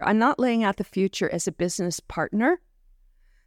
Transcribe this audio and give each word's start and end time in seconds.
I'm 0.00 0.18
not 0.18 0.38
laying 0.38 0.64
out 0.64 0.76
the 0.76 0.84
future 0.84 1.28
as 1.30 1.46
a 1.46 1.52
business 1.52 2.00
partner. 2.00 2.60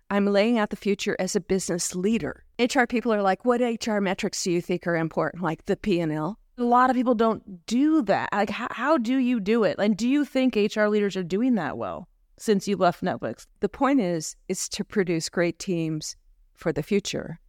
I'm 0.10 0.26
laying 0.26 0.58
out 0.58 0.70
the 0.70 0.76
future 0.76 1.16
as 1.20 1.36
a 1.36 1.40
business 1.40 1.96
leader. 1.96 2.44
HR 2.60 2.84
people 2.84 3.14
are 3.14 3.22
like, 3.22 3.46
what 3.46 3.62
HR 3.62 4.00
metrics 4.00 4.44
do 4.44 4.52
you 4.52 4.62
think 4.62 4.86
are 4.86 4.98
important? 4.98 5.42
Like 5.42 5.66
the 5.66 5.78
P&L? 5.78 6.38
A 6.58 6.64
lot 6.64 6.90
of 6.90 6.96
people 6.98 7.16
don't 7.16 7.66
do 7.66 8.02
that. 8.04 8.30
Like, 8.34 8.50
how, 8.50 8.68
how 8.72 8.98
do 8.98 9.18
you 9.18 9.40
do 9.40 9.64
it? 9.64 9.78
And 9.80 9.96
do 9.96 10.08
you 10.08 10.26
think 10.26 10.56
HR 10.56 10.88
leaders 10.88 11.16
are 11.16 11.24
doing 11.24 11.56
that 11.56 11.78
well 11.78 12.10
since 12.38 12.68
you 12.68 12.76
left 12.76 13.02
Netflix? 13.02 13.48
The 13.62 13.70
point 13.70 14.02
is, 14.02 14.36
is 14.50 14.68
to 14.70 14.84
produce 14.84 15.30
great 15.30 15.60
teams 15.60 16.18
for 16.54 16.74
the 16.74 16.84
future, 16.84 17.40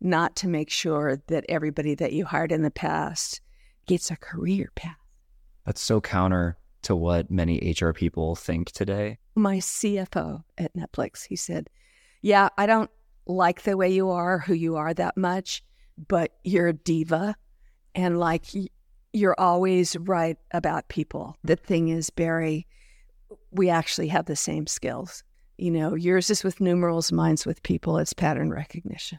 not 0.00 0.36
to 0.36 0.48
make 0.48 0.70
sure 0.70 1.20
that 1.26 1.44
everybody 1.48 1.96
that 1.96 2.12
you 2.12 2.24
hired 2.24 2.52
in 2.52 2.62
the 2.62 2.70
past 2.70 3.40
gets 3.86 4.12
a 4.12 4.16
career 4.16 4.70
path. 4.76 4.96
That's 5.66 5.80
so 5.80 6.00
counter 6.00 6.56
to 6.82 6.96
what 6.96 7.30
many 7.30 7.74
HR 7.80 7.90
people 7.90 8.34
think 8.34 8.72
today. 8.72 9.18
My 9.34 9.58
CFO 9.58 10.42
at 10.58 10.74
Netflix, 10.74 11.26
he 11.26 11.36
said, 11.36 11.70
yeah, 12.20 12.48
I 12.56 12.66
don't 12.66 12.90
like 13.26 13.62
the 13.62 13.76
way 13.76 13.90
you 13.90 14.10
are, 14.10 14.38
who 14.38 14.54
you 14.54 14.76
are 14.76 14.92
that 14.94 15.16
much, 15.16 15.62
but 16.08 16.32
you're 16.44 16.68
a 16.68 16.72
diva 16.72 17.36
and 17.94 18.18
like 18.18 18.46
you're 19.12 19.38
always 19.38 19.96
right 19.96 20.38
about 20.52 20.88
people. 20.88 21.36
The 21.44 21.56
thing 21.56 21.88
is, 21.88 22.10
Barry, 22.10 22.66
we 23.50 23.68
actually 23.68 24.08
have 24.08 24.26
the 24.26 24.36
same 24.36 24.66
skills. 24.66 25.22
You 25.58 25.70
know, 25.70 25.94
yours 25.94 26.30
is 26.30 26.42
with 26.42 26.60
numerals, 26.60 27.12
mine's 27.12 27.46
with 27.46 27.62
people, 27.62 27.98
it's 27.98 28.12
pattern 28.12 28.50
recognition. 28.50 29.18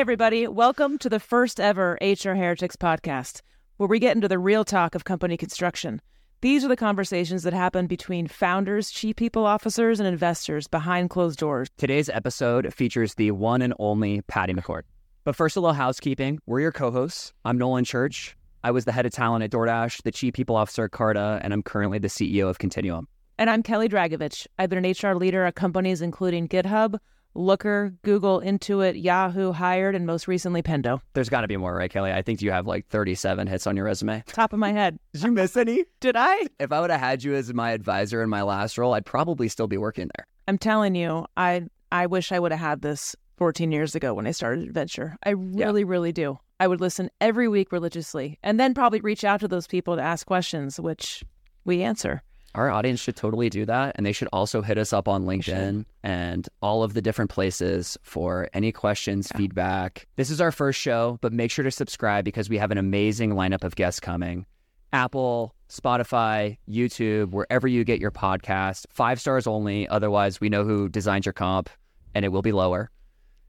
Hey, 0.00 0.02
everybody. 0.02 0.48
Welcome 0.48 0.96
to 1.00 1.10
the 1.10 1.20
first 1.20 1.60
ever 1.60 1.98
HR 2.00 2.30
Heretics 2.30 2.74
podcast, 2.74 3.42
where 3.76 3.86
we 3.86 3.98
get 3.98 4.16
into 4.16 4.28
the 4.28 4.38
real 4.38 4.64
talk 4.64 4.94
of 4.94 5.04
company 5.04 5.36
construction. 5.36 6.00
These 6.40 6.64
are 6.64 6.68
the 6.68 6.74
conversations 6.74 7.42
that 7.42 7.52
happen 7.52 7.86
between 7.86 8.26
founders, 8.26 8.90
chief 8.90 9.16
people 9.16 9.44
officers, 9.44 10.00
and 10.00 10.08
investors 10.08 10.66
behind 10.66 11.10
closed 11.10 11.38
doors. 11.38 11.68
Today's 11.76 12.08
episode 12.08 12.72
features 12.72 13.16
the 13.16 13.32
one 13.32 13.60
and 13.60 13.74
only 13.78 14.22
Patty 14.22 14.54
McCord. 14.54 14.84
But 15.24 15.36
first, 15.36 15.54
a 15.56 15.60
little 15.60 15.74
housekeeping. 15.74 16.38
We're 16.46 16.60
your 16.60 16.72
co 16.72 16.90
hosts. 16.90 17.34
I'm 17.44 17.58
Nolan 17.58 17.84
Church. 17.84 18.34
I 18.64 18.70
was 18.70 18.86
the 18.86 18.92
head 18.92 19.04
of 19.04 19.12
talent 19.12 19.44
at 19.44 19.50
DoorDash, 19.50 20.02
the 20.04 20.12
chief 20.12 20.32
people 20.32 20.56
officer 20.56 20.84
at 20.84 20.92
Carta, 20.92 21.40
and 21.42 21.52
I'm 21.52 21.62
currently 21.62 21.98
the 21.98 22.08
CEO 22.08 22.48
of 22.48 22.58
Continuum. 22.58 23.06
And 23.36 23.50
I'm 23.50 23.62
Kelli 23.62 23.90
Dragovich. 23.90 24.46
I've 24.58 24.70
been 24.70 24.82
an 24.82 24.94
HR 24.98 25.14
leader 25.14 25.44
at 25.44 25.56
companies 25.56 26.00
including 26.00 26.48
GitHub, 26.48 26.98
Looker, 27.34 27.94
Google, 28.02 28.40
Intuit, 28.40 29.02
Yahoo, 29.02 29.52
Hired, 29.52 29.94
and 29.94 30.06
most 30.06 30.26
recently 30.26 30.62
Pendo. 30.62 31.00
There's 31.14 31.28
got 31.28 31.42
to 31.42 31.48
be 31.48 31.56
more, 31.56 31.74
right, 31.74 31.90
Kelli? 31.90 32.12
I 32.12 32.22
think 32.22 32.42
you 32.42 32.50
have 32.50 32.66
like 32.66 32.86
37 32.88 33.46
hits 33.46 33.66
on 33.66 33.76
your 33.76 33.84
resume. 33.84 34.22
Top 34.26 34.52
of 34.52 34.58
my 34.58 34.72
head. 34.72 34.98
Did 35.12 35.22
you 35.22 35.32
miss 35.32 35.56
any? 35.56 35.84
Did 36.00 36.16
I? 36.16 36.46
If 36.58 36.72
I 36.72 36.80
would 36.80 36.90
have 36.90 37.00
had 37.00 37.22
you 37.22 37.34
as 37.34 37.52
my 37.54 37.70
advisor 37.70 38.22
in 38.22 38.28
my 38.28 38.42
last 38.42 38.76
role, 38.78 38.94
I'd 38.94 39.06
probably 39.06 39.48
still 39.48 39.68
be 39.68 39.78
working 39.78 40.10
there. 40.16 40.26
I'm 40.48 40.58
telling 40.58 40.94
you, 40.94 41.26
I 41.36 41.66
I 41.92 42.06
wish 42.06 42.32
I 42.32 42.38
would 42.38 42.52
have 42.52 42.60
had 42.60 42.82
this 42.82 43.14
14 43.36 43.72
years 43.72 43.94
ago 43.94 44.14
when 44.14 44.26
I 44.26 44.32
started 44.32 44.64
Adventure. 44.64 45.16
I 45.24 45.30
really, 45.30 45.80
yeah. 45.80 45.88
really 45.88 46.12
do. 46.12 46.38
I 46.58 46.66
would 46.66 46.80
listen 46.80 47.10
every 47.20 47.48
week 47.48 47.72
religiously 47.72 48.38
and 48.42 48.60
then 48.60 48.74
probably 48.74 49.00
reach 49.00 49.24
out 49.24 49.40
to 49.40 49.48
those 49.48 49.66
people 49.66 49.96
to 49.96 50.02
ask 50.02 50.26
questions, 50.26 50.78
which 50.78 51.24
we 51.64 51.82
answer 51.82 52.22
our 52.54 52.70
audience 52.70 53.00
should 53.00 53.16
totally 53.16 53.48
do 53.48 53.64
that. 53.66 53.94
And 53.96 54.04
they 54.04 54.12
should 54.12 54.28
also 54.32 54.62
hit 54.62 54.78
us 54.78 54.92
up 54.92 55.08
on 55.08 55.24
LinkedIn 55.24 55.84
and 56.02 56.48
all 56.62 56.82
of 56.82 56.94
the 56.94 57.02
different 57.02 57.30
places 57.30 57.96
for 58.02 58.48
any 58.52 58.72
questions, 58.72 59.28
yeah. 59.30 59.38
feedback. 59.38 60.06
This 60.16 60.30
is 60.30 60.40
our 60.40 60.52
first 60.52 60.80
show, 60.80 61.18
but 61.20 61.32
make 61.32 61.50
sure 61.50 61.62
to 61.62 61.70
subscribe 61.70 62.24
because 62.24 62.48
we 62.48 62.58
have 62.58 62.70
an 62.70 62.78
amazing 62.78 63.32
lineup 63.32 63.64
of 63.64 63.76
guests 63.76 64.00
coming. 64.00 64.46
Apple, 64.92 65.54
Spotify, 65.68 66.58
YouTube, 66.68 67.30
wherever 67.30 67.68
you 67.68 67.84
get 67.84 68.00
your 68.00 68.10
podcast, 68.10 68.86
five 68.90 69.20
stars 69.20 69.46
only. 69.46 69.86
Otherwise, 69.88 70.40
we 70.40 70.48
know 70.48 70.64
who 70.64 70.88
designed 70.88 71.24
your 71.24 71.32
comp 71.32 71.70
and 72.14 72.24
it 72.24 72.28
will 72.28 72.42
be 72.42 72.52
lower. 72.52 72.90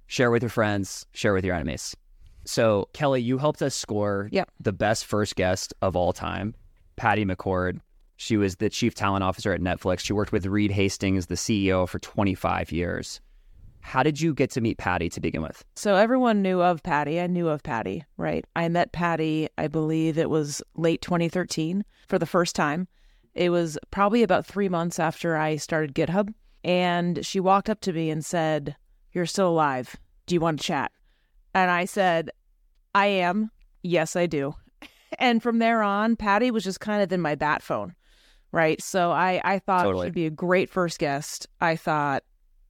Share 0.06 0.30
with 0.30 0.44
your 0.44 0.50
friends, 0.50 1.06
share 1.14 1.34
with 1.34 1.44
your 1.44 1.56
enemies. 1.56 1.96
So, 2.46 2.90
Kelli, 2.94 3.24
you 3.24 3.38
helped 3.38 3.62
us 3.62 3.76
score 3.76 4.30
yep. 4.32 4.52
the 4.60 4.74
best 4.74 5.06
first 5.06 5.36
guest 5.36 5.74
of 5.82 5.96
all 5.96 6.12
time, 6.14 6.54
Patty 6.96 7.26
McCord. 7.26 7.80
She 8.22 8.38
was 8.38 8.58
the 8.58 8.70
chief 8.70 8.94
talent 8.94 9.24
officer 9.24 9.52
at 9.52 9.62
Netflix. 9.62 10.02
She 10.02 10.14
worked 10.14 10.32
with 10.32 10.46
Reed 10.46 10.70
Hastings, 10.70 11.26
the 11.26 11.34
CEO, 11.34 11.90
for 11.90 11.98
25 11.98 12.72
years. 12.72 13.20
How 13.80 14.04
did 14.04 14.22
you 14.22 14.36
get 14.36 14.52
to 14.52 14.62
meet 14.62 14.78
Patty 14.78 15.10
to 15.10 15.20
begin 15.20 15.42
with? 15.42 15.66
So 15.76 15.96
everyone 15.96 16.44
knew 16.44 16.62
of 16.62 16.84
Patty. 16.84 17.20
I 17.20 17.26
knew 17.26 17.50
of 17.50 17.64
Patty, 17.64 18.06
right? 18.18 18.46
I 18.56 18.70
met 18.70 18.92
Patty, 18.92 19.50
I 19.58 19.68
believe 19.68 20.20
it 20.20 20.30
was 20.30 20.62
late 20.76 21.02
2013 21.02 21.84
for 22.10 22.20
the 22.20 22.28
first 22.28 22.56
time. 22.56 22.88
It 23.34 23.50
was 23.50 23.76
probably 23.90 24.22
about 24.22 24.46
three 24.46 24.70
months 24.70 25.00
after 25.00 25.36
I 25.36 25.56
started 25.56 25.96
GitHub. 25.96 26.32
And 26.64 27.26
she 27.26 27.40
walked 27.40 27.72
up 27.72 27.82
to 27.82 27.92
me 27.92 28.12
and 28.12 28.24
said, 28.24 28.76
You're 29.14 29.26
still 29.26 29.50
alive. 29.50 29.96
Do 30.28 30.36
you 30.36 30.42
want 30.42 30.60
to 30.60 30.64
chat? 30.64 30.92
And 31.56 31.72
I 31.72 31.86
said, 31.86 32.30
I 32.94 33.08
am. 33.08 33.50
Yes, 33.82 34.16
I 34.16 34.28
do. 34.28 34.54
And 35.20 35.44
from 35.44 35.60
there 35.60 35.82
on, 35.82 36.16
Patty 36.16 36.52
was 36.52 36.64
just 36.64 36.80
kind 36.80 37.04
of 37.04 37.12
in 37.12 37.20
my 37.20 37.36
bat 37.36 37.62
phone 37.62 37.96
right? 38.52 38.82
So 38.82 39.12
I 39.12 39.42
I 39.44 39.60
thought 39.60 39.84
totally. 39.84 40.08
she'd 40.08 40.14
be 40.14 40.26
a 40.26 40.32
great 40.32 40.70
first 40.70 41.00
guest. 41.00 41.48
I 41.60 41.76
thought, 41.76 42.24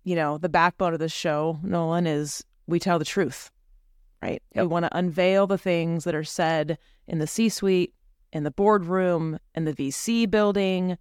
you 0.04 0.16
know, 0.16 0.38
the 0.38 0.50
backbone 0.50 0.94
of 0.94 1.00
this 1.00 1.12
show, 1.12 1.60
Nolan, 1.64 2.08
is 2.08 2.44
we 2.68 2.80
tell 2.80 3.00
the 3.00 3.06
truth, 3.06 3.52
right? 4.22 4.42
Yep. 4.56 4.64
We 4.64 4.68
want 4.68 4.86
to 4.86 4.98
unveil 4.98 5.48
the 5.48 5.58
things 5.58 6.04
that 6.04 6.16
are 6.16 6.24
said 6.24 6.78
in 7.08 7.20
the 7.20 7.28
C-suite, 7.28 7.94
in 8.32 8.44
the 8.44 8.52
boardroom, 8.52 9.40
in 9.56 9.66
the 9.66 9.74
VC 9.74 10.30
building 10.30 10.98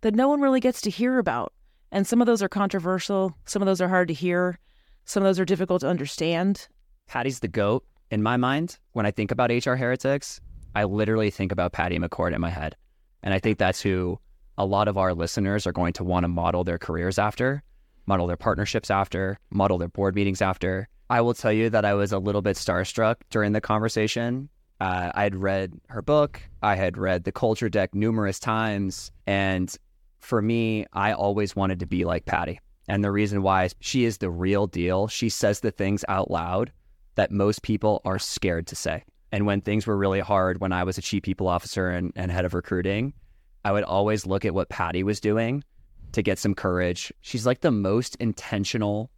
that 0.00 0.14
no 0.14 0.28
one 0.28 0.40
really 0.40 0.60
gets 0.60 0.80
to 0.82 0.90
hear 0.90 1.18
about. 1.18 1.52
And 1.92 2.06
some 2.06 2.20
of 2.20 2.26
those 2.26 2.42
are 2.42 2.48
controversial. 2.48 3.36
Some 3.44 3.62
of 3.62 3.66
those 3.66 3.80
are 3.80 3.88
hard 3.88 4.08
to 4.08 4.14
hear. 4.14 4.58
Some 5.04 5.22
of 5.22 5.28
those 5.28 5.38
are 5.38 5.44
difficult 5.44 5.80
to 5.82 5.88
understand. 5.88 6.68
Patty's 7.06 7.40
the 7.40 7.48
goat 7.48 7.84
in 8.10 8.22
my 8.22 8.36
mind. 8.36 8.78
When 8.92 9.06
I 9.06 9.10
think 9.10 9.30
about 9.30 9.50
HR 9.50 9.74
heretics, 9.74 10.40
I 10.74 10.84
literally 10.84 11.30
think 11.30 11.52
about 11.52 11.72
Patty 11.72 11.98
McCord 11.98 12.34
in 12.34 12.40
my 12.40 12.50
head. 12.50 12.76
And 13.22 13.34
I 13.34 13.38
think 13.38 13.58
that's 13.58 13.80
who 13.80 14.18
a 14.58 14.66
lot 14.66 14.88
of 14.88 14.98
our 14.98 15.14
listeners 15.14 15.66
are 15.66 15.72
going 15.72 15.92
to 15.94 16.04
want 16.04 16.24
to 16.24 16.28
model 16.28 16.64
their 16.64 16.78
careers 16.78 17.18
after, 17.18 17.62
model 18.06 18.26
their 18.26 18.36
partnerships 18.36 18.90
after, 18.90 19.38
model 19.50 19.78
their 19.78 19.88
board 19.88 20.14
meetings 20.14 20.42
after. 20.42 20.88
I 21.10 21.20
will 21.20 21.34
tell 21.34 21.52
you 21.52 21.70
that 21.70 21.84
I 21.84 21.94
was 21.94 22.12
a 22.12 22.18
little 22.18 22.42
bit 22.42 22.56
starstruck 22.56 23.16
during 23.30 23.52
the 23.52 23.60
conversation. 23.60 24.48
Uh, 24.80 25.12
I 25.14 25.22
had 25.22 25.36
read 25.36 25.72
her 25.88 26.02
book, 26.02 26.40
I 26.62 26.74
had 26.74 26.98
read 26.98 27.24
the 27.24 27.32
culture 27.32 27.68
deck 27.68 27.94
numerous 27.94 28.38
times. 28.38 29.12
And 29.26 29.74
for 30.20 30.42
me, 30.42 30.86
I 30.92 31.12
always 31.12 31.54
wanted 31.54 31.80
to 31.80 31.86
be 31.86 32.04
like 32.04 32.24
Patty. 32.24 32.60
And 32.88 33.04
the 33.04 33.12
reason 33.12 33.42
why 33.42 33.68
she 33.80 34.04
is 34.04 34.18
the 34.18 34.30
real 34.30 34.66
deal. 34.66 35.06
She 35.08 35.28
says 35.28 35.60
the 35.60 35.70
things 35.70 36.04
out 36.08 36.30
loud 36.30 36.72
that 37.14 37.30
most 37.30 37.62
people 37.62 38.00
are 38.04 38.18
scared 38.18 38.66
to 38.68 38.76
say. 38.76 39.04
And 39.30 39.46
when 39.46 39.60
things 39.60 39.86
were 39.86 39.96
really 39.96 40.20
hard, 40.20 40.60
when 40.60 40.72
I 40.72 40.84
was 40.84 40.98
a 40.98 41.02
chief 41.02 41.22
people 41.22 41.48
officer 41.48 41.88
and, 41.88 42.12
and 42.16 42.30
head 42.30 42.44
of 42.44 42.54
recruiting, 42.54 43.14
I 43.64 43.72
would 43.72 43.84
always 43.84 44.26
look 44.26 44.44
at 44.44 44.54
what 44.54 44.68
Patty 44.68 45.02
was 45.02 45.20
doing 45.20 45.64
to 46.12 46.22
get 46.22 46.38
some 46.38 46.54
courage. 46.54 47.12
She's 47.20 47.46
like 47.46 47.60
the 47.60 47.70
most 47.70 48.16
intentional 48.16 49.10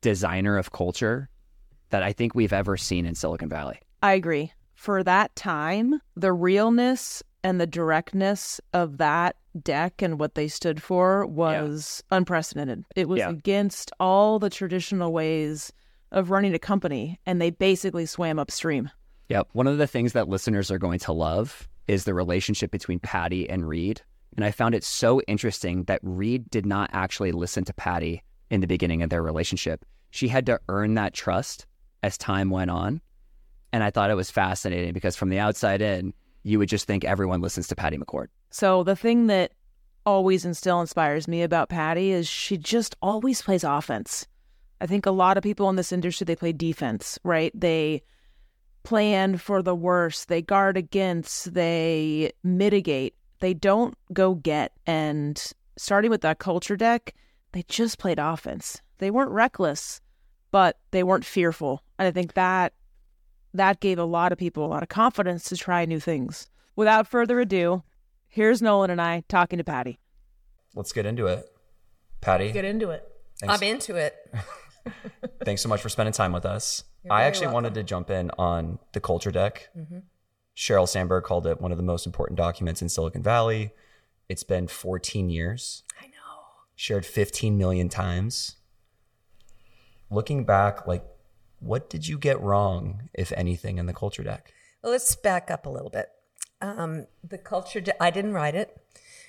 designer 0.00 0.58
of 0.58 0.72
culture 0.72 1.28
that 1.90 2.02
I 2.02 2.12
think 2.12 2.34
we've 2.34 2.52
ever 2.52 2.76
seen 2.76 3.06
in 3.06 3.14
Silicon 3.14 3.48
Valley. 3.48 3.78
I 4.02 4.14
agree. 4.14 4.52
For 4.74 5.02
that 5.02 5.34
time, 5.36 6.00
the 6.16 6.32
realness 6.32 7.22
and 7.42 7.60
the 7.60 7.66
directness 7.66 8.60
of 8.72 8.98
that 8.98 9.36
deck 9.62 10.02
and 10.02 10.18
what 10.18 10.34
they 10.34 10.48
stood 10.48 10.82
for 10.82 11.26
was 11.26 12.02
yeah. 12.10 12.16
unprecedented. 12.16 12.84
It 12.96 13.08
was 13.08 13.18
yeah. 13.18 13.30
against 13.30 13.92
all 14.00 14.38
the 14.38 14.50
traditional 14.50 15.12
ways 15.12 15.72
of 16.10 16.30
running 16.30 16.54
a 16.54 16.58
company, 16.58 17.20
and 17.26 17.40
they 17.40 17.50
basically 17.50 18.06
swam 18.06 18.38
upstream. 18.38 18.90
Yep. 19.28 19.48
One 19.52 19.66
of 19.66 19.78
the 19.78 19.86
things 19.86 20.12
that 20.12 20.28
listeners 20.28 20.70
are 20.70 20.78
going 20.78 20.98
to 21.00 21.12
love 21.12 21.68
is 21.88 22.04
the 22.04 22.14
relationship 22.14 22.70
between 22.70 22.98
Patty 22.98 23.48
and 23.48 23.68
Reed. 23.68 24.02
And 24.36 24.44
I 24.44 24.50
found 24.50 24.74
it 24.74 24.84
so 24.84 25.20
interesting 25.22 25.84
that 25.84 26.00
Reed 26.02 26.50
did 26.50 26.66
not 26.66 26.90
actually 26.92 27.32
listen 27.32 27.64
to 27.64 27.74
Patty 27.74 28.22
in 28.50 28.60
the 28.60 28.66
beginning 28.66 29.02
of 29.02 29.10
their 29.10 29.22
relationship. 29.22 29.84
She 30.10 30.28
had 30.28 30.46
to 30.46 30.60
earn 30.68 30.94
that 30.94 31.14
trust 31.14 31.66
as 32.02 32.18
time 32.18 32.50
went 32.50 32.70
on. 32.70 33.00
And 33.72 33.82
I 33.82 33.90
thought 33.90 34.10
it 34.10 34.14
was 34.14 34.30
fascinating 34.30 34.92
because 34.92 35.16
from 35.16 35.30
the 35.30 35.38
outside 35.38 35.82
in, 35.82 36.14
you 36.42 36.58
would 36.58 36.68
just 36.68 36.86
think 36.86 37.04
everyone 37.04 37.40
listens 37.40 37.66
to 37.68 37.74
Patty 37.74 37.96
McCord. 37.96 38.26
So 38.50 38.84
the 38.84 38.96
thing 38.96 39.26
that 39.28 39.52
always 40.06 40.44
and 40.44 40.56
still 40.56 40.80
inspires 40.80 41.26
me 41.26 41.42
about 41.42 41.68
Patty 41.68 42.12
is 42.12 42.28
she 42.28 42.56
just 42.56 42.94
always 43.02 43.42
plays 43.42 43.64
offense. 43.64 44.26
I 44.80 44.86
think 44.86 45.06
a 45.06 45.10
lot 45.10 45.36
of 45.36 45.42
people 45.42 45.70
in 45.70 45.76
this 45.76 45.92
industry 45.92 46.24
they 46.24 46.36
play 46.36 46.52
defense, 46.52 47.18
right? 47.24 47.50
They 47.58 48.02
plan 48.84 49.36
for 49.36 49.62
the 49.62 49.74
worst, 49.74 50.28
they 50.28 50.42
guard 50.42 50.76
against, 50.76 51.54
they 51.54 52.32
mitigate, 52.44 53.14
they 53.40 53.54
don't 53.54 53.94
go 54.12 54.34
get. 54.34 54.72
And 54.86 55.42
starting 55.76 56.10
with 56.10 56.20
that 56.20 56.38
culture 56.38 56.76
deck, 56.76 57.14
they 57.52 57.64
just 57.68 57.98
played 57.98 58.18
offense. 58.18 58.80
They 58.98 59.10
weren't 59.10 59.30
reckless, 59.30 60.00
but 60.52 60.78
they 60.92 61.02
weren't 61.02 61.24
fearful. 61.24 61.82
And 61.98 62.06
I 62.06 62.10
think 62.12 62.34
that 62.34 62.74
that 63.54 63.80
gave 63.80 63.98
a 63.98 64.04
lot 64.04 64.32
of 64.32 64.38
people 64.38 64.64
a 64.64 64.68
lot 64.68 64.82
of 64.82 64.88
confidence 64.88 65.44
to 65.48 65.56
try 65.56 65.84
new 65.84 66.00
things. 66.00 66.48
Without 66.76 67.06
further 67.08 67.40
ado, 67.40 67.82
here's 68.28 68.60
Nolan 68.62 68.90
and 68.90 69.00
I 69.00 69.24
talking 69.28 69.58
to 69.58 69.64
Patty. 69.64 69.98
Let's 70.74 70.92
get 70.92 71.06
into 71.06 71.26
it. 71.26 71.48
Patty, 72.20 72.50
Get 72.52 72.64
into 72.64 72.90
it. 72.90 73.06
thanks, 73.38 73.54
I'm 73.54 73.62
into 73.68 73.96
it. 73.96 74.16
thanks 75.44 75.62
so 75.62 75.68
much 75.68 75.80
for 75.80 75.88
spending 75.88 76.12
time 76.12 76.32
with 76.32 76.44
us. 76.46 76.82
I 77.10 77.24
actually 77.24 77.48
wanted 77.48 77.74
to 77.74 77.82
jump 77.82 78.10
in 78.10 78.30
on 78.38 78.78
the 78.92 79.00
culture 79.00 79.30
deck. 79.30 79.68
Mm-hmm. 79.76 79.98
Sheryl 80.56 80.88
Sandberg 80.88 81.24
called 81.24 81.46
it 81.46 81.60
one 81.60 81.72
of 81.72 81.76
the 81.76 81.84
most 81.84 82.06
important 82.06 82.36
documents 82.36 82.80
in 82.80 82.88
Silicon 82.88 83.22
Valley. 83.22 83.72
It's 84.28 84.44
been 84.44 84.68
14 84.68 85.28
years. 85.28 85.82
I 86.00 86.06
know. 86.06 86.12
shared 86.76 87.04
15 87.04 87.58
million 87.58 87.88
times. 87.88 88.56
Looking 90.10 90.44
back, 90.44 90.86
like, 90.86 91.04
what 91.58 91.90
did 91.90 92.06
you 92.06 92.18
get 92.18 92.40
wrong, 92.40 93.08
if 93.12 93.32
anything, 93.32 93.78
in 93.78 93.86
the 93.86 93.92
culture 93.92 94.22
deck? 94.22 94.52
Well, 94.82 94.92
let's 94.92 95.14
back 95.16 95.50
up 95.50 95.66
a 95.66 95.70
little 95.70 95.90
bit. 95.90 96.08
Um, 96.60 97.06
the 97.22 97.38
culture, 97.38 97.80
de- 97.80 98.02
I 98.02 98.10
didn't 98.10 98.34
write 98.34 98.54
it. 98.54 98.80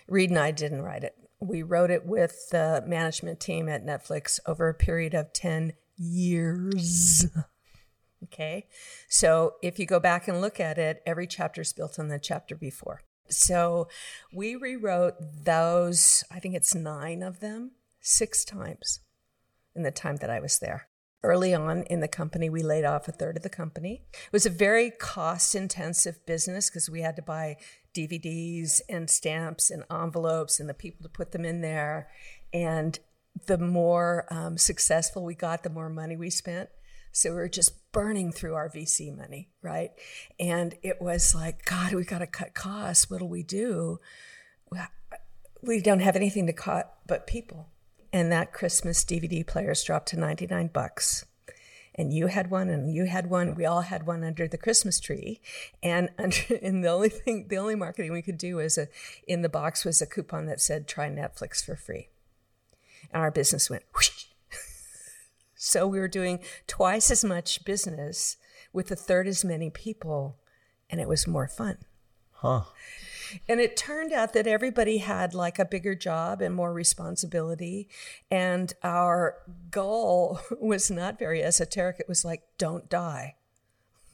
Reed 0.08 0.30
and 0.30 0.40
I 0.40 0.52
didn't 0.52 0.84
write 0.84 1.04
it. 1.04 1.16
We 1.40 1.64
wrote 1.64 1.92
it 1.92 2.06
with 2.06 2.50
the 2.52 2.84
management 2.86 3.40
team 3.40 3.68
at 3.68 3.86
Netflix 3.86 4.40
over 4.46 4.70
a 4.70 4.74
period 4.74 5.14
of 5.14 5.34
10 5.34 5.74
years. 5.98 7.26
Okay. 8.26 8.68
So 9.10 9.56
if 9.62 9.80
you 9.80 9.86
go 9.86 10.00
back 10.00 10.28
and 10.28 10.42
look 10.42 10.60
at 10.60 10.78
it, 10.78 11.02
every 11.06 11.28
chapter 11.28 11.62
is 11.62 11.74
built 11.74 12.00
on 12.00 12.08
the 12.08 12.20
chapter 12.20 12.56
before. 12.56 13.02
So 13.30 13.88
we 14.34 14.56
rewrote 14.56 15.16
those, 15.44 16.24
I 16.32 16.40
think 16.40 16.56
it's 16.56 16.76
nine 16.76 17.24
of 17.24 17.40
them, 17.40 17.72
six 18.00 18.46
times 18.46 19.00
in 19.76 19.84
the 19.84 19.92
time 19.92 20.18
that 20.18 20.30
I 20.30 20.40
was 20.40 20.60
there. 20.60 20.88
Early 21.24 21.56
on 21.56 21.84
in 21.84 22.02
the 22.02 22.08
company, 22.08 22.52
we 22.52 22.62
laid 22.62 22.86
off 22.86 23.08
a 23.08 23.12
third 23.12 23.38
of 23.38 23.44
the 23.44 23.50
company. 23.50 24.04
It 24.14 24.32
was 24.32 24.46
a 24.46 24.52
very 24.52 24.92
cost 24.92 25.56
intensive 25.56 26.24
business 26.28 26.70
because 26.70 26.88
we 26.88 27.02
had 27.02 27.16
to 27.16 27.24
buy 27.24 27.58
DVDs 27.96 28.82
and 28.88 29.10
stamps 29.10 29.72
and 29.72 29.84
envelopes 29.90 30.60
and 30.60 30.70
the 30.70 30.76
people 30.76 31.02
to 31.02 31.10
put 31.10 31.32
them 31.32 31.44
in 31.44 31.62
there. 31.62 32.10
And 32.54 33.00
the 33.48 33.58
more 33.58 34.28
um, 34.30 34.58
successful 34.58 35.26
we 35.26 35.34
got, 35.34 35.64
the 35.64 35.70
more 35.70 35.90
money 35.90 36.16
we 36.16 36.30
spent. 36.30 36.70
So 37.16 37.30
we 37.30 37.38
were 37.38 37.48
just 37.48 37.94
burning 37.94 38.34
through 38.34 38.56
our 38.56 38.70
VC 38.70 39.16
money, 39.16 39.48
right? 39.62 39.92
And 40.38 40.76
it 40.84 41.02
was 41.02 41.34
like, 41.34 41.64
God, 41.64 41.94
we 41.94 42.04
got 42.04 42.20
to 42.20 42.28
cut 42.28 42.54
costs. 42.54 43.10
What'll 43.10 43.30
we 43.30 43.42
do? 43.42 44.02
We 45.62 45.80
don't 45.80 46.02
have 46.02 46.18
anything 46.18 46.46
to 46.48 46.54
cut 46.54 46.94
but 47.08 47.26
people. 47.26 47.70
And 48.12 48.34
that 48.34 48.52
Christmas 48.52 49.06
DVD 49.06 49.48
players 49.48 49.82
dropped 49.82 50.10
to 50.10 50.20
99 50.20 50.72
bucks. 50.74 51.24
And 51.98 52.12
you 52.12 52.28
had 52.28 52.52
one, 52.52 52.70
and 52.70 52.94
you 52.94 53.06
had 53.06 53.30
one. 53.30 53.56
We 53.56 53.66
all 53.66 53.82
had 53.82 54.06
one 54.06 54.22
under 54.26 54.46
the 54.50 54.58
Christmas 54.58 55.00
tree, 55.00 55.40
and 55.82 56.10
under, 56.20 56.38
and 56.62 56.84
the 56.84 56.90
only 56.90 57.08
thing, 57.08 57.48
the 57.48 57.58
only 57.58 57.76
marketing 57.76 58.12
we 58.12 58.22
could 58.22 58.38
do 58.38 58.58
was 58.58 58.78
a, 58.78 58.90
in 59.26 59.42
the 59.42 59.48
box 59.48 59.86
was 59.86 60.02
a 60.02 60.06
coupon 60.06 60.48
that 60.48 60.60
said 60.60 60.90
"Try 60.90 61.08
Netflix 61.10 61.64
for 61.64 61.78
free," 61.78 62.10
and 63.14 63.22
our 63.22 63.32
business 63.32 63.70
went. 63.70 63.84
Whoosh. 63.96 64.15
So 65.66 65.88
we 65.88 66.00
were 66.00 66.08
doing 66.08 66.42
twice 66.68 67.10
as 67.10 67.26
much 67.26 67.66
business 67.66 68.38
with 68.72 68.92
a 68.92 68.96
third 68.96 69.28
as 69.28 69.44
many 69.44 69.72
people, 69.72 70.38
and 70.92 71.02
it 71.02 71.08
was 71.08 71.26
more 71.26 71.48
fun. 71.48 71.80
Huh. 72.34 72.66
And 73.50 73.60
it 73.60 73.76
turned 73.76 74.14
out 74.14 74.34
that 74.34 74.46
everybody 74.46 75.00
had 75.00 75.34
like 75.34 75.58
a 75.58 75.66
bigger 75.66 75.96
job 75.96 76.40
and 76.40 76.54
more 76.54 76.72
responsibility. 76.72 77.90
And 78.30 78.72
our 78.84 79.38
goal 79.72 80.40
was 80.62 80.92
not 80.92 81.18
very 81.18 81.44
esoteric. 81.44 82.00
It 82.00 82.08
was 82.08 82.24
like, 82.24 82.44
don't 82.60 82.88
die. 82.88 83.36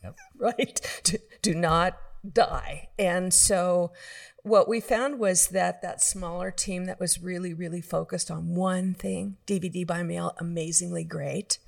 Yep. 0.04 0.18
Right? 0.38 1.02
Do, 1.04 1.18
do 1.42 1.54
not 1.54 1.98
die. 2.30 2.90
And 3.00 3.34
so 3.34 3.92
what 4.44 4.68
we 4.68 4.80
found 4.80 5.20
was 5.20 5.48
that 5.50 5.82
that 5.82 6.02
smaller 6.02 6.52
team 6.52 6.86
that 6.86 7.00
was 7.00 7.22
really, 7.22 7.54
really 7.54 7.82
focused 7.82 8.32
on 8.32 8.56
one 8.56 8.94
thing, 8.94 9.38
DVD 9.46 9.86
by 9.86 10.04
mail, 10.04 10.34
amazingly 10.40 11.04
great, 11.04 11.60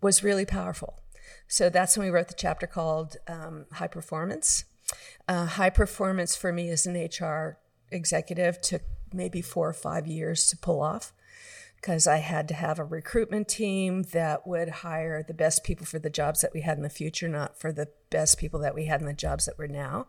was 0.00 0.24
really 0.24 0.46
powerful. 0.46 1.00
So 1.46 1.68
that's 1.68 1.96
when 1.96 2.06
we 2.06 2.10
wrote 2.10 2.28
the 2.28 2.34
chapter 2.34 2.66
called 2.66 3.16
um, 3.28 3.66
High 3.72 3.88
Performance. 3.88 4.64
Uh, 5.26 5.46
high 5.46 5.70
performance 5.70 6.36
for 6.36 6.52
me 6.52 6.68
as 6.68 6.86
an 6.86 6.94
HR 6.94 7.58
executive 7.90 8.60
took 8.60 8.82
maybe 9.12 9.40
four 9.40 9.68
or 9.68 9.74
five 9.74 10.06
years 10.06 10.46
to 10.48 10.56
pull 10.56 10.82
off 10.82 11.12
because 11.84 12.06
I 12.06 12.16
had 12.16 12.48
to 12.48 12.54
have 12.54 12.78
a 12.78 12.84
recruitment 12.84 13.46
team 13.46 14.04
that 14.12 14.46
would 14.46 14.70
hire 14.70 15.22
the 15.22 15.34
best 15.34 15.64
people 15.64 15.84
for 15.84 15.98
the 15.98 16.08
jobs 16.08 16.40
that 16.40 16.54
we 16.54 16.62
had 16.62 16.78
in 16.78 16.82
the 16.82 16.88
future, 16.88 17.28
not 17.28 17.60
for 17.60 17.72
the 17.72 17.88
best 18.08 18.38
people 18.38 18.58
that 18.60 18.74
we 18.74 18.86
had 18.86 19.02
in 19.02 19.06
the 19.06 19.12
jobs 19.12 19.44
that 19.44 19.58
we're 19.58 19.66
now. 19.66 20.06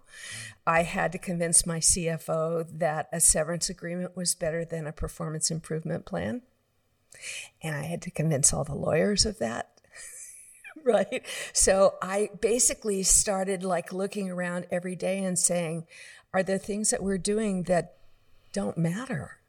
I 0.66 0.83
had 0.83 1.12
to 1.12 1.18
convince 1.18 1.66
my 1.66 1.80
CFO 1.80 2.66
that 2.80 3.10
a 3.12 3.19
severance 3.19 3.69
agreement 3.69 4.16
was 4.16 4.36
better 4.36 4.63
than 4.63 4.88
a 4.88 4.94
performance 4.94 5.51
improvement 5.51 6.06
plan. 6.06 6.44
And 7.62 7.75
I 7.75 7.83
had 7.83 8.01
to 8.04 8.12
convince 8.12 8.54
all 8.54 8.63
the 8.63 8.74
lawyers 8.74 9.25
of 9.25 9.39
that 9.39 9.81
right? 10.86 11.25
So 11.51 11.95
I 12.01 12.30
basically 12.39 13.04
started 13.04 13.63
like 13.63 13.92
looking 13.92 14.31
around 14.31 14.68
every 14.71 14.95
day 14.95 15.25
and 15.25 15.38
saying, 15.38 15.88
are 16.33 16.42
there 16.42 16.57
things 16.57 16.92
that 16.92 17.04
we're 17.04 17.18
doing 17.18 17.63
that 17.63 17.98
don't 18.54 18.78
matter? 18.78 19.39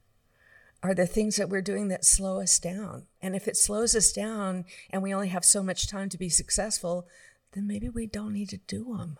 Are 0.82 0.94
the 0.94 1.06
things 1.06 1.36
that 1.36 1.48
we're 1.48 1.62
doing 1.62 1.88
that 1.88 2.04
slow 2.04 2.40
us 2.40 2.58
down? 2.58 3.06
And 3.20 3.34
if 3.34 3.48
it 3.48 3.56
slows 3.56 3.94
us 3.94 4.12
down 4.12 4.64
and 4.90 5.02
we 5.02 5.14
only 5.14 5.28
have 5.28 5.44
so 5.44 5.62
much 5.62 5.88
time 5.88 6.08
to 6.10 6.18
be 6.18 6.28
successful, 6.28 7.08
then 7.52 7.66
maybe 7.66 7.88
we 7.88 8.06
don't 8.06 8.32
need 8.32 8.50
to 8.50 8.58
do 8.58 8.96
them. 8.96 9.18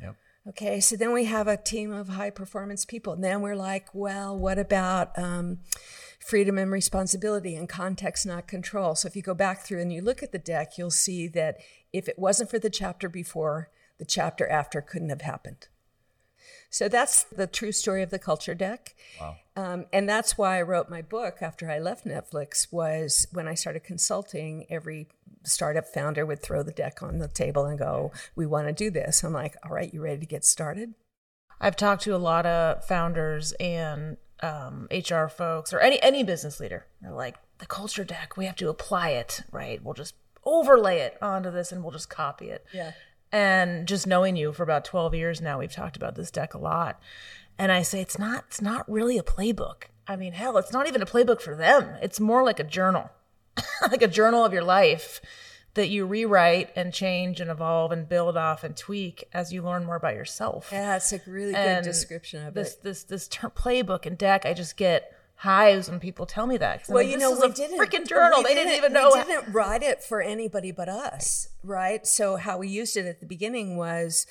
Yep. 0.00 0.16
Okay, 0.48 0.80
so 0.80 0.96
then 0.96 1.12
we 1.12 1.26
have 1.26 1.46
a 1.46 1.56
team 1.56 1.92
of 1.92 2.08
high 2.08 2.30
performance 2.30 2.84
people. 2.84 3.12
And 3.12 3.22
then 3.22 3.42
we're 3.42 3.54
like, 3.54 3.88
well, 3.94 4.36
what 4.36 4.58
about 4.58 5.16
um, 5.18 5.60
freedom 6.18 6.58
and 6.58 6.72
responsibility 6.72 7.54
and 7.54 7.68
context, 7.68 8.26
not 8.26 8.48
control? 8.48 8.94
So 8.94 9.06
if 9.06 9.14
you 9.14 9.22
go 9.22 9.34
back 9.34 9.60
through 9.60 9.82
and 9.82 9.92
you 9.92 10.00
look 10.00 10.22
at 10.22 10.32
the 10.32 10.38
deck, 10.38 10.78
you'll 10.78 10.90
see 10.90 11.28
that 11.28 11.58
if 11.92 12.08
it 12.08 12.18
wasn't 12.18 12.50
for 12.50 12.58
the 12.58 12.70
chapter 12.70 13.08
before, 13.08 13.68
the 13.98 14.04
chapter 14.04 14.48
after 14.48 14.80
couldn't 14.80 15.10
have 15.10 15.20
happened. 15.20 15.68
So 16.72 16.88
that's 16.88 17.24
the 17.24 17.46
true 17.46 17.70
story 17.70 18.02
of 18.02 18.08
the 18.08 18.18
culture 18.18 18.54
deck. 18.54 18.94
Wow. 19.20 19.36
Um, 19.56 19.84
and 19.92 20.08
that's 20.08 20.38
why 20.38 20.58
I 20.58 20.62
wrote 20.62 20.88
my 20.88 21.02
book 21.02 21.42
after 21.42 21.70
I 21.70 21.78
left 21.78 22.06
Netflix 22.06 22.72
was 22.72 23.26
when 23.30 23.46
I 23.46 23.52
started 23.52 23.84
consulting, 23.84 24.64
every 24.70 25.06
startup 25.44 25.86
founder 25.86 26.24
would 26.24 26.42
throw 26.42 26.62
the 26.62 26.72
deck 26.72 27.02
on 27.02 27.18
the 27.18 27.28
table 27.28 27.66
and 27.66 27.78
go, 27.78 28.10
we 28.34 28.46
want 28.46 28.68
to 28.68 28.72
do 28.72 28.90
this. 28.90 29.22
I'm 29.22 29.34
like, 29.34 29.54
all 29.62 29.70
right, 29.70 29.92
you 29.92 30.02
ready 30.02 30.20
to 30.20 30.26
get 30.26 30.46
started? 30.46 30.94
I've 31.60 31.76
talked 31.76 32.04
to 32.04 32.16
a 32.16 32.18
lot 32.18 32.46
of 32.46 32.82
founders 32.86 33.52
and 33.52 34.16
um, 34.42 34.88
HR 34.90 35.26
folks 35.26 35.74
or 35.74 35.78
any 35.78 36.02
any 36.02 36.24
business 36.24 36.58
leader. 36.58 36.86
They're 37.02 37.12
like, 37.12 37.36
the 37.58 37.66
culture 37.66 38.02
deck, 38.02 38.38
we 38.38 38.46
have 38.46 38.56
to 38.56 38.70
apply 38.70 39.10
it, 39.10 39.42
right? 39.52 39.84
We'll 39.84 39.92
just 39.92 40.14
overlay 40.42 41.00
it 41.00 41.18
onto 41.20 41.50
this 41.50 41.70
and 41.70 41.82
we'll 41.82 41.92
just 41.92 42.08
copy 42.08 42.48
it. 42.48 42.64
Yeah. 42.72 42.92
And 43.32 43.88
just 43.88 44.06
knowing 44.06 44.36
you 44.36 44.52
for 44.52 44.62
about 44.62 44.84
12 44.84 45.14
years 45.14 45.40
now, 45.40 45.58
we've 45.58 45.72
talked 45.72 45.96
about 45.96 46.14
this 46.14 46.30
deck 46.30 46.52
a 46.52 46.58
lot. 46.58 47.00
And 47.58 47.72
I 47.72 47.82
say 47.82 48.00
it's 48.00 48.18
not 48.18 48.44
it's 48.48 48.60
not 48.60 48.90
really 48.90 49.18
a 49.18 49.22
playbook. 49.22 49.84
I 50.06 50.16
mean, 50.16 50.32
hell, 50.32 50.58
it's 50.58 50.72
not 50.72 50.86
even 50.86 51.00
a 51.00 51.06
playbook 51.06 51.40
for 51.40 51.54
them. 51.54 51.96
It's 52.02 52.20
more 52.20 52.42
like 52.42 52.60
a 52.60 52.64
journal. 52.64 53.10
like 53.82 54.02
a 54.02 54.08
journal 54.08 54.44
of 54.44 54.52
your 54.52 54.64
life 54.64 55.20
that 55.74 55.88
you 55.88 56.04
rewrite 56.04 56.70
and 56.76 56.92
change 56.92 57.40
and 57.40 57.50
evolve 57.50 57.92
and 57.92 58.08
build 58.08 58.36
off 58.36 58.62
and 58.62 58.76
tweak 58.76 59.24
as 59.32 59.52
you 59.52 59.62
learn 59.62 59.84
more 59.84 59.96
about 59.96 60.14
yourself. 60.14 60.68
Yeah, 60.70 60.96
it's 60.96 61.12
a 61.12 61.20
really 61.26 61.52
good 61.52 61.84
description 61.84 62.46
of 62.46 62.54
this 62.54 62.74
it. 62.74 62.82
this 62.82 63.04
this 63.04 63.28
ter- 63.28 63.48
playbook 63.48 64.04
and 64.06 64.18
deck. 64.18 64.44
I 64.44 64.52
just 64.52 64.76
get 64.76 65.16
highs 65.42 65.90
when 65.90 65.98
people 65.98 66.24
tell 66.24 66.46
me 66.46 66.56
that. 66.56 66.84
Well, 66.88 67.02
you 67.02 67.18
know, 67.18 67.32
we 67.32 67.48
a 67.48 67.52
didn't 67.52 67.76
freaking 67.76 68.06
journal. 68.06 68.44
They 68.44 68.54
didn't 68.54 68.74
even 68.74 68.92
know. 68.92 69.10
We 69.12 69.24
didn't 69.24 69.52
write 69.52 69.82
it 69.82 70.02
for 70.02 70.22
anybody 70.22 70.70
but 70.70 70.88
us, 70.88 71.48
right? 71.64 72.06
So 72.06 72.36
how 72.36 72.58
we 72.58 72.68
used 72.68 72.96
it 72.96 73.06
at 73.06 73.18
the 73.18 73.26
beginning 73.26 73.76
was 73.76 74.24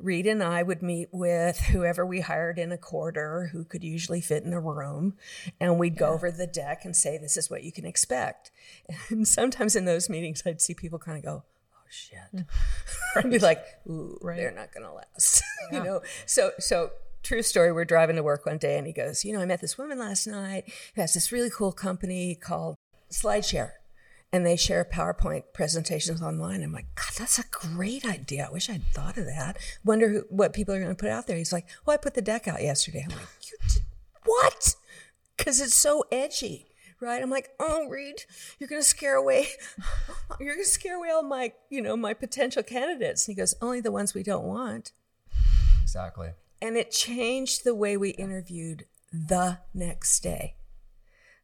Reed 0.00 0.26
and 0.26 0.42
I 0.42 0.64
would 0.64 0.82
meet 0.82 1.08
with 1.12 1.58
whoever 1.58 2.04
we 2.04 2.20
hired 2.20 2.58
in 2.58 2.72
a 2.72 2.76
quarter 2.76 3.50
who 3.52 3.62
could 3.62 3.84
usually 3.84 4.20
fit 4.20 4.42
in 4.42 4.52
a 4.52 4.60
room, 4.60 5.14
and 5.60 5.78
we'd 5.78 5.96
go 5.96 6.08
over 6.08 6.32
the 6.32 6.48
deck 6.48 6.84
and 6.84 6.96
say, 6.96 7.16
"This 7.16 7.36
is 7.36 7.48
what 7.48 7.62
you 7.62 7.70
can 7.70 7.86
expect." 7.86 8.50
And 9.08 9.26
sometimes 9.38 9.76
in 9.76 9.84
those 9.84 10.10
meetings, 10.10 10.42
I'd 10.44 10.60
see 10.60 10.74
people 10.74 10.98
kind 10.98 11.16
of 11.16 11.24
go. 11.24 11.44
Oh 11.74 11.88
shit! 11.88 12.18
I'd 13.16 13.30
be 13.30 13.38
like, 13.38 13.64
"Ooh, 13.88 14.18
they're 14.20 14.50
not 14.50 14.74
going 14.74 14.84
to 14.84 14.92
last," 14.92 15.42
you 15.70 15.82
know. 15.82 16.02
So, 16.26 16.50
so 16.58 16.90
true 17.26 17.42
story. 17.42 17.72
We're 17.72 17.84
driving 17.84 18.16
to 18.16 18.22
work 18.22 18.46
one 18.46 18.58
day, 18.58 18.78
and 18.78 18.86
he 18.86 18.92
goes, 18.92 19.24
"You 19.24 19.32
know, 19.32 19.40
I 19.40 19.46
met 19.46 19.60
this 19.60 19.76
woman 19.76 19.98
last 19.98 20.26
night 20.26 20.64
who 20.94 21.00
has 21.00 21.14
this 21.14 21.32
really 21.32 21.50
cool 21.50 21.72
company 21.72 22.34
called 22.36 22.76
SlideShare, 23.10 23.72
and 24.32 24.46
they 24.46 24.56
share 24.56 24.84
PowerPoint 24.84 25.44
presentations 25.52 26.22
online." 26.22 26.62
I'm 26.62 26.72
like, 26.72 26.94
"God, 26.94 27.12
that's 27.18 27.38
a 27.38 27.44
great 27.50 28.04
idea. 28.06 28.46
I 28.48 28.52
wish 28.52 28.70
I'd 28.70 28.86
thought 28.92 29.18
of 29.18 29.26
that. 29.26 29.58
Wonder 29.84 30.08
who, 30.08 30.24
what 30.30 30.52
people 30.52 30.74
are 30.74 30.78
going 30.80 30.94
to 30.94 31.00
put 31.00 31.10
out 31.10 31.26
there." 31.26 31.36
He's 31.36 31.52
like, 31.52 31.66
"Well, 31.84 31.94
I 31.94 31.98
put 31.98 32.14
the 32.14 32.22
deck 32.22 32.46
out 32.46 32.62
yesterday." 32.62 33.04
I'm 33.04 33.16
like, 33.16 33.28
"You 33.50 33.58
did 33.68 33.82
what?" 34.24 34.76
Because 35.36 35.60
it's 35.60 35.74
so 35.74 36.04
edgy. 36.12 36.66
right? 37.00 37.22
I'm 37.22 37.28
like, 37.28 37.50
oh, 37.60 37.86
Reed, 37.88 38.24
you're 38.58 38.68
going 38.68 38.80
to 38.80 38.88
scare 38.88 39.16
away, 39.16 39.48
you're 40.40 40.54
going 40.54 40.64
to 40.64 40.70
scare 40.70 40.96
away 40.96 41.10
all 41.10 41.22
my, 41.22 41.52
you 41.68 41.82
know, 41.82 41.94
my 41.94 42.14
potential 42.14 42.62
candidates. 42.62 43.28
And 43.28 43.34
he 43.34 43.38
goes, 43.38 43.54
only 43.60 43.82
the 43.82 43.92
ones 43.92 44.14
we 44.14 44.22
don't 44.22 44.44
want. 44.44 44.92
Exactly. 45.82 46.30
And 46.60 46.76
it 46.76 46.90
changed 46.90 47.64
the 47.64 47.74
way 47.74 47.96
we 47.96 48.10
interviewed 48.10 48.86
the 49.12 49.58
next 49.74 50.20
day. 50.20 50.54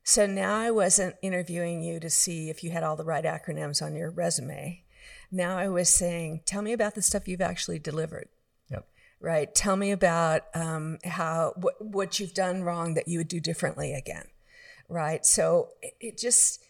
So 0.04 0.26
now 0.26 0.56
I 0.56 0.70
wasn't 0.70 1.16
interviewing 1.22 1.82
you 1.82 2.00
to 2.00 2.10
see 2.10 2.50
if 2.50 2.64
you 2.64 2.70
had 2.70 2.82
all 2.82 2.96
the 2.96 3.04
right 3.04 3.24
acronyms 3.24 3.80
on 3.82 3.94
your 3.94 4.10
resume. 4.10 4.82
Now 5.30 5.56
I 5.56 5.68
was 5.68 5.88
saying, 5.88 6.42
tell 6.44 6.62
me 6.62 6.72
about 6.72 6.94
the 6.94 7.02
stuff 7.02 7.28
you've 7.28 7.40
actually 7.40 7.78
delivered. 7.78 8.28
Yep. 8.70 8.86
Right. 9.20 9.54
Tell 9.54 9.76
me 9.76 9.92
about 9.92 10.42
um, 10.54 10.98
how 11.04 11.52
what, 11.56 11.74
what 11.80 12.18
you've 12.18 12.34
done 12.34 12.62
wrong 12.62 12.94
that 12.94 13.08
you 13.08 13.18
would 13.18 13.28
do 13.28 13.40
differently 13.40 13.94
again. 13.94 14.26
Right. 14.88 15.24
So 15.24 15.68
it, 15.80 15.94
it 16.00 16.18
just 16.18 16.62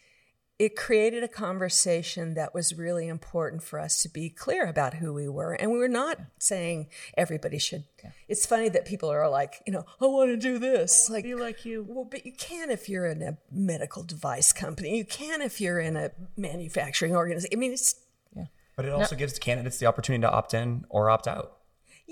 it 0.63 0.77
created 0.77 1.25
a 1.25 1.29
conversation 1.29 2.35
that 2.35 2.55
was 2.55 2.73
really 2.73 3.09
important 3.09 3.65
for 3.65 3.81
us 3.81 4.01
to 4.01 4.09
be 4.09 4.31
clear 4.31 4.65
about 4.65 4.95
who 4.95 5.13
we 5.13 5.29
were. 5.29 5.55
And 5.55 5.73
we 5.73 5.79
were 5.79 5.89
not 5.89 6.19
yeah. 6.21 6.25
saying 6.39 6.87
everybody 7.17 7.59
should. 7.59 7.83
Yeah. 8.05 8.11
It's 8.29 8.47
funny 8.47 8.69
that 8.69 8.85
people 8.85 9.11
are 9.11 9.29
like, 9.29 9.61
you 9.67 9.73
know, 9.73 9.85
I 10.01 10.07
want 10.07 10.31
to 10.31 10.37
do 10.37 10.61
this. 10.61 11.11
like, 11.11 11.25
be 11.25 11.35
like 11.35 11.65
you. 11.65 11.85
Well, 11.89 12.05
but 12.09 12.25
you 12.25 12.31
can 12.31 12.71
if 12.71 12.89
you're 12.89 13.07
in 13.07 13.23
a 13.23 13.39
medical 13.51 14.05
device 14.05 14.53
company. 14.53 14.97
You 14.97 15.05
can 15.05 15.43
if 15.43 15.61
you're 15.61 15.81
in 15.81 15.97
a 15.97 16.13
manufacturing 16.37 17.17
organization. 17.17 17.51
I 17.53 17.59
mean, 17.59 17.73
it's. 17.73 17.97
Yeah. 18.33 18.45
But 18.77 18.85
it 18.85 18.93
also 18.93 19.17
no. 19.17 19.19
gives 19.19 19.37
candidates 19.41 19.79
the 19.79 19.87
opportunity 19.87 20.23
to 20.23 20.31
opt 20.31 20.55
in 20.55 20.85
or 20.91 21.11
opt 21.11 21.27
out. 21.27 21.57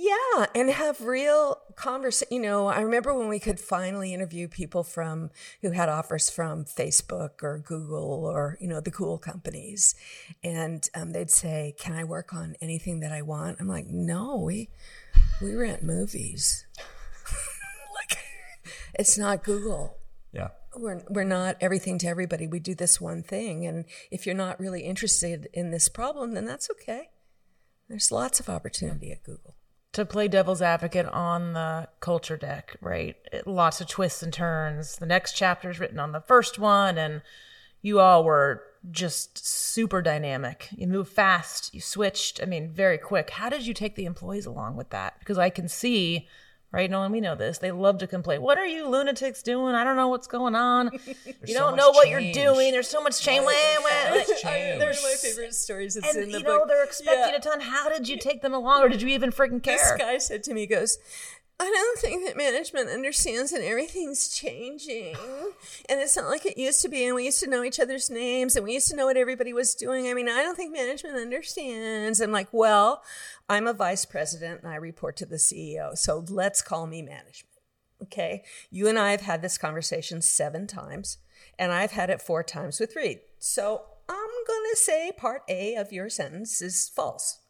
Yeah, 0.02 0.47
and 0.54 0.71
have 0.71 1.02
real 1.02 1.59
conversation. 1.76 2.35
You 2.35 2.40
know, 2.40 2.69
I 2.69 2.80
remember 2.80 3.12
when 3.12 3.28
we 3.28 3.38
could 3.38 3.61
finally 3.61 4.14
interview 4.14 4.49
people 4.49 4.83
from 4.83 5.28
who 5.61 5.73
had 5.73 5.90
offers 5.90 6.30
from 6.30 6.64
Facebook 6.64 7.42
or 7.42 7.59
Google 7.59 8.25
or 8.25 8.57
you 8.62 8.66
know 8.66 8.80
the 8.80 8.90
cool 8.90 9.19
companies, 9.19 9.95
and 10.42 10.88
um, 10.95 11.12
they'd 11.12 11.30
say, 11.30 11.75
"Can 11.78 11.92
I 11.92 12.04
work 12.04 12.33
on 12.33 12.57
anything 12.62 13.00
that 13.00 13.12
I 13.12 13.21
want?" 13.21 13.59
I'm 13.61 13.69
like, 13.69 13.88
"No, 13.88 14.37
we 14.38 14.71
we 15.42 15.54
rent 15.54 15.83
movies. 15.83 16.64
like, 17.95 18.19
it's 18.95 19.19
not 19.19 19.45
Google." 19.45 19.99
Yeah. 20.33 20.49
We're, 20.75 21.02
we're 21.11 21.25
not 21.25 21.57
everything 21.61 21.99
to 21.99 22.07
everybody. 22.07 22.47
We 22.47 22.61
do 22.61 22.75
this 22.75 23.00
one 23.02 23.23
thing. 23.23 23.66
And 23.66 23.85
if 24.11 24.25
you're 24.25 24.37
not 24.37 24.61
really 24.61 24.83
interested 24.83 25.49
in 25.52 25.73
this 25.73 25.88
problem, 25.88 26.33
then 26.33 26.47
that's 26.47 26.71
okay. 26.71 27.11
There's 27.88 28.12
lots 28.12 28.38
of 28.38 28.49
opportunity 28.49 29.11
at 29.11 29.25
Google 29.25 29.57
to 29.92 30.04
play 30.04 30.28
devil's 30.28 30.62
advocate 30.62 31.06
on 31.06 31.52
the 31.52 31.88
culture 32.00 32.37
deck, 32.37 32.76
right? 32.80 33.16
It, 33.32 33.47
lots 33.47 33.80
of 33.80 33.88
twists 33.88 34.23
and 34.23 34.32
turns. 34.32 34.97
The 34.97 35.06
next 35.06 35.32
chapter 35.32 35.70
is 35.70 35.80
written 35.80 35.99
on 35.99 36.12
the 36.12 36.20
first 36.20 36.59
one, 36.59 36.97
and 36.97 37.23
you 37.82 37.99
all 37.99 38.23
were 38.23 38.62
just 38.90 39.44
super 39.44 40.00
dynamic. 40.00 40.68
You 40.70 40.87
moved 40.87 41.12
fast, 41.12 41.75
you 41.75 41.80
switched, 41.80 42.40
I 42.42 42.47
mean, 42.47 42.70
very 42.70 42.99
quick. 42.99 43.30
How 43.30 43.49
did 43.49 43.66
you 43.66 43.75
take 43.75 43.97
the 43.97 44.06
employees 44.06 44.47
along 44.47 44.76
with 44.76 44.90
that? 44.90 45.18
Because 45.18 45.38
I 45.38 45.50
can 45.50 45.68
see 45.68 46.28
right? 46.73 46.91
No, 46.91 47.03
and 47.03 47.12
we 47.12 47.21
know 47.21 47.35
this. 47.35 47.59
They 47.59 47.73
love 47.73 47.99
to 47.99 48.07
complain. 48.07 48.43
What 48.43 48.59
are 48.59 48.67
you 48.67 48.89
lunatics 48.89 49.43
doing? 49.43 49.75
I 49.75 49.85
don't 49.85 49.97
know 49.97 50.09
what's 50.09 50.27
going 50.27 50.55
on. 50.55 50.91
you 51.47 51.55
don't 51.55 51.73
so 51.73 51.75
know 51.75 51.91
what 51.91 52.07
change. 52.07 52.37
you're 52.37 52.55
doing. 52.55 52.73
There's 52.73 52.89
so 52.89 53.03
much 53.03 53.21
change. 53.21 53.45
There's, 53.45 54.79
They're 54.79 54.89
my 54.89 55.17
favorite 55.21 55.55
stories. 55.55 55.97
It's 55.97 56.15
and, 56.15 56.25
in 56.25 56.33
the 56.33 56.39
you 56.39 56.45
book. 56.45 56.61
know, 56.61 56.67
they're 56.67 56.85
expecting 56.85 57.33
yeah. 57.33 57.37
a 57.37 57.41
ton. 57.41 57.61
How 57.61 57.89
did 57.89 58.09
you 58.09 58.19
take 58.19 58.43
them 58.43 58.55
along, 58.55 58.83
or 58.83 58.89
did 58.89 59.03
you 59.03 59.09
even 59.09 59.31
freaking 59.31 59.62
care? 59.62 59.77
This 59.77 59.93
guy 59.99 60.19
said 60.19 60.43
to 60.45 60.55
me, 60.55 60.61
he 60.61 60.67
goes, 60.67 60.99
I 61.61 61.64
don't 61.64 61.99
think 61.99 62.25
that 62.25 62.38
management 62.38 62.88
understands 62.88 63.50
that 63.50 63.61
everything's 63.61 64.29
changing. 64.29 65.14
And 65.90 66.00
it's 66.00 66.17
not 66.17 66.31
like 66.31 66.47
it 66.47 66.57
used 66.57 66.81
to 66.81 66.88
be. 66.88 67.05
And 67.05 67.14
we 67.14 67.26
used 67.26 67.40
to 67.40 67.50
know 67.50 67.62
each 67.62 67.79
other's 67.79 68.09
names 68.09 68.57
and 68.57 68.64
we 68.64 68.73
used 68.73 68.88
to 68.88 68.97
know 68.97 69.05
what 69.05 69.19
everybody 69.19 69.52
was 69.52 69.75
doing. 69.75 70.09
I 70.09 70.14
mean, 70.14 70.26
I 70.26 70.43
don't 70.43 70.57
think 70.57 70.73
management 70.73 71.17
understands. 71.17 72.23
I'm 72.23 72.33
like, 72.33 72.49
well, 72.50 73.02
I'm 73.47 73.67
a 73.67 73.75
vice 73.75 74.07
president 74.07 74.62
and 74.62 74.73
I 74.73 74.76
report 74.76 75.19
to 75.19 75.26
the 75.26 75.37
CEO. 75.37 75.99
So 75.99 76.25
let's 76.31 76.62
call 76.62 76.87
me 76.87 77.02
management. 77.02 77.59
Okay. 78.05 78.43
You 78.71 78.88
and 78.88 78.99
I 78.99 79.11
have 79.11 79.21
had 79.21 79.43
this 79.43 79.59
conversation 79.59 80.23
seven 80.23 80.67
times 80.67 81.19
and 81.59 81.73
I've 81.73 81.90
had 81.90 82.09
it 82.09 82.23
four 82.23 82.43
times 82.43 82.81
with 82.81 82.97
Reed. 82.97 83.21
So 83.38 83.83
I'm 84.09 84.45
going 84.47 84.64
to 84.71 84.76
say 84.79 85.12
part 85.14 85.43
A 85.47 85.75
of 85.75 85.93
your 85.93 86.09
sentence 86.09 86.62
is 86.62 86.88
false 86.88 87.40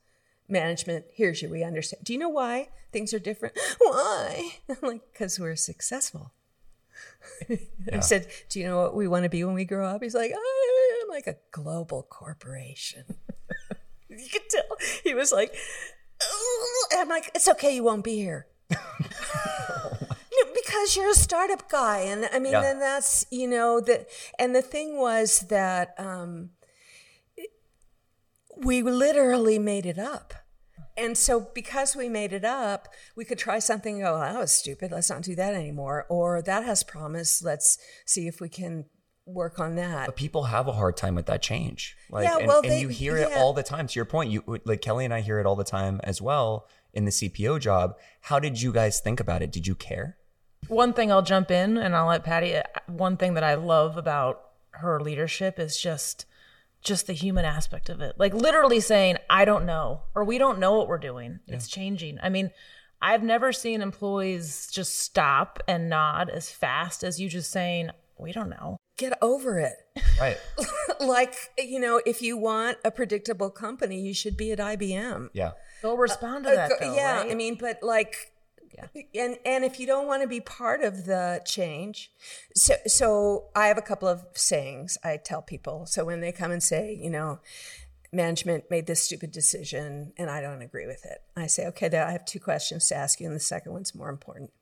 management 0.49 1.05
hears 1.13 1.43
you. 1.43 1.49
We 1.49 1.63
understand. 1.63 2.03
Do 2.03 2.13
you 2.13 2.19
know 2.19 2.29
why 2.29 2.71
things 2.93 3.15
are 3.15 3.19
different? 3.19 3.59
Why? 3.79 4.53
I'm 4.69 4.77
like, 4.83 5.13
because 5.13 5.39
we're 5.39 5.57
successful. 5.57 6.33
yeah. 7.49 7.57
I 7.93 8.01
said, 8.01 8.27
Do 8.49 8.61
you 8.61 8.67
know 8.67 8.79
what 8.83 8.95
we 8.95 9.09
want 9.09 9.25
to 9.25 9.31
be 9.31 9.45
when 9.45 9.55
we 9.55 9.65
grow 9.65 9.87
up? 9.87 10.03
He's 10.03 10.15
like, 10.15 10.33
I'm 10.33 11.09
like 11.09 11.27
a 11.27 11.37
global 11.51 12.03
corporation. 12.03 13.05
you 14.09 14.29
could 14.31 14.49
tell. 14.49 14.63
He 15.03 15.15
was 15.15 15.33
like, 15.33 15.55
I'm 16.93 17.09
like, 17.09 17.31
It's 17.35 17.49
okay, 17.49 17.75
you 17.75 17.85
won't 17.85 18.05
be 18.05 18.17
here. 18.17 18.47
because 20.55 20.97
you're 20.97 21.11
a 21.11 21.15
startup 21.15 21.71
guy. 21.71 22.01
And 22.01 22.29
I 22.33 22.39
mean, 22.39 22.53
yeah. 22.53 22.61
then 22.61 22.81
that's, 22.81 23.25
you 23.31 23.49
know, 23.49 23.81
that, 23.81 24.09
and 24.39 24.55
the 24.55 24.63
thing 24.63 24.97
was 24.99 25.41
that, 25.49 25.95
um, 25.99 26.51
we 28.57 28.83
literally 28.83 29.59
made 29.59 29.87
it 29.87 29.99
up. 29.99 30.35
And 31.01 31.17
so, 31.17 31.49
because 31.55 31.97
we 31.97 32.09
made 32.09 32.33
it 32.33 32.45
up, 32.45 32.89
we 33.17 33.25
could 33.25 33.39
try 33.39 33.59
something. 33.59 34.01
go, 34.01 34.17
oh, 34.17 34.21
that 34.21 34.39
was 34.39 34.53
stupid. 34.53 34.93
Let's 34.93 35.09
not 35.09 35.23
do 35.23 35.35
that 35.35 35.55
anymore. 35.55 36.07
Or 36.09 36.43
that 36.43 36.65
has 36.65 36.83
promise. 36.83 37.43
Let's 37.43 37.79
see 38.05 38.29
if 38.29 38.41
we 38.41 38.49
can 38.49 38.85
work 39.25 39.59
on 39.59 39.77
that. 39.77 40.07
But 40.07 40.17
people 40.17 40.45
have 40.45 40.69
a 40.69 40.73
hard 40.73 40.97
time 40.97 41.15
with 41.15 41.27
that 41.27 41.43
change. 41.43 41.97
Like, 42.11 42.25
yeah, 42.25 42.47
well, 42.47 42.61
and, 42.61 42.71
they, 42.71 42.75
and 42.75 42.83
you 42.83 42.89
hear 42.89 43.17
yeah. 43.17 43.29
it 43.29 43.39
all 43.39 43.53
the 43.53 43.63
time. 43.63 43.87
To 43.87 43.95
your 43.95 44.05
point, 44.05 44.31
you 44.31 44.61
like 44.65 44.83
Kelli 44.83 45.05
and 45.05 45.15
I 45.15 45.21
hear 45.21 45.39
it 45.39 45.47
all 45.47 45.57
the 45.57 45.65
time 45.65 46.01
as 46.05 46.21
well 46.21 46.67
in 46.93 47.05
the 47.05 47.11
CPO 47.11 47.61
job. 47.61 47.97
How 48.23 48.39
did 48.39 48.61
you 48.61 48.73
guys 48.73 49.01
think 49.01 49.21
about 49.21 49.43
it? 49.43 49.53
Did 49.53 49.67
you 49.67 49.75
care? 49.75 50.19
One 50.69 50.93
thing 50.93 51.11
I'll 51.11 51.23
jump 51.23 51.51
in 51.51 51.79
and 51.79 51.97
I'll 51.97 52.09
let 52.09 52.25
Patty. 52.25 52.57
Uh, 52.57 52.63
one 52.87 53.17
thing 53.17 53.35
that 53.35 53.45
I 53.45 53.55
love 53.55 53.97
about 53.97 54.43
her 54.73 55.01
leadership 55.01 55.59
is 55.59 55.81
just 55.81 56.27
just 56.83 57.07
the 57.07 57.13
human 57.13 57.45
aspect 57.45 57.89
of 57.89 58.01
it. 58.01 58.17
Like 58.19 58.35
literally 58.35 58.81
saying, 58.81 59.17
I 59.29 59.45
don't 59.45 59.67
know, 59.67 60.03
or 60.15 60.25
we 60.25 60.39
don't 60.39 60.59
know 60.59 60.77
what 60.77 60.89
we're 60.89 60.99
doing. 60.99 61.41
Yeah. 61.47 61.57
It's 61.57 61.69
changing. 61.69 62.19
I 62.23 62.29
mean, 62.29 62.51
I've 63.03 63.23
never 63.23 63.53
seen 63.53 63.81
employees 63.81 64.69
just 64.71 64.99
stop 64.99 65.63
and 65.67 65.89
nod 65.89 66.29
as 66.31 66.51
fast 66.51 67.03
as 67.03 67.21
you 67.21 67.29
just 67.29 67.51
saying, 67.51 67.91
we 68.19 68.33
don't 68.33 68.51
know. 68.51 68.77
Get 68.99 69.17
over 69.23 69.59
it. 69.59 69.73
Right. 70.21 70.37
like, 71.01 71.35
you 71.57 71.81
know, 71.81 72.03
if 72.05 72.21
you 72.21 72.37
want 72.37 72.77
a 72.85 72.91
predictable 72.91 73.49
company, 73.49 74.01
you 74.01 74.13
should 74.13 74.37
be 74.37 74.53
at 74.53 74.59
IBM. 74.59 75.31
Yeah. 75.33 75.53
They'll 75.81 75.97
respond 75.97 76.45
to 76.45 76.51
uh, 76.51 76.55
that. 76.57 76.73
Though, 76.79 76.95
yeah. 76.95 77.23
Right? 77.23 77.31
I 77.31 77.35
mean, 77.35 77.55
but 77.55 77.83
like, 77.83 78.30
And 79.15 79.39
and 79.45 79.65
if 79.65 79.79
you 79.81 79.87
don't 79.87 80.07
want 80.07 80.23
to 80.23 80.29
be 80.29 80.41
part 80.41 80.83
of 80.83 81.05
the 81.07 81.41
change, 81.45 82.11
so 82.55 82.75
so 82.87 83.45
I 83.55 83.67
have 83.67 83.79
a 83.79 83.83
couple 83.83 84.09
of 84.09 84.25
sayings 84.35 84.99
I 85.05 85.17
tell 85.17 85.43
people. 85.43 85.87
So 85.87 86.05
when 86.05 86.21
they 86.21 86.33
come 86.33 86.51
and 86.51 86.63
say, 86.63 86.99
you 87.01 87.11
know, 87.11 87.41
management 88.13 88.65
made 88.71 88.87
this 88.87 89.03
stupid 89.03 89.31
decision 89.31 90.13
and 90.17 90.31
I 90.31 90.41
don't 90.41 90.63
agree 90.63 90.87
with 90.87 91.05
it, 91.05 91.19
I 91.37 91.47
say, 91.47 91.67
okay, 91.67 91.87
I 91.97 92.11
have 92.11 92.25
two 92.25 92.41
questions 92.41 92.89
to 92.89 92.97
ask 92.97 93.21
you, 93.21 93.27
and 93.27 93.37
the 93.37 93.41
second 93.41 93.73
one's 93.73 93.95
more 93.95 94.11
important. 94.11 94.53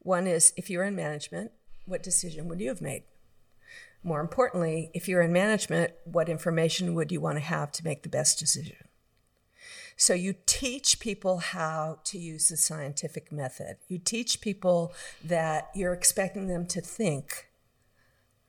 One 0.00 0.26
is, 0.26 0.52
if 0.56 0.68
you're 0.68 0.84
in 0.84 0.96
management, 0.96 1.52
what 1.86 2.02
decision 2.02 2.48
would 2.48 2.60
you 2.60 2.68
have 2.68 2.80
made? 2.80 3.04
More 4.02 4.20
importantly, 4.20 4.90
if 4.94 5.08
you're 5.08 5.22
in 5.22 5.32
management, 5.32 5.92
what 6.04 6.28
information 6.28 6.94
would 6.94 7.12
you 7.12 7.20
want 7.20 7.36
to 7.36 7.44
have 7.44 7.70
to 7.72 7.84
make 7.84 8.02
the 8.02 8.08
best 8.08 8.38
decision? 8.38 8.88
So 9.96 10.14
you 10.14 10.34
teach 10.46 11.00
people 11.00 11.38
how 11.38 11.98
to 12.04 12.18
use 12.18 12.48
the 12.48 12.56
scientific 12.56 13.30
method. 13.30 13.76
You 13.88 13.98
teach 13.98 14.40
people 14.40 14.92
that 15.22 15.70
you're 15.74 15.92
expecting 15.92 16.48
them 16.48 16.66
to 16.66 16.80
think, 16.80 17.48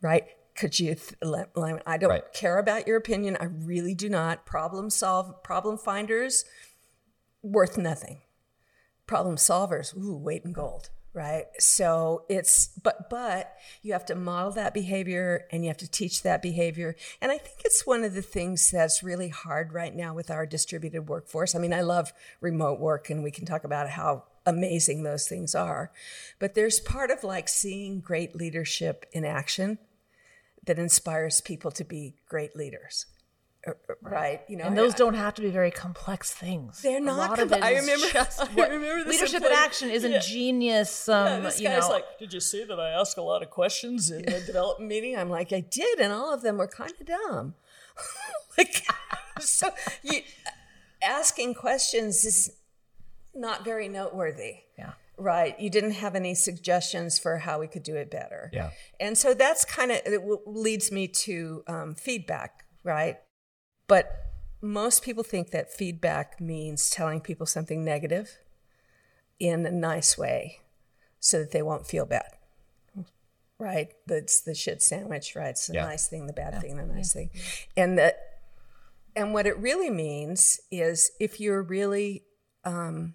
right? 0.01 0.27
Could 0.55 0.79
you? 0.79 0.95
Th- 0.95 1.47
I 1.85 1.97
don't 1.97 2.09
right. 2.09 2.33
care 2.33 2.59
about 2.59 2.87
your 2.87 2.97
opinion. 2.97 3.37
I 3.39 3.45
really 3.45 3.95
do 3.95 4.07
not. 4.09 4.45
Problem 4.45 4.89
solve, 4.89 5.43
problem 5.43 5.77
finders, 5.77 6.45
worth 7.41 7.77
nothing. 7.77 8.21
Problem 9.07 9.35
solvers, 9.35 9.97
ooh, 9.97 10.15
weight 10.15 10.45
in 10.45 10.53
gold 10.53 10.89
right? 11.13 11.45
So 11.59 12.23
it's 12.27 12.67
but 12.81 13.09
but 13.09 13.55
you 13.81 13.93
have 13.93 14.05
to 14.07 14.15
model 14.15 14.51
that 14.53 14.73
behavior 14.73 15.45
and 15.51 15.63
you 15.63 15.69
have 15.69 15.77
to 15.77 15.89
teach 15.89 16.23
that 16.23 16.41
behavior. 16.41 16.95
And 17.21 17.31
i 17.31 17.37
think 17.37 17.61
it's 17.63 17.85
one 17.85 18.03
of 18.03 18.13
the 18.13 18.21
things 18.21 18.71
that's 18.71 19.03
really 19.03 19.29
hard 19.29 19.73
right 19.73 19.95
now 19.95 20.13
with 20.13 20.31
our 20.31 20.45
distributed 20.45 21.07
workforce. 21.07 21.55
I 21.55 21.59
mean 21.59 21.73
i 21.73 21.81
love 21.81 22.13
remote 22.41 22.79
work 22.79 23.09
and 23.09 23.23
we 23.23 23.31
can 23.31 23.45
talk 23.45 23.63
about 23.63 23.89
how 23.89 24.23
amazing 24.45 25.03
those 25.03 25.25
things 25.25 25.55
are 25.55 25.89
but 26.37 26.53
there's 26.53 26.81
part 26.81 27.09
of 27.09 27.23
like 27.23 27.47
seeing 27.47 28.01
great 28.01 28.35
leadership 28.35 29.05
in 29.13 29.23
action 29.23 29.77
that 30.65 30.77
inspires 30.77 31.39
people 31.39 31.71
to 31.71 31.85
be 31.85 32.15
great 32.27 32.53
leaders 32.53 33.05
right 34.01 34.41
you 34.49 34.57
know 34.57 34.65
and 34.65 34.77
those 34.77 34.93
I, 34.93 34.97
don't 34.97 35.13
have 35.13 35.33
to 35.35 35.41
be 35.41 35.49
very 35.49 35.71
complex 35.71 36.33
things 36.33 36.81
they're 36.81 36.99
not 36.99 37.37
com- 37.37 37.53
i 37.53 37.75
remember 37.75 38.07
I 38.15 38.67
remember 38.67 39.09
leadership 39.09 39.43
in 39.43 39.51
action 39.51 39.89
is 39.89 40.03
yeah. 40.03 40.15
ingenious 40.15 41.07
um 41.07 41.25
yeah, 41.25 41.39
this 41.39 41.59
you 41.61 41.67
guy's 41.67 41.81
know. 41.81 41.89
like 41.89 42.03
did 42.19 42.33
you 42.33 42.39
see 42.39 42.63
that 42.65 42.79
i 42.79 42.89
asked 42.89 43.17
a 43.17 43.21
lot 43.21 43.41
of 43.41 43.49
questions 43.49 44.11
in 44.11 44.23
the 44.23 44.41
development 44.45 44.89
meeting 44.89 45.17
i'm 45.17 45.29
like 45.29 45.53
i 45.53 45.61
did 45.61 45.99
and 45.99 46.11
all 46.11 46.33
of 46.33 46.41
them 46.41 46.57
were 46.57 46.67
kind 46.67 46.93
of 46.99 47.07
dumb 47.07 47.55
like 48.57 48.85
so 49.39 49.69
you, 50.01 50.21
asking 51.01 51.53
questions 51.53 52.25
is 52.25 52.51
not 53.33 53.63
very 53.63 53.87
noteworthy 53.87 54.57
yeah 54.77 54.93
Right. 55.15 55.59
You 55.59 55.69
didn't 55.69 55.91
have 55.91 56.15
any 56.15 56.33
suggestions 56.33 57.19
for 57.19 57.37
how 57.37 57.59
we 57.59 57.67
could 57.67 57.83
do 57.83 57.95
it 57.95 58.09
better. 58.09 58.49
Yeah. 58.51 58.71
And 58.99 59.17
so 59.17 59.33
that's 59.33 59.63
kind 59.63 59.91
of, 59.91 60.01
it 60.05 60.21
leads 60.47 60.91
me 60.91 61.07
to 61.07 61.63
um, 61.67 61.95
feedback, 61.95 62.65
right? 62.83 63.17
But 63.87 64.31
most 64.61 65.03
people 65.03 65.23
think 65.23 65.51
that 65.51 65.71
feedback 65.71 66.39
means 66.39 66.89
telling 66.89 67.19
people 67.19 67.45
something 67.45 67.83
negative 67.83 68.39
in 69.39 69.65
a 69.65 69.71
nice 69.71 70.17
way 70.17 70.61
so 71.19 71.39
that 71.39 71.51
they 71.51 71.61
won't 71.61 71.85
feel 71.85 72.05
bad. 72.05 72.31
Right? 73.59 73.93
That's 74.07 74.41
the 74.41 74.55
shit 74.55 74.81
sandwich, 74.81 75.35
right? 75.35 75.49
It's 75.49 75.67
the 75.67 75.75
yeah. 75.75 75.85
nice 75.85 76.07
thing, 76.07 76.27
the 76.27 76.33
bad 76.33 76.53
yeah. 76.53 76.59
thing, 76.59 76.77
the 76.77 76.85
nice 76.85 77.15
yeah. 77.15 77.21
thing. 77.21 77.29
And 77.77 77.97
that 77.97 78.17
and 79.15 79.33
what 79.33 79.45
it 79.45 79.57
really 79.57 79.89
means 79.89 80.59
is 80.71 81.11
if 81.19 81.39
you're 81.39 81.61
really 81.61 82.23
um, 82.65 83.13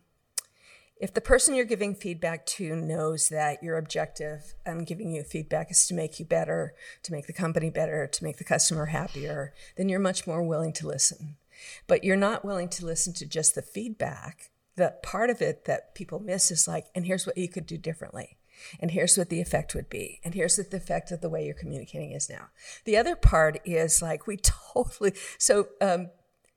if 1.01 1.15
the 1.15 1.21
person 1.21 1.55
you're 1.55 1.65
giving 1.65 1.95
feedback 1.95 2.45
to 2.45 2.75
knows 2.75 3.29
that 3.29 3.63
your 3.63 3.79
objective 3.79 4.55
and 4.67 4.87
giving 4.87 5.13
you 5.13 5.23
feedback 5.23 5.71
is 5.71 5.87
to 5.87 5.95
make 5.95 6.19
you 6.19 6.25
better, 6.25 6.75
to 7.05 7.13
make 7.13 7.27
the 7.27 7.33
company 7.33 7.71
better, 7.71 8.07
to 8.09 8.25
make 8.25 8.39
the 8.39 8.45
customer 8.45 8.87
happier, 8.87 9.55
then 9.77 9.89
you're 9.89 10.01
much 10.01 10.27
more 10.27 10.43
willing 10.43 10.73
to 10.73 10.89
listen. 10.89 11.37
But 11.87 12.03
you're 12.03 12.17
not 12.17 12.45
willing 12.45 12.69
to 12.71 12.87
listen 12.87 13.13
to 13.15 13.27
just 13.27 13.55
the 13.55 13.63
feedback. 13.63 14.51
The 14.77 14.95
part 15.03 15.31
of 15.31 15.41
it 15.41 15.67
that 15.67 15.95
people 15.95 16.19
miss 16.19 16.51
is 16.51 16.67
like, 16.67 16.87
and 16.95 17.07
here's 17.07 17.27
what 17.27 17.39
you 17.39 17.49
could 17.49 17.67
do 17.67 17.79
differently. 17.79 18.37
And 18.81 18.91
here's 18.91 19.17
what 19.17 19.29
the 19.29 19.41
effect 19.41 19.77
would 19.77 19.89
be. 19.89 20.21
And 20.25 20.35
here's 20.35 20.59
what 20.59 20.73
the 20.73 20.79
effect 20.79 21.13
of 21.13 21.21
the 21.21 21.29
way 21.29 21.45
you're 21.45 21.55
communicating 21.55 22.11
is 22.11 22.29
now. 22.29 22.49
The 22.85 22.97
other 22.97 23.15
part 23.15 23.61
is 23.65 24.03
like, 24.03 24.27
we 24.27 24.37
totally, 24.75 25.13
so 25.39 25.69
um, 25.81 26.11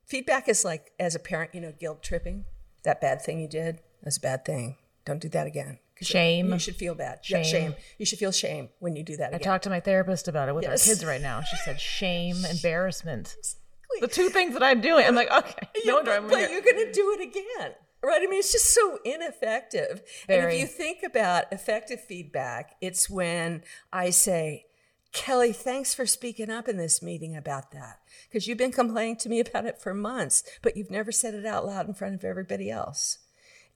feedback 0.07 0.49
is 0.49 0.65
like, 0.65 0.91
as 0.99 1.13
a 1.13 1.19
parent, 1.19 1.53
you 1.53 1.61
know, 1.61 1.73
guilt 1.79 2.01
tripping, 2.01 2.45
that 2.83 3.01
bad 3.01 3.21
thing 3.21 3.39
you 3.39 3.47
did 3.47 3.81
that's 4.03 4.17
a 4.17 4.21
bad 4.21 4.45
thing. 4.45 4.77
Don't 5.05 5.19
do 5.19 5.29
that 5.29 5.47
again. 5.47 5.79
Shame. 6.01 6.51
You 6.51 6.59
should 6.59 6.75
feel 6.75 6.95
bad. 6.95 7.23
Shame. 7.23 7.43
Yeah, 7.43 7.43
shame. 7.43 7.75
You 7.99 8.05
should 8.05 8.17
feel 8.17 8.31
shame 8.31 8.69
when 8.79 8.95
you 8.95 9.03
do 9.03 9.17
that. 9.17 9.29
Again. 9.29 9.39
I 9.39 9.43
talked 9.43 9.65
to 9.65 9.69
my 9.69 9.79
therapist 9.79 10.27
about 10.27 10.49
it 10.49 10.55
with 10.55 10.63
yes. 10.63 10.87
our 10.87 10.91
kids 10.91 11.05
right 11.05 11.21
now. 11.21 11.41
She 11.41 11.55
said 11.57 11.79
shame, 11.79 12.37
embarrassment. 12.49 13.35
Exactly. 13.37 13.99
The 14.01 14.07
two 14.07 14.29
things 14.29 14.53
that 14.53 14.63
I'm 14.63 14.81
doing. 14.81 15.05
I'm 15.05 15.15
like, 15.15 15.31
okay, 15.31 15.67
no 15.85 15.95
wonder 15.95 16.11
I'm 16.11 16.27
But 16.27 16.39
here. 16.39 16.49
you're 16.49 16.61
going 16.61 16.85
to 16.87 16.91
do 16.91 17.15
it 17.19 17.21
again. 17.21 17.73
Right? 18.03 18.19
I 18.19 18.25
mean, 18.25 18.39
it's 18.39 18.51
just 18.51 18.73
so 18.73 18.97
ineffective. 19.05 20.01
Very. 20.25 20.41
And 20.41 20.53
if 20.53 20.59
you 20.59 20.65
think 20.65 21.03
about 21.03 21.45
effective 21.51 22.01
feedback, 22.01 22.73
it's 22.81 23.07
when 23.07 23.61
I 23.93 24.09
say, 24.09 24.65
Kelli, 25.13 25.55
thanks 25.55 25.93
for 25.93 26.07
speaking 26.07 26.49
up 26.49 26.67
in 26.67 26.77
this 26.77 27.03
meeting 27.03 27.35
about 27.35 27.71
that. 27.73 27.99
Because 28.27 28.47
you've 28.47 28.57
been 28.57 28.71
complaining 28.71 29.17
to 29.17 29.29
me 29.29 29.39
about 29.39 29.65
it 29.65 29.77
for 29.77 29.93
months, 29.93 30.41
but 30.63 30.75
you've 30.75 30.89
never 30.89 31.11
said 31.11 31.35
it 31.35 31.45
out 31.45 31.65
loud 31.65 31.87
in 31.87 31.93
front 31.93 32.15
of 32.15 32.23
everybody 32.23 32.71
else. 32.71 33.19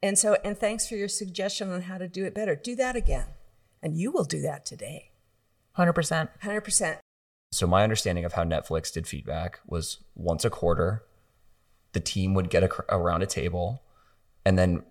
And 0.05 0.19
so, 0.19 0.37
and 0.43 0.55
thanks 0.55 0.87
for 0.87 0.93
your 0.93 1.07
suggestion 1.07 1.71
on 1.71 1.81
how 1.81 1.97
to 1.97 2.07
do 2.07 2.25
it 2.25 2.35
better. 2.35 2.55
Do 2.55 2.75
that 2.75 2.95
again. 2.95 3.25
And 3.81 3.97
you 3.97 4.11
will 4.11 4.23
do 4.23 4.39
that 4.41 4.63
today. 4.63 5.09
100%. 5.79 6.29
100%. 6.43 6.99
So, 7.51 7.65
my 7.65 7.81
understanding 7.81 8.23
of 8.23 8.33
how 8.33 8.43
Netflix 8.43 8.93
did 8.93 9.07
feedback 9.07 9.61
was 9.65 9.97
once 10.13 10.45
a 10.45 10.51
quarter, 10.51 11.01
the 11.93 11.99
team 11.99 12.35
would 12.35 12.51
get 12.51 12.61
a, 12.61 12.69
around 12.87 13.23
a 13.23 13.25
table, 13.25 13.81
and 14.45 14.59
then 14.59 14.83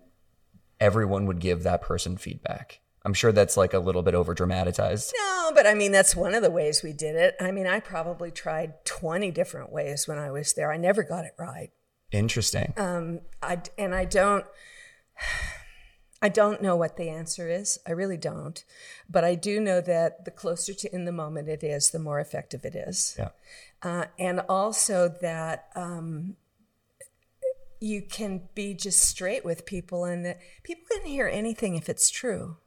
everyone 0.81 1.25
would 1.27 1.39
give 1.39 1.63
that 1.63 1.81
person 1.81 2.17
feedback. 2.17 2.81
I'm 3.05 3.13
sure 3.13 3.31
that's 3.31 3.55
like 3.55 3.73
a 3.73 3.79
little 3.79 4.03
bit 4.03 4.15
over 4.15 4.33
dramatized. 4.33 5.13
No, 5.17 5.51
but 5.55 5.65
I 5.65 5.75
mean, 5.75 5.93
that's 5.93 6.13
one 6.13 6.33
of 6.33 6.43
the 6.43 6.51
ways 6.51 6.83
we 6.83 6.91
did 6.91 7.15
it. 7.15 7.37
I 7.39 7.51
mean, 7.51 7.67
I 7.67 7.79
probably 7.79 8.31
tried 8.31 8.83
20 8.83 9.31
different 9.31 9.71
ways 9.71 10.09
when 10.09 10.17
I 10.17 10.29
was 10.29 10.51
there. 10.51 10.73
I 10.73 10.77
never 10.77 11.03
got 11.03 11.23
it 11.23 11.35
right. 11.39 11.69
Interesting. 12.11 12.73
Um, 12.75 13.21
I, 13.41 13.61
and 13.77 13.95
I 13.95 14.03
don't, 14.03 14.45
I 16.21 16.29
don't 16.29 16.61
know 16.61 16.75
what 16.75 16.97
the 16.97 17.09
answer 17.09 17.49
is. 17.49 17.77
I 17.85 17.91
really 17.91 18.17
don't. 18.17 18.63
But 19.09 19.23
I 19.23 19.35
do 19.35 19.59
know 19.59 19.81
that 19.81 20.25
the 20.25 20.31
closer 20.31 20.73
to 20.73 20.95
in 20.95 21.05
the 21.05 21.11
moment 21.11 21.49
it 21.49 21.63
is, 21.63 21.91
the 21.91 21.99
more 21.99 22.19
effective 22.19 22.65
it 22.65 22.73
is. 22.73 23.15
Yeah. 23.19 23.29
Uh, 23.83 24.05
and 24.17 24.39
also 24.49 25.09
that 25.21 25.67
um, 25.75 26.35
you 27.79 28.01
can 28.01 28.49
be 28.55 28.73
just 28.73 29.01
straight 29.01 29.45
with 29.45 29.65
people 29.65 30.05
and 30.05 30.25
that 30.25 30.39
people 30.63 30.85
can 30.89 31.05
hear 31.05 31.27
anything 31.27 31.75
if 31.75 31.89
it's 31.89 32.09
true 32.09 32.57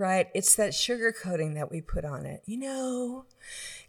right? 0.00 0.28
It's 0.34 0.56
that 0.56 0.72
sugar 0.72 1.12
coating 1.12 1.52
that 1.54 1.70
we 1.70 1.82
put 1.82 2.06
on 2.06 2.24
it. 2.24 2.42
You 2.46 2.56
know, 2.56 3.26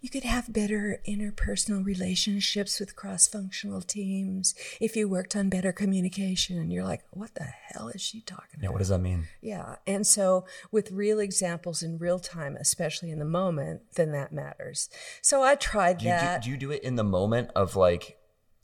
you 0.01 0.09
could 0.09 0.23
have 0.23 0.51
better 0.51 1.01
interpersonal 1.07 1.85
relationships 1.85 2.81
with 2.81 2.97
cross 2.97 3.29
functional 3.29 3.81
teams 3.81 4.53
if 4.81 4.97
you 4.97 5.07
worked 5.07 5.37
on 5.37 5.49
better 5.49 5.71
communication. 5.71 6.57
And 6.57 6.71
you're 6.71 6.83
like, 6.83 7.03
what 7.11 7.35
the 7.35 7.45
hell 7.45 7.87
is 7.87 8.01
she 8.01 8.19
talking 8.19 8.55
about? 8.55 8.63
Yeah, 8.63 8.69
what 8.71 8.79
does 8.79 8.89
that 8.89 8.99
mean? 8.99 9.29
Yeah. 9.41 9.77
And 9.87 10.05
so, 10.05 10.45
with 10.69 10.91
real 10.91 11.19
examples 11.19 11.81
in 11.81 11.97
real 11.97 12.19
time, 12.19 12.57
especially 12.57 13.09
in 13.09 13.19
the 13.19 13.25
moment, 13.25 13.81
then 13.95 14.11
that 14.11 14.33
matters. 14.33 14.89
So, 15.21 15.41
I 15.41 15.55
tried 15.55 15.99
do 15.99 16.05
that. 16.05 16.41
Do, 16.41 16.47
do 16.47 16.51
you 16.51 16.57
do 16.57 16.71
it 16.71 16.83
in 16.83 16.97
the 16.97 17.05
moment 17.05 17.51
of 17.55 17.77
like, 17.77 18.17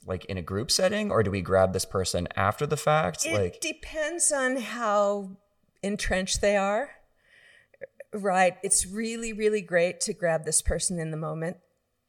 like 0.05 0.25
in 0.25 0.37
a 0.37 0.41
group 0.41 0.69
setting, 0.69 1.11
or 1.11 1.23
do 1.23 1.31
we 1.31 1.41
grab 1.41 1.71
this 1.71 1.85
person 1.85 2.27
after 2.35 2.67
the 2.67 2.77
fact? 2.77 3.25
It 3.25 3.33
like, 3.33 3.61
depends 3.61 4.33
on 4.33 4.57
how 4.57 5.29
entrenched 5.81 6.41
they 6.41 6.57
are 6.57 6.89
right, 8.13 8.55
it's 8.63 8.85
really, 8.85 9.33
really 9.33 9.61
great 9.61 9.99
to 10.01 10.13
grab 10.13 10.45
this 10.45 10.61
person 10.61 10.99
in 10.99 11.11
the 11.11 11.17
moment 11.17 11.57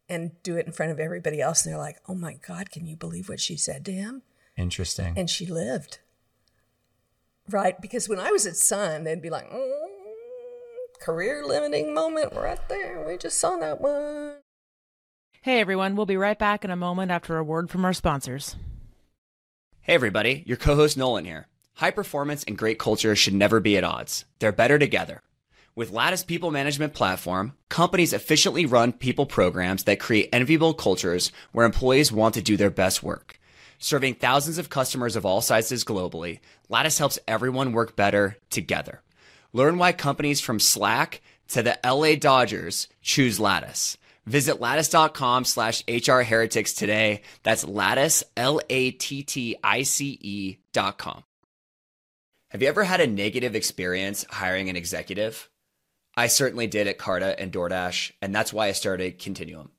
and 0.09 0.33
do 0.43 0.57
it 0.57 0.67
in 0.67 0.73
front 0.73 0.93
of 0.93 1.01
everybody 1.01 1.41
else. 1.41 1.65
And 1.65 1.73
they're 1.73 1.81
like, 1.81 1.99
oh 2.09 2.15
my 2.15 2.35
God, 2.47 2.71
can 2.71 2.87
you 2.87 2.97
believe 2.97 3.29
what 3.29 3.41
she 3.41 3.57
said 3.57 3.85
to 3.87 3.93
him? 3.93 4.23
Interesting. 4.57 5.15
And 5.17 5.29
she 5.29 5.47
lived. 5.47 5.99
Right? 7.51 7.81
Because 7.81 8.09
when 8.09 8.21
I 8.21 8.31
was 8.31 8.47
at 8.47 8.57
Sun, 8.57 9.05
they'd 9.05 9.23
be 9.23 9.31
like, 9.31 9.51
mm, 9.51 9.73
career 11.01 11.45
limiting 11.47 11.95
moment 11.95 12.33
right 12.35 12.61
there. 12.69 13.05
We 13.07 13.17
just 13.17 13.39
saw 13.39 13.57
that 13.57 13.81
one. 13.81 14.37
Hey 15.41 15.61
everyone, 15.61 15.95
we'll 15.95 16.05
be 16.05 16.17
right 16.17 16.39
back 16.39 16.65
in 16.65 16.71
a 16.71 16.77
moment 16.77 17.11
after 17.11 17.39
a 17.39 17.45
word 17.45 17.71
from 17.71 17.85
our 17.85 17.93
sponsors. 17.93 18.57
Hey 19.81 19.95
everybody, 19.95 20.43
your 20.47 20.57
co 20.57 20.75
host 20.75 20.97
Nolan 20.99 21.25
here. 21.25 21.47
High 21.75 21.93
performance 21.93 22.45
and 22.45 22.59
great 22.59 22.79
culture 22.79 23.15
should 23.15 23.35
never 23.35 23.61
be 23.61 23.77
at 23.77 23.85
odds, 23.85 24.25
they're 24.41 24.53
better 24.53 24.79
together. 24.79 25.23
With 25.79 25.93
Lattice 25.93 26.25
People 26.25 26.51
Management 26.51 26.93
Platform, 26.93 27.53
companies 27.69 28.13
efficiently 28.13 28.67
run 28.67 28.91
people 28.91 29.27
programs 29.27 29.85
that 29.85 30.01
create 30.01 30.29
enviable 30.33 30.75
cultures 30.75 31.31
where 31.53 31.65
employees 31.65 32.11
want 32.11 32.35
to 32.35 32.43
do 32.43 32.57
their 32.57 32.69
best 32.69 33.01
work. 33.01 33.39
Serving 33.79 34.15
thousands 34.15 34.59
of 34.59 34.71
customers 34.71 35.15
of 35.15 35.25
all 35.25 35.41
sizes 35.41 35.85
globally, 35.85 36.41
Lattice 36.69 36.99
helps 36.99 37.21
everyone 37.29 37.71
work 37.71 37.95
better 37.95 38.39
together. 38.51 39.03
Learn 39.53 39.79
why 39.79 39.93
companies 39.93 40.41
from 40.41 40.59
Slack 40.59 41.21
to 41.51 41.63
the 41.63 41.79
LA 41.85 42.17
Dodgers 42.17 42.89
choose 43.01 43.39
Lattice. 43.39 43.97
Visit 44.27 44.61
lattice.com 44.61 45.45
slash 45.45 45.85
HR 45.87 46.23
heretics 46.23 46.73
today. 46.73 47.23
That's 47.45 47.65
lattice, 47.65 48.25
L 48.37 48.61
A 48.69 48.91
T 48.91 49.23
T 49.23 49.55
I 49.63 49.85
C 49.85 50.19
E 50.21 50.57
dot 50.73 50.99
com. 50.99 51.23
Have 52.51 52.63
you 52.63 52.69
ever 52.69 52.83
had 52.83 53.01
a 53.01 53.07
negative 53.07 53.55
experience 53.55 54.27
hiring 54.29 54.69
an 54.69 54.75
executive? 54.75 55.49
I 56.19 56.27
certainly 56.27 56.67
did 56.67 56.89
at 56.89 56.99
Carta 56.99 57.39
and 57.39 57.53
DoorDash, 57.53 58.11
and 58.21 58.35
that's 58.35 58.53
why 58.53 58.67
I 58.67 58.73
started 58.73 59.21
Continuum, 59.21 59.71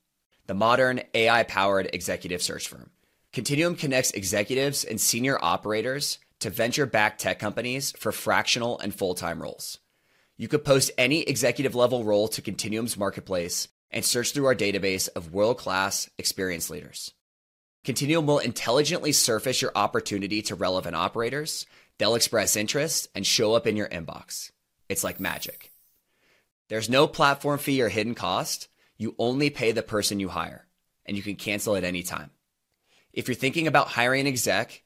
the 0.47 0.53
modern 0.53 1.01
AI 1.13 1.43
powered 1.43 1.89
executive 1.91 2.41
search 2.41 2.69
firm. 2.69 2.91
Continuum 3.33 3.75
connects 3.75 4.11
executives 4.11 4.85
and 4.85 5.01
senior 5.01 5.37
operators 5.41 6.17
to 6.39 6.49
venture 6.49 6.85
backed 6.85 7.19
tech 7.19 7.39
companies 7.39 7.91
for 7.91 8.13
fractional 8.13 8.79
and 8.79 8.95
full 8.95 9.15
time 9.15 9.41
roles. 9.41 9.79
You 10.37 10.47
could 10.47 10.63
post 10.63 10.91
any 10.97 11.23
executive 11.23 11.75
level 11.75 12.05
role 12.05 12.29
to 12.29 12.41
Continuum's 12.41 12.95
marketplace 12.95 13.67
and 13.91 14.05
search 14.05 14.31
through 14.31 14.45
our 14.45 14.55
database 14.55 15.09
of 15.17 15.33
world 15.33 15.57
class 15.57 16.09
experienced 16.17 16.69
leaders. 16.69 17.13
Continuum 17.83 18.27
will 18.27 18.39
intelligently 18.39 19.11
surface 19.11 19.61
your 19.61 19.73
opportunity 19.75 20.41
to 20.43 20.55
relevant 20.55 20.95
operators. 20.95 21.65
They'll 21.97 22.15
express 22.15 22.55
interest 22.55 23.09
and 23.13 23.27
show 23.27 23.55
up 23.55 23.67
in 23.67 23.75
your 23.75 23.89
inbox. 23.89 24.51
It's 24.87 25.03
like 25.03 25.19
magic. 25.19 25.68
There's 26.69 26.89
no 26.89 27.07
platform 27.07 27.59
fee 27.59 27.81
or 27.81 27.89
hidden 27.89 28.15
cost. 28.15 28.67
You 28.97 29.15
only 29.19 29.49
pay 29.49 29.71
the 29.71 29.83
person 29.83 30.19
you 30.19 30.29
hire, 30.29 30.67
and 31.05 31.17
you 31.17 31.23
can 31.23 31.35
cancel 31.35 31.75
at 31.75 31.83
any 31.83 32.03
time. 32.03 32.29
If 33.11 33.27
you're 33.27 33.35
thinking 33.35 33.67
about 33.67 33.87
hiring 33.87 34.21
an 34.21 34.27
exec 34.27 34.83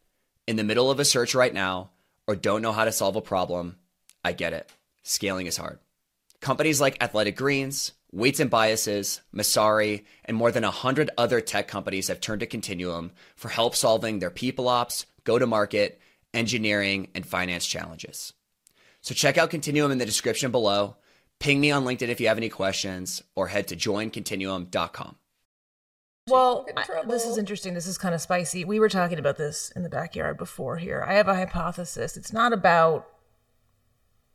in 0.48 0.56
the 0.56 0.64
middle 0.64 0.90
of 0.90 1.00
a 1.00 1.06
search 1.06 1.36
right 1.36 1.54
now 1.54 1.92
or 2.26 2.36
don't 2.36 2.62
know 2.62 2.72
how 2.72 2.86
to 2.86 2.92
solve 2.92 3.18
a 3.18 3.22
problem, 3.22 3.78
I 4.24 4.32
get 4.32 4.54
it. 4.54 4.72
Scaling 5.04 5.46
is 5.46 5.58
hard. 5.58 5.80
Companies 6.40 6.80
like 6.80 7.02
Athletic 7.04 7.36
Greens, 7.36 7.92
Weights 8.14 8.40
and 8.40 8.50
Biases, 8.50 9.22
Masari, 9.36 10.06
and 10.24 10.38
more 10.38 10.52
than 10.52 10.64
100 10.64 11.10
other 11.18 11.42
tech 11.42 11.68
companies 11.68 12.08
have 12.08 12.22
turned 12.22 12.40
to 12.40 12.46
Continuum 12.46 13.12
for 13.36 13.50
help 13.50 13.76
solving 13.76 14.20
their 14.20 14.30
people 14.30 14.70
ops, 14.70 15.06
go 15.24 15.38
to 15.38 15.48
market, 15.48 16.00
engineering, 16.34 17.10
and 17.14 17.26
finance 17.26 17.66
challenges. 17.66 18.32
So 19.02 19.14
check 19.14 19.38
out 19.38 19.50
Continuum 19.50 19.92
in 19.92 19.98
the 19.98 20.06
description 20.06 20.52
below. 20.52 20.96
Ping 21.44 21.60
me 21.60 21.72
on 21.72 21.84
LinkedIn 21.84 22.08
if 22.08 22.22
you 22.22 22.30
have 22.30 22.38
any 22.38 22.48
questions, 22.48 23.22
or 23.36 23.50
head 23.50 23.68
to 23.68 23.76
joincontinuum.com. 23.76 25.18
Well, 26.30 26.66
I, 26.78 27.04
this 27.06 27.26
is 27.26 27.38
interesting. 27.38 27.74
This 27.74 27.86
is 27.86 27.98
kind 27.98 28.16
of 28.16 28.22
spicy. 28.22 28.64
We 28.64 28.80
were 28.80 28.88
talking 28.88 29.20
about 29.20 29.36
this 29.36 29.70
in 29.76 29.84
the 29.84 29.90
backyard 29.90 30.38
before 30.38 30.78
here. 30.78 31.04
I 31.06 31.16
have 31.16 31.28
a 31.28 31.36
hypothesis. 31.36 32.16
It's 32.16 32.32
not 32.32 32.54
about 32.54 33.10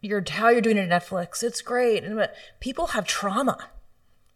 your 0.03 0.23
how 0.29 0.51
you're 0.51 0.61
doing 0.61 0.77
it 0.77 0.91
at 0.91 1.03
Netflix. 1.03 1.43
It's 1.43 1.63
great, 1.63 2.05
and 2.05 2.15
but 2.15 2.35
people 2.61 2.89
have 2.89 3.07
trauma. 3.07 3.71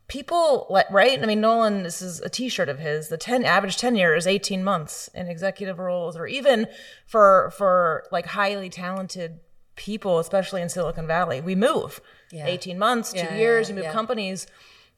People 0.09 0.67
like 0.71 0.91
right. 0.91 1.23
I 1.23 1.27
mean, 1.27 1.43
Nolan. 1.43 1.83
This 1.83 2.01
is 2.01 2.21
a 2.21 2.31
T-shirt 2.31 2.71
of 2.71 2.79
his. 2.79 3.09
The 3.09 3.19
ten 3.19 3.45
average 3.45 3.77
tenure 3.77 4.15
is 4.15 4.27
eighteen 4.27 4.65
months 4.65 5.11
in 5.13 5.27
executive 5.27 5.79
roles, 5.79 6.17
or 6.17 6.27
even 6.27 6.69
for 7.05 7.53
for 7.55 8.05
like 8.11 8.29
highly 8.29 8.71
talented 8.71 9.41
people, 9.77 10.19
especially 10.19 10.63
in 10.63 10.69
Silicon 10.69 11.07
Valley, 11.07 11.41
we 11.41 11.55
move 11.55 12.01
Yeah. 12.33 12.47
eighteen 12.47 12.79
months, 12.79 13.12
two 13.12 13.18
Yeah, 13.18 13.37
years. 13.37 13.68
yeah, 13.68 13.73
you 13.73 13.77
move 13.77 13.85
yeah. 13.85 13.92
companies, 13.92 14.47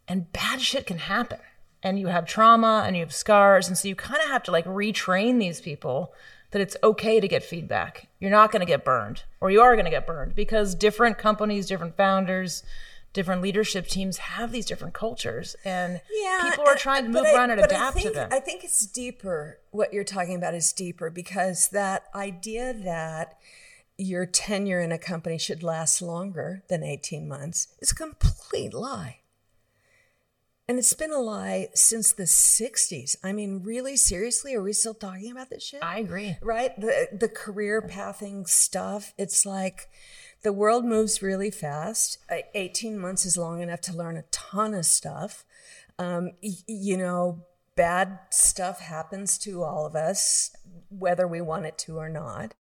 and 0.08 0.32
bad 0.32 0.60
shit 0.62 0.86
can 0.86 0.98
happen. 0.98 1.40
And 1.82 1.98
you 1.98 2.06
have 2.06 2.24
trauma, 2.26 2.84
and 2.86 2.96
you 2.96 3.02
have 3.02 3.12
scars, 3.12 3.68
and 3.68 3.76
so 3.76 3.88
you 3.88 3.94
kind 3.94 4.22
of 4.22 4.28
have 4.28 4.42
to 4.44 4.50
like 4.50 4.64
retrain 4.64 5.38
these 5.38 5.60
people 5.60 6.14
that 6.52 6.62
it's 6.62 6.76
okay 6.82 7.20
to 7.20 7.28
get 7.28 7.42
feedback. 7.42 8.06
You're 8.20 8.30
not 8.30 8.50
going 8.52 8.60
to 8.60 8.66
get 8.66 8.84
burned, 8.84 9.24
or 9.40 9.50
you 9.50 9.60
are 9.60 9.74
going 9.74 9.84
to 9.84 9.90
get 9.90 10.06
burned 10.06 10.34
because 10.34 10.74
different 10.74 11.18
companies, 11.18 11.66
different 11.66 11.96
founders, 11.96 12.62
different 13.12 13.42
leadership 13.42 13.86
teams 13.86 14.16
have 14.18 14.50
these 14.52 14.64
different 14.64 14.94
cultures, 14.94 15.56
and 15.64 16.00
people 16.42 16.64
are 16.66 16.72
uh, 16.72 16.76
trying 16.78 17.02
to 17.04 17.10
move 17.10 17.26
I- 17.26 17.34
around 17.34 17.50
and 17.50 17.60
adapt 17.60 17.96
think, 17.96 18.06
to 18.08 18.14
them. 18.14 18.28
I 18.32 18.40
think 18.40 18.64
it's 18.64 18.86
deeper. 18.86 19.58
What 19.72 19.92
you're 19.92 20.04
talking 20.04 20.36
about 20.36 20.54
is 20.54 20.72
deeper 20.72 21.10
because 21.10 21.68
that 21.68 22.04
idea 22.14 22.72
that 22.72 23.36
your 23.96 24.26
tenure 24.26 24.80
in 24.80 24.92
a 24.92 24.98
company 24.98 25.38
should 25.38 25.62
last 25.62 26.02
longer 26.02 26.62
than 26.68 26.82
18 26.82 27.28
months 27.28 27.68
is 27.80 27.92
a 27.92 27.94
complete 27.94 28.74
lie. 28.74 29.20
And 30.66 30.78
it's 30.78 30.94
been 30.94 31.12
a 31.12 31.18
lie 31.18 31.68
since 31.74 32.10
the 32.10 32.22
60s. 32.22 33.16
I 33.22 33.32
mean, 33.32 33.60
really, 33.62 33.96
seriously, 33.98 34.54
are 34.54 34.62
we 34.62 34.72
still 34.72 34.94
talking 34.94 35.30
about 35.30 35.50
this 35.50 35.62
shit? 35.62 35.84
I 35.84 35.98
agree. 35.98 36.38
right 36.40 36.74
the 36.80 37.08
the 37.12 37.28
career 37.28 37.82
pathing 37.82 38.46
stuff 38.46 39.12
it's 39.18 39.44
like 39.44 39.88
the 40.42 40.52
world 40.52 40.84
moves 40.84 41.22
really 41.22 41.50
fast 41.50 42.18
Uh, 42.30 42.36
18 42.54 42.98
months 42.98 43.24
is 43.26 43.36
long 43.36 43.60
enough 43.60 43.80
to 43.82 43.92
learn 43.96 44.16
a 44.16 44.22
ton 44.30 44.72
of 44.74 44.86
stuff 44.86 45.44
um, 45.98 46.30
you 46.40 46.96
know 46.96 47.44
bad 47.76 48.18
stuff 48.30 48.80
happens 48.80 49.36
to 49.38 49.62
all 49.62 49.84
of 49.86 49.94
us 49.94 50.50
whether 50.88 51.26
we 51.28 51.40
want 51.40 51.66
it 51.66 51.76
to 51.78 51.96
or 51.98 52.08
not 52.08 52.54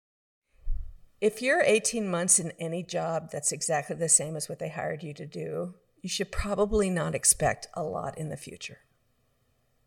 if 1.24 1.40
you're 1.40 1.62
18 1.62 2.06
months 2.06 2.38
in 2.38 2.52
any 2.58 2.82
job 2.82 3.30
that's 3.32 3.50
exactly 3.50 3.96
the 3.96 4.10
same 4.10 4.36
as 4.36 4.46
what 4.46 4.58
they 4.58 4.68
hired 4.68 5.02
you 5.02 5.14
to 5.14 5.24
do 5.26 5.74
you 6.02 6.08
should 6.08 6.30
probably 6.30 6.90
not 6.90 7.14
expect 7.14 7.66
a 7.72 7.82
lot 7.82 8.16
in 8.18 8.28
the 8.28 8.36
future 8.36 8.80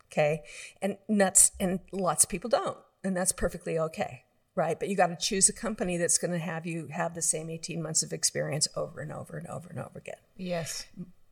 okay 0.08 0.42
and 0.82 0.98
nuts 1.08 1.52
and 1.60 1.80
lots 1.92 2.24
of 2.24 2.30
people 2.30 2.50
don't 2.50 2.80
and 3.04 3.16
that's 3.16 3.32
perfectly 3.32 3.78
okay 3.78 4.24
right 4.56 4.80
but 4.80 4.90
you 4.90 4.96
got 4.96 5.08
to 5.08 5.16
choose 5.16 5.48
a 5.48 5.54
company 5.54 5.96
that's 5.96 6.18
going 6.18 6.32
to 6.32 6.40
have 6.40 6.66
you 6.66 6.88
have 6.88 7.14
the 7.14 7.22
same 7.22 7.52
18 7.52 7.84
months 7.84 8.02
of 8.02 8.12
experience 8.12 8.68
over 8.76 9.00
and 9.00 9.12
over 9.12 9.38
and 9.38 9.46
over 9.48 9.70
and 9.70 9.78
over 9.78 10.00
again 10.00 10.16
Yes. 10.36 10.86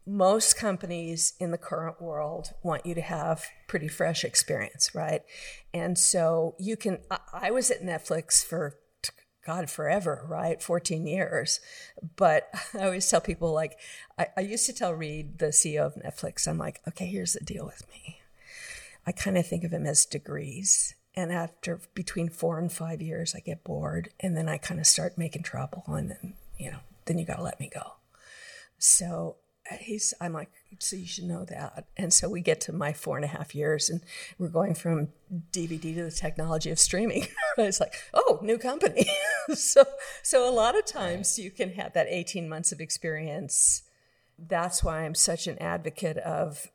most 0.06 0.56
companies 0.56 1.34
in 1.40 1.50
the 1.50 1.58
current 1.58 2.00
world 2.00 2.54
want 2.62 2.86
you 2.86 2.94
to 2.94 3.02
have 3.02 3.46
pretty 3.68 3.88
fresh 3.88 4.24
experience, 4.24 4.94
right? 4.94 5.24
And 5.74 5.98
so 5.98 6.56
you 6.60 6.78
can. 6.78 7.00
I, 7.10 7.18
I 7.34 7.52
was 7.52 7.72
at 7.72 7.82
Netflix 7.82 8.46
for 8.46 8.76
God 9.46 9.70
forever, 9.70 10.26
right? 10.28 10.62
14 10.62 11.06
years. 11.06 11.60
But 12.16 12.50
I 12.74 12.86
always 12.86 13.10
tell 13.10 13.22
people, 13.22 13.54
like, 13.54 13.78
I, 14.18 14.28
I 14.38 14.42
used 14.42 14.66
to 14.66 14.74
tell 14.74 14.94
Reed, 14.94 15.40
the 15.40 15.48
CEO 15.48 15.86
of 15.86 15.96
Netflix, 15.96 16.48
I'm 16.48 16.58
like, 16.58 16.82
okay, 16.88 17.06
here's 17.06 17.34
the 17.34 17.46
deal 17.46 17.66
with 17.66 17.84
me. 17.90 18.20
I 19.08 19.12
kind 19.12 19.38
of 19.38 19.48
think 19.48 19.64
of 19.64 19.72
them 19.72 19.86
as 19.86 20.06
degrees. 20.06 20.96
And 21.16 21.32
after 21.32 21.80
between 21.94 22.30
four 22.30 22.60
and 22.60 22.72
five 22.72 23.02
years, 23.02 23.36
I 23.36 23.40
get 23.40 23.64
bored. 23.64 24.10
And 24.20 24.36
then 24.36 24.50
I 24.50 24.58
kind 24.58 24.80
of 24.80 24.88
start 24.88 25.18
making 25.18 25.44
trouble. 25.44 25.84
And 25.88 26.10
then, 26.10 26.34
you 26.58 26.72
know, 26.72 26.80
then 27.06 27.18
you 27.20 27.26
got 27.26 27.38
to 27.38 27.44
let 27.44 27.60
me 27.60 27.70
go. 27.74 27.94
So 28.78 29.38
he's, 29.80 30.14
I'm 30.22 30.34
like, 30.34 30.50
so 30.80 30.96
you 30.96 31.06
should 31.06 31.26
know 31.26 31.46
that. 31.46 31.88
And 31.98 32.14
so 32.14 32.30
we 32.30 32.42
get 32.42 32.62
to 32.62 32.74
my 32.74 32.94
four 32.94 33.16
and 33.16 33.26
a 33.26 33.30
half 33.30 33.56
years, 33.56 33.90
and 33.90 34.02
we're 34.38 34.50
going 34.50 34.76
from 34.76 35.10
DVD 35.52 35.96
to 35.96 36.04
the 36.04 36.12
technology 36.12 36.70
of 36.70 36.80
streaming. 36.80 37.28
it's 37.58 37.80
like, 37.80 37.96
oh, 38.14 38.40
new 38.42 38.58
company. 38.58 39.06
so, 39.54 39.84
so 40.22 40.48
a 40.48 40.54
lot 40.54 40.78
of 40.78 40.86
times 40.86 41.40
you 41.40 41.52
can 41.52 41.74
have 41.74 41.94
that 41.94 42.08
18 42.10 42.48
months 42.48 42.72
of 42.72 42.80
experience. 42.80 43.84
That's 44.38 44.84
why 44.84 45.04
I'm 45.04 45.16
such 45.16 45.48
an 45.48 45.58
advocate 45.60 46.18
of. 46.18 46.68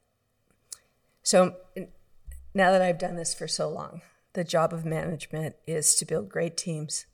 So 1.22 1.56
now 2.54 2.72
that 2.72 2.82
I've 2.82 2.98
done 2.98 3.16
this 3.16 3.34
for 3.34 3.46
so 3.46 3.68
long, 3.68 4.00
the 4.32 4.44
job 4.44 4.72
of 4.72 4.84
management 4.84 5.56
is 5.66 5.94
to 5.96 6.04
build 6.04 6.28
great 6.28 6.56
teams 6.56 7.06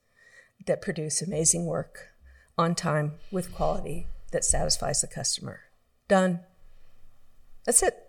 that 0.66 0.80
produce 0.80 1.20
amazing 1.20 1.66
work 1.66 2.12
on 2.56 2.74
time 2.74 3.14
with 3.30 3.54
quality 3.54 4.06
that 4.32 4.44
satisfies 4.44 5.00
the 5.00 5.06
customer. 5.06 5.60
Done. 6.08 6.40
That's 7.64 7.82
it. 7.82 8.02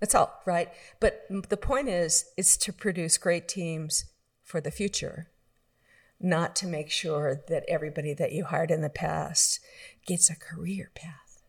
That's 0.00 0.14
all, 0.14 0.40
right? 0.46 0.68
But 0.98 1.26
the 1.48 1.56
point 1.56 1.88
is, 1.88 2.24
it's 2.36 2.56
to 2.58 2.72
produce 2.72 3.18
great 3.18 3.46
teams 3.46 4.06
for 4.42 4.60
the 4.60 4.70
future, 4.70 5.28
not 6.18 6.56
to 6.56 6.66
make 6.66 6.90
sure 6.90 7.42
that 7.48 7.64
everybody 7.68 8.12
that 8.14 8.32
you 8.32 8.44
hired 8.44 8.70
in 8.70 8.80
the 8.80 8.90
past 8.90 9.60
gets 10.06 10.28
a 10.28 10.34
career 10.36 10.90
path. 10.94 11.42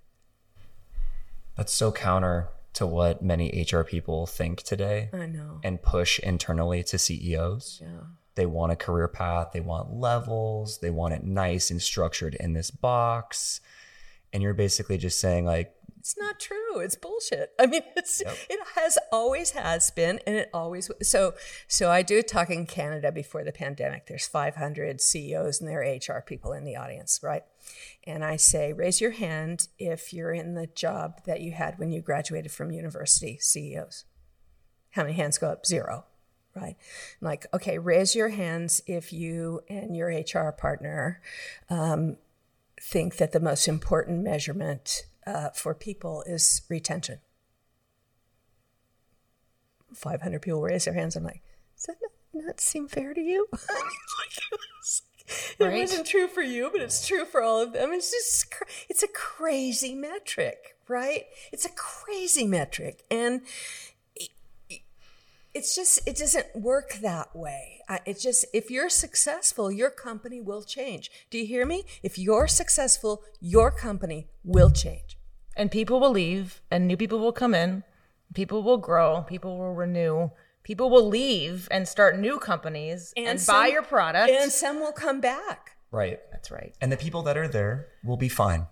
That's 1.56 1.74
so 1.74 1.92
counter 1.92 2.50
to 2.74 2.86
what 2.86 3.22
many 3.24 3.66
HR 3.72 3.82
people 3.82 4.26
think 4.26 4.64
today 4.64 5.10
I 5.14 5.28
know. 5.28 5.60
and 5.64 5.82
push 5.82 6.20
internally 6.20 6.84
to 6.86 6.98
CEOs. 6.98 7.80
Yeah. 7.82 8.02
They 8.36 8.48
want 8.48 8.72
a 8.72 8.76
career 8.76 9.08
path, 9.08 9.50
they 9.54 9.60
want 9.60 9.94
levels, 9.94 10.80
they 10.80 10.90
want 10.90 11.14
it 11.14 11.24
nice 11.24 11.70
and 11.70 11.82
structured 11.82 12.36
in 12.36 12.54
this 12.54 12.72
box. 12.72 13.62
And 14.34 14.42
you're 14.42 14.56
basically 14.56 14.98
just 14.98 15.20
saying, 15.20 15.46
like, 15.46 15.74
It's 16.00 16.18
not 16.18 16.40
true. 16.40 16.80
It's 16.80 16.96
bullshit. 16.96 17.54
I 17.60 17.68
mean, 17.68 17.84
it's 17.96 18.22
it 18.22 18.60
has 18.76 18.98
always 19.12 19.52
has 19.52 19.92
been, 19.92 20.20
and 20.26 20.36
it 20.36 20.50
always 20.54 20.90
so. 21.02 21.36
So 21.68 21.92
I 21.92 22.02
do 22.02 22.22
talk 22.22 22.50
in 22.50 22.66
Canada 22.66 23.12
before 23.12 23.44
the 23.44 23.52
pandemic. 23.52 24.08
There's 24.08 24.28
500 24.28 25.00
CEOs 25.00 25.62
and 25.62 25.70
their 25.70 25.82
HR 25.82 26.22
people 26.22 26.52
in 26.52 26.66
the 26.66 26.76
audience, 26.76 27.20
right? 27.24 27.44
And 28.06 28.26
I 28.26 28.36
say, 28.36 28.74
raise 28.74 29.00
your 29.00 29.12
hand 29.12 29.68
if 29.80 30.12
you're 30.12 30.34
in 30.34 30.56
the 30.56 30.68
job 30.68 31.22
that 31.26 31.42
you 31.42 31.52
had 31.54 31.80
when 31.80 31.92
you 31.92 32.02
graduated 32.02 32.52
from 32.52 32.72
university. 32.72 33.38
CEOs. 33.40 34.06
How 34.92 35.04
many 35.04 35.14
hands 35.14 35.38
go 35.38 35.50
up? 35.50 35.66
Zero. 35.66 36.06
Right. 36.56 36.76
I'm 37.20 37.26
like, 37.26 37.48
okay, 37.52 37.80
raise 37.80 38.14
your 38.14 38.30
hands 38.30 38.82
if 38.86 39.12
you 39.12 39.62
and 39.68 39.96
your 39.96 40.10
HR 40.10 40.52
partner 40.52 41.20
um, 41.68 42.18
think 42.86 43.16
that 43.18 43.32
the 43.32 43.40
most 43.40 43.68
important 43.68 44.24
measurement 44.24 45.04
uh, 45.26 45.50
for 45.52 45.74
people 45.74 46.22
is 46.28 46.62
retention. 46.70 47.20
500 49.94 50.42
people 50.42 50.62
raise 50.62 50.86
their 50.86 50.94
hands. 50.94 51.16
I'm 51.16 51.24
like, 51.24 51.42
does 51.76 51.86
that 51.86 51.96
not, 52.34 52.46
not 52.46 52.60
seem 52.60 52.88
fair 52.88 53.14
to 53.14 53.22
you? 53.22 53.48
Like, 53.54 54.38
it 54.52 54.60
was- 54.80 55.02
it 55.60 55.64
Right. 55.64 55.80
wasn't 55.80 56.06
true 56.06 56.28
for 56.28 56.42
you, 56.42 56.70
but 56.72 56.82
it's 56.82 57.08
true 57.08 57.24
for 57.26 57.42
all 57.42 57.62
of 57.62 57.72
them. 57.74 57.92
It's 57.94 58.12
just, 58.12 58.54
it's 58.90 59.04
a 59.04 59.08
crazy 59.08 59.96
metric, 59.96 60.76
right? 60.90 61.24
It's 61.54 61.66
a 61.66 61.70
crazy 61.70 62.46
metric. 62.46 63.04
And 63.10 63.42
it's 65.54 65.76
just 65.76 66.00
it 66.08 66.16
doesn't 66.18 66.56
work 66.56 66.96
that 67.02 67.36
way. 67.36 67.82
I- 67.88 68.00
it 68.06 68.20
just 68.20 68.46
if 68.54 68.72
you're 68.72 68.90
successful 68.90 69.72
your 69.72 69.90
company 69.90 70.40
will 70.42 70.64
change. 70.64 71.12
Do 71.30 71.38
you 71.38 71.46
hear 71.46 71.66
me? 71.66 71.84
If 72.02 72.18
you're 72.18 72.48
successful 72.48 73.24
your 73.40 73.72
company 73.72 74.28
will 74.44 74.72
change. 74.72 75.18
And 75.56 75.70
people 75.72 76.00
will 76.00 76.12
leave 76.12 76.62
and 76.72 76.88
new 76.88 76.98
people 76.98 77.20
will 77.20 77.34
come 77.34 77.54
in. 77.54 77.84
People 78.34 78.64
will 78.64 78.78
grow. 78.78 79.22
People 79.28 79.58
will 79.58 79.74
renew. 79.74 80.32
People 80.64 80.90
will 80.90 81.08
leave 81.08 81.68
and 81.70 81.88
start 81.88 82.18
new 82.18 82.40
companies 82.40 83.14
and, 83.18 83.38
buy 83.38 83.66
some- 83.66 83.72
your 83.72 83.84
product. 83.84 84.32
and 84.32 84.52
some 84.52 84.80
will 84.80 84.94
come 84.94 85.20
back. 85.22 85.72
Right. 85.92 86.20
that's 86.32 86.50
right. 86.50 86.74
And 86.82 86.92
the 86.92 86.98
people 86.98 87.22
that 87.24 87.38
are 87.38 87.48
there 87.48 87.88
will 88.04 88.18
be 88.18 88.30
fine. 88.30 88.66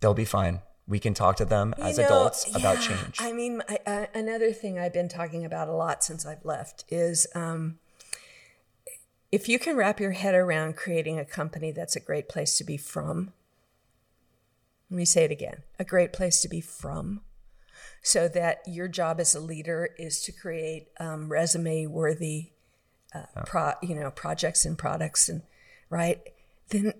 They'll 0.00 0.14
be 0.14 0.24
fine. 0.24 0.62
We 0.88 0.98
can 0.98 1.12
talk 1.12 1.36
to 1.36 1.44
them 1.44 1.74
as 1.76 1.98
You 1.98 2.04
know, 2.04 2.08
adults 2.08 2.56
about 2.56 2.80
change. 2.80 3.18
I 3.20 3.32
mean, 3.32 3.62
I, 3.68 3.78
I, 3.86 4.08
another 4.14 4.52
thing 4.52 4.78
I've 4.78 4.94
been 4.94 5.08
talking 5.08 5.44
about 5.44 5.68
a 5.68 5.72
lot 5.72 6.02
since 6.02 6.24
I've 6.24 6.44
left 6.44 6.84
is 6.88 7.26
um, 7.34 7.78
if 9.30 9.48
you 9.48 9.58
can 9.58 9.76
wrap 9.76 10.00
your 10.00 10.12
head 10.12 10.34
around 10.34 10.76
creating 10.76 11.18
a 11.18 11.24
company 11.26 11.72
that's 11.72 11.94
a 11.94 12.00
great 12.00 12.28
place 12.28 12.56
to 12.56 12.64
be 12.64 12.78
from, 12.78 13.34
Let 14.90 14.96
me 14.96 15.04
say 15.04 15.24
it 15.24 15.30
again 15.30 15.62
a 15.78 15.84
great 15.84 16.12
place 16.12 16.40
to 16.42 16.48
be 16.48 16.62
from 16.62 17.20
so 18.02 18.28
that 18.28 18.62
your 18.66 18.88
job 18.88 19.20
as 19.20 19.34
a 19.34 19.40
leader 19.40 19.90
is 19.98 20.22
to 20.22 20.32
create 20.32 20.88
um, 20.98 21.30
resume 21.30 21.86
worthy 21.86 22.52
uh, 23.14 23.42
pro, 23.44 23.72
you 23.82 23.94
know 23.94 24.10
projects 24.10 24.64
and 24.64 24.78
products 24.78 25.28
and 25.28 25.42
right 25.90 26.20
then 26.70 26.92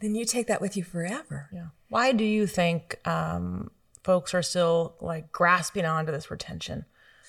then 0.00 0.14
you 0.14 0.24
take 0.24 0.46
that 0.46 0.60
with 0.60 0.76
you 0.76 0.84
forever 0.84 1.48
Yeah. 1.52 1.66
Why 1.88 2.12
do 2.12 2.24
you 2.24 2.46
think 2.46 2.98
um, 3.06 3.70
folks 4.02 4.34
are 4.34 4.42
still 4.42 4.96
like 5.00 5.30
grasping 5.32 5.84
onto 5.84 6.12
this 6.12 6.30
retention? 6.30 6.84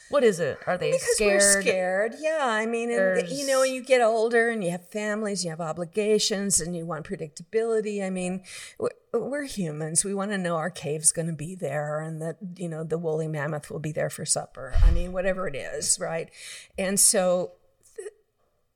What 0.10 0.24
is 0.24 0.40
it? 0.40 0.58
Are 0.66 0.78
they 0.78 0.92
because 0.92 1.16
scared? 1.16 1.42
we're 1.42 1.62
scared 1.62 2.16
yeah 2.20 2.40
i 2.42 2.66
mean 2.66 2.92
and, 2.92 3.28
you 3.28 3.46
know 3.46 3.64
you 3.64 3.84
get 3.84 4.02
older 4.02 4.50
and 4.50 4.64
you 4.64 4.72
have 4.72 4.88
families 4.88 5.44
you 5.44 5.50
have 5.50 5.60
obligations 5.60 6.62
and 6.62 6.76
you 6.76 6.86
want 6.86 7.06
predictability 7.06 8.02
i 8.04 8.10
mean 8.10 8.42
we're, 8.80 8.90
we're 9.14 9.44
humans 9.44 10.06
we 10.06 10.14
want 10.14 10.32
to 10.32 10.38
know 10.38 10.56
our 10.56 10.70
cave's 10.70 11.12
going 11.12 11.28
to 11.28 11.34
be 11.34 11.56
there 11.56 12.00
and 12.00 12.22
that 12.22 12.38
you 12.56 12.70
know 12.70 12.84
the 12.84 12.98
woolly 12.98 13.28
mammoth 13.28 13.70
will 13.70 13.80
be 13.80 13.92
there 13.92 14.10
for 14.10 14.26
supper 14.26 14.74
i 14.84 14.92
mean 14.92 15.12
whatever 15.12 15.48
it 15.48 15.56
is 15.56 16.00
right 16.00 16.30
and 16.78 17.00
so 17.00 17.52
th- 17.98 18.10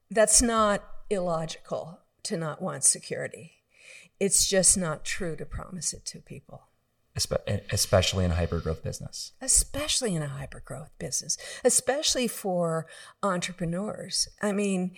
that's 0.10 0.42
not 0.42 0.84
illogical 1.10 2.00
to 2.24 2.36
not 2.36 2.62
want 2.62 2.84
security 2.84 3.54
it's 4.22 4.48
just 4.48 4.78
not 4.78 5.04
true 5.04 5.36
to 5.36 5.46
promise 5.46 5.94
it 5.94 6.06
to 6.06 6.20
people 6.20 6.62
especially 7.72 8.24
in 8.24 8.32
hypergrowth 8.32 8.84
business. 8.84 9.34
especially 9.42 10.16
in 10.16 10.22
a 10.22 10.28
hyper 10.28 10.62
growth 10.62 10.92
business, 10.98 11.38
especially 11.64 12.28
for 12.28 12.88
entrepreneurs. 13.22 14.30
I 14.42 14.54
mean, 14.54 14.96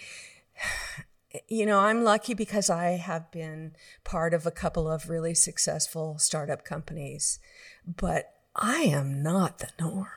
you 1.48 1.66
know, 1.66 1.80
I'm 1.80 2.04
lucky 2.04 2.36
because 2.36 2.70
I 2.70 2.92
have 2.92 3.32
been 3.32 3.76
part 4.04 4.36
of 4.36 4.46
a 4.46 4.52
couple 4.52 4.88
of 4.88 5.10
really 5.10 5.34
successful 5.34 6.20
startup 6.20 6.64
companies, 6.64 7.40
but 7.88 8.34
I 8.56 8.82
am 8.82 9.24
not 9.24 9.58
the 9.58 9.70
norm. 9.80 10.08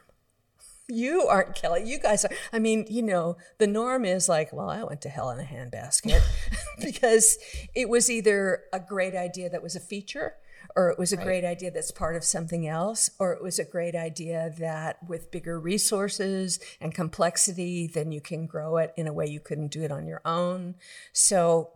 You 0.88 1.22
aren't 1.22 1.56
Kelli. 1.56 1.84
You 1.84 1.98
guys 1.98 2.24
are. 2.24 2.30
I 2.52 2.60
mean, 2.60 2.86
you 2.88 3.02
know, 3.02 3.36
the 3.58 3.66
norm 3.66 4.04
is 4.04 4.28
like, 4.28 4.52
well, 4.52 4.70
I 4.70 4.84
went 4.84 5.00
to 5.02 5.08
hell 5.08 5.30
in 5.30 5.40
a 5.40 5.42
handbasket 5.42 6.22
because 6.80 7.38
it 7.74 7.88
was 7.88 8.08
either 8.08 8.62
a 8.72 8.78
great 8.78 9.16
idea 9.16 9.50
that 9.50 9.64
was 9.64 9.74
a 9.74 9.80
feature, 9.80 10.34
or 10.76 10.88
it 10.90 10.98
was 10.98 11.12
a 11.12 11.16
great 11.16 11.44
idea 11.44 11.72
that's 11.72 11.90
part 11.90 12.14
of 12.14 12.22
something 12.22 12.68
else, 12.68 13.10
or 13.18 13.32
it 13.32 13.42
was 13.42 13.58
a 13.58 13.64
great 13.64 13.96
idea 13.96 14.52
that 14.60 14.98
with 15.08 15.32
bigger 15.32 15.58
resources 15.58 16.60
and 16.80 16.94
complexity, 16.94 17.88
then 17.88 18.12
you 18.12 18.20
can 18.20 18.46
grow 18.46 18.76
it 18.76 18.92
in 18.96 19.08
a 19.08 19.12
way 19.12 19.26
you 19.26 19.40
couldn't 19.40 19.72
do 19.72 19.82
it 19.82 19.90
on 19.90 20.06
your 20.06 20.20
own. 20.24 20.76
So, 21.12 21.70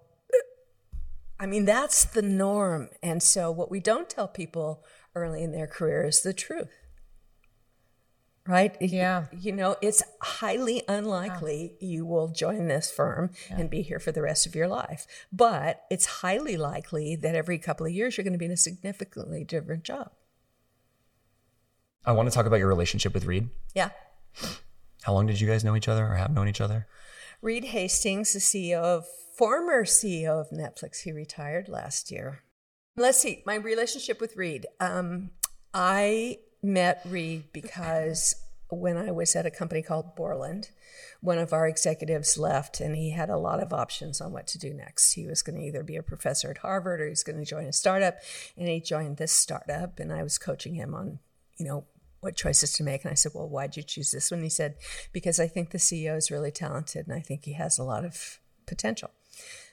I 1.41 1.47
mean, 1.47 1.65
that's 1.65 2.05
the 2.05 2.23
norm. 2.23 2.91
And 3.03 3.25
so, 3.25 3.51
what 3.51 3.73
we 3.73 3.81
don't 3.81 4.09
tell 4.09 4.29
people 4.29 4.85
early 5.17 5.43
in 5.43 5.51
their 5.51 5.67
career 5.67 6.05
is 6.05 6.23
the 6.23 6.33
truth 6.33 6.69
right? 8.47 8.77
Yeah. 8.81 9.27
You 9.39 9.53
know, 9.53 9.77
it's 9.81 10.03
highly 10.21 10.83
unlikely 10.89 11.75
you 11.81 12.05
will 12.05 12.29
join 12.29 12.69
this 12.69 12.91
firm 12.91 13.31
and 13.51 13.71
be 13.71 13.83
here 13.83 13.99
for 13.99 14.13
the 14.13 14.23
rest 14.23 14.47
of 14.47 14.55
your 14.55 14.69
life. 14.69 15.07
But 15.33 15.83
it's 15.91 16.07
highly 16.07 16.57
likely 16.57 17.17
that 17.17 17.35
every 17.35 17.59
couple 17.59 17.87
of 17.87 17.93
years 17.93 18.17
you're 18.17 18.25
going 18.25 18.33
to 18.33 18.39
be 18.39 18.47
in 18.47 18.51
a 18.51 18.57
significantly 18.57 19.45
different 19.45 19.85
job. 19.85 20.11
I 22.05 22.13
want 22.13 22.29
to 22.29 22.35
talk 22.35 22.47
about 22.47 22.59
your 22.59 22.69
relationship 22.69 23.13
with 23.13 23.27
Reed. 23.27 23.51
Yeah. 23.75 23.91
How 25.03 25.13
long 25.13 25.27
did 25.27 25.41
you 25.41 25.47
guys 25.47 25.65
know 25.65 25.77
each 25.77 25.89
other 25.89 26.07
or 26.07 26.15
have 26.15 26.33
known 26.33 26.49
each 26.49 26.61
other? 26.61 26.87
Reed 27.43 27.67
Hastings, 27.67 28.33
the 28.33 28.39
CEO 28.39 28.81
of 28.81 29.07
former 29.37 29.85
CEO 29.85 30.41
of 30.41 30.51
Netflix, 30.51 31.03
he 31.03 31.13
retired 31.13 31.69
last 31.69 32.11
year. 32.11 32.43
Let's 32.97 33.19
see, 33.19 33.43
my 33.47 33.55
relationship 33.55 34.21
with 34.21 34.37
Reed. 34.37 34.67
Um, 34.79 35.31
I 35.73 36.39
met 36.63 37.01
Reed 37.05 37.45
because 37.53 38.35
when 38.71 38.97
I 38.97 39.11
was 39.11 39.35
at 39.35 39.47
a 39.47 39.51
company 39.51 39.83
called 39.83 40.15
Borland, 40.15 40.71
one 41.21 41.39
of 41.39 41.53
our 41.53 41.67
executives 41.67 42.39
left 42.39 42.81
and 42.81 42.97
he 42.97 43.11
had 43.11 43.29
a 43.29 43.37
lot 43.37 43.63
of 43.63 43.73
options 43.73 44.21
on 44.21 44.33
what 44.33 44.47
to 44.49 44.59
do 44.59 44.73
next. 44.73 45.13
He 45.13 45.27
was 45.27 45.43
going 45.43 45.59
to 45.59 45.65
either 45.65 45.83
be 45.83 45.97
a 45.97 46.03
professor 46.03 46.51
at 46.51 46.59
Harvard 46.59 47.01
or 47.01 47.05
he 47.05 47.11
was 47.11 47.25
going 47.25 47.39
to 47.39 47.45
join 47.45 47.67
a 47.67 47.73
startup. 47.73 48.17
And 48.57 48.69
he 48.69 48.81
joined 48.81 49.17
this 49.17 49.33
startup 49.33 49.99
and 49.99 50.13
I 50.13 50.23
was 50.23 50.39
coaching 50.39 50.75
him 50.75 50.95
on, 50.95 51.19
you 51.59 51.67
know, 51.67 51.85
what 52.21 52.37
choices 52.37 52.73
to 52.75 52.85
make. 52.85 53.05
And 53.05 53.11
I 53.11 53.15
said, 53.15 53.33
Well, 53.35 53.49
why'd 53.49 53.77
you 53.77 53.83
choose 53.83 54.11
this 54.11 54.31
one? 54.31 54.43
He 54.43 54.51
said, 54.51 54.77
Because 55.13 55.41
I 55.41 55.47
think 55.47 55.71
the 55.71 55.79
CEO 55.79 56.17
is 56.17 56.31
really 56.31 56.51
talented 56.51 57.07
and 57.07 57.17
I 57.17 57.21
think 57.21 57.45
he 57.45 57.55
has 57.55 57.79
a 57.79 57.85
lot 57.85 58.05
of 58.05 58.39
potential. 58.67 59.11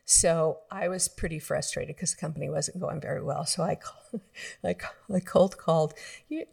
So 0.10 0.60
I 0.72 0.88
was 0.88 1.10
pretty 1.10 1.38
frustrated 1.38 1.94
because 1.94 2.12
the 2.12 2.22
company 2.22 2.50
wasn't 2.50 2.80
going 2.80 3.02
very 3.02 3.22
well. 3.22 3.46
So 3.46 3.62
I, 3.62 3.76
call, 3.76 4.22
I, 4.64 4.74
ca- 4.74 4.94
I 5.14 5.20
cold 5.20 5.58
called. 5.58 5.94
You, 6.30 6.46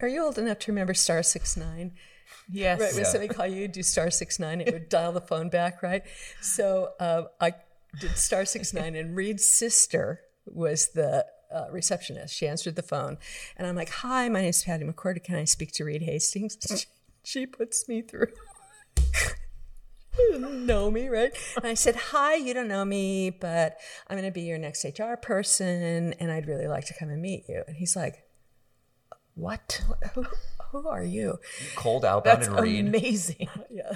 are 0.00 0.06
you 0.06 0.22
old 0.22 0.38
enough 0.38 0.60
to 0.60 0.70
remember 0.70 0.94
star 0.94 1.24
six 1.24 1.56
nine? 1.56 1.94
Yes. 2.48 2.80
Right, 2.80 2.94
when 2.94 3.04
somebody 3.04 3.34
call 3.34 3.48
you, 3.48 3.66
do 3.66 3.82
star 3.82 4.08
six 4.12 4.38
nine, 4.38 4.60
it 4.60 4.72
would 4.72 4.88
dial 4.88 5.10
the 5.10 5.20
phone 5.20 5.48
back, 5.48 5.82
right? 5.82 6.04
So 6.40 6.90
uh, 7.00 7.24
I 7.40 7.54
did 8.00 8.16
star 8.16 8.44
six 8.44 8.72
nine, 8.74 8.94
and 8.94 9.16
Reed's 9.16 9.44
sister 9.44 10.20
was 10.46 10.92
the 10.92 11.26
uh, 11.52 11.64
receptionist. 11.72 12.36
She 12.36 12.46
answered 12.46 12.76
the 12.76 12.82
phone, 12.82 13.18
and 13.56 13.66
I'm 13.66 13.74
like, 13.74 13.90
"Hi, 13.90 14.28
my 14.28 14.42
name 14.42 14.50
is 14.50 14.62
Patty 14.62 14.84
McCord. 14.84 15.24
Can 15.24 15.34
I 15.34 15.44
speak 15.44 15.72
to 15.72 15.84
Reed 15.84 16.02
Hastings?" 16.02 16.86
she 17.24 17.46
puts 17.46 17.88
me 17.88 18.00
through. 18.02 18.28
Know 20.40 20.90
me, 20.90 21.08
right? 21.08 21.32
And 21.56 21.66
I 21.66 21.74
said, 21.74 21.96
Hi, 21.96 22.34
you 22.34 22.54
don't 22.54 22.68
know 22.68 22.84
me, 22.84 23.30
but 23.30 23.76
I'm 24.08 24.16
going 24.16 24.28
to 24.28 24.32
be 24.34 24.42
your 24.42 24.58
next 24.58 24.84
HR 24.84 25.14
person, 25.20 26.14
and 26.18 26.30
I'd 26.30 26.46
really 26.46 26.66
like 26.68 26.84
to 26.86 26.94
come 26.94 27.08
and 27.08 27.20
meet 27.22 27.44
you. 27.48 27.62
And 27.66 27.76
he's 27.76 27.96
like, 27.96 28.24
What? 29.34 29.82
Who, 30.14 30.26
who 30.72 30.88
are 30.88 31.04
you? 31.04 31.38
Cold 31.74 32.04
outbound 32.04 32.38
That's 32.42 32.48
and 32.48 32.60
Reed. 32.60 32.86
amazing. 32.86 33.48
Yeah. 33.70 33.92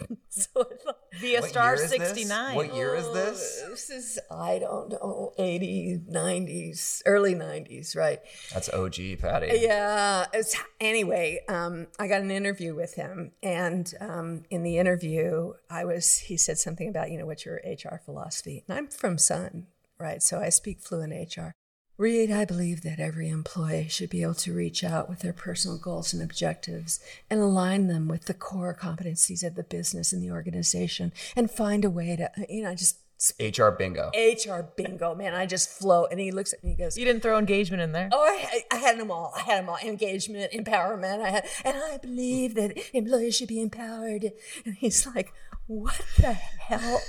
so 0.28 0.48
I 0.56 0.74
thought, 0.84 0.98
Via 1.20 1.42
star 1.42 1.76
year 1.76 1.84
is 1.84 1.90
this? 1.90 2.08
69. 2.08 2.56
What 2.56 2.74
year 2.74 2.94
is 2.94 3.12
this? 3.12 3.62
this 3.68 3.90
is, 3.90 4.18
I 4.30 4.58
don't 4.58 4.90
know, 4.90 5.32
80s, 5.38 6.10
90s, 6.10 7.02
early 7.06 7.34
90s, 7.34 7.96
right? 7.96 8.20
That's 8.52 8.68
OG, 8.70 9.20
Patty. 9.20 9.58
Yeah. 9.60 10.26
It's, 10.32 10.56
anyway, 10.80 11.40
um, 11.48 11.86
I 11.98 12.08
got 12.08 12.22
an 12.22 12.30
interview 12.30 12.74
with 12.74 12.94
him, 12.94 13.32
and 13.42 13.92
um, 14.00 14.44
in 14.50 14.62
the 14.62 14.78
interview, 14.78 15.52
I 15.70 15.84
was. 15.84 16.18
He 16.18 16.36
said 16.36 16.58
something 16.58 16.88
about 16.88 17.10
you 17.10 17.18
know 17.18 17.26
what's 17.26 17.44
your 17.44 17.60
HR 17.64 18.00
philosophy, 18.04 18.64
and 18.66 18.76
I'm 18.76 18.88
from 18.88 19.18
Sun, 19.18 19.66
right? 19.98 20.22
So 20.22 20.40
I 20.40 20.48
speak 20.48 20.80
fluent 20.80 21.12
HR. 21.12 21.52
Reed, 21.98 22.30
I 22.30 22.44
believe 22.44 22.82
that 22.82 22.98
every 22.98 23.28
employee 23.28 23.88
should 23.88 24.10
be 24.10 24.22
able 24.22 24.34
to 24.34 24.54
reach 24.54 24.82
out 24.82 25.08
with 25.08 25.20
their 25.20 25.32
personal 25.32 25.78
goals 25.78 26.12
and 26.12 26.22
objectives 26.22 27.00
and 27.28 27.38
align 27.38 27.86
them 27.86 28.08
with 28.08 28.24
the 28.24 28.34
core 28.34 28.76
competencies 28.78 29.44
of 29.44 29.54
the 29.54 29.62
business 29.62 30.12
and 30.12 30.22
the 30.22 30.30
organization 30.30 31.12
and 31.36 31.50
find 31.50 31.84
a 31.84 31.90
way 31.90 32.16
to, 32.16 32.30
you 32.48 32.62
know, 32.62 32.74
just 32.74 32.98
HR 33.38 33.70
bingo. 33.70 34.10
HR 34.16 34.62
bingo, 34.76 35.14
man. 35.14 35.34
I 35.34 35.46
just 35.46 35.68
flow. 35.68 36.06
And 36.06 36.18
he 36.18 36.32
looks 36.32 36.52
at 36.52 36.64
me 36.64 36.70
and 36.70 36.78
he 36.78 36.84
goes, 36.84 36.98
You 36.98 37.04
didn't 37.04 37.22
throw 37.22 37.38
engagement 37.38 37.82
in 37.82 37.92
there? 37.92 38.08
Oh, 38.10 38.20
I, 38.20 38.62
I 38.72 38.76
had 38.78 38.98
them 38.98 39.10
all. 39.10 39.32
I 39.36 39.40
had 39.40 39.62
them 39.62 39.68
all. 39.68 39.76
Engagement, 39.76 40.50
empowerment. 40.52 41.20
I 41.20 41.28
had, 41.28 41.46
and 41.64 41.76
I 41.76 41.98
believe 41.98 42.54
that 42.56 42.76
employees 42.92 43.36
should 43.36 43.48
be 43.48 43.60
empowered. 43.60 44.32
And 44.64 44.74
he's 44.74 45.06
like, 45.06 45.32
"What 45.66 46.00
the 46.18 46.32
hell 46.32 47.00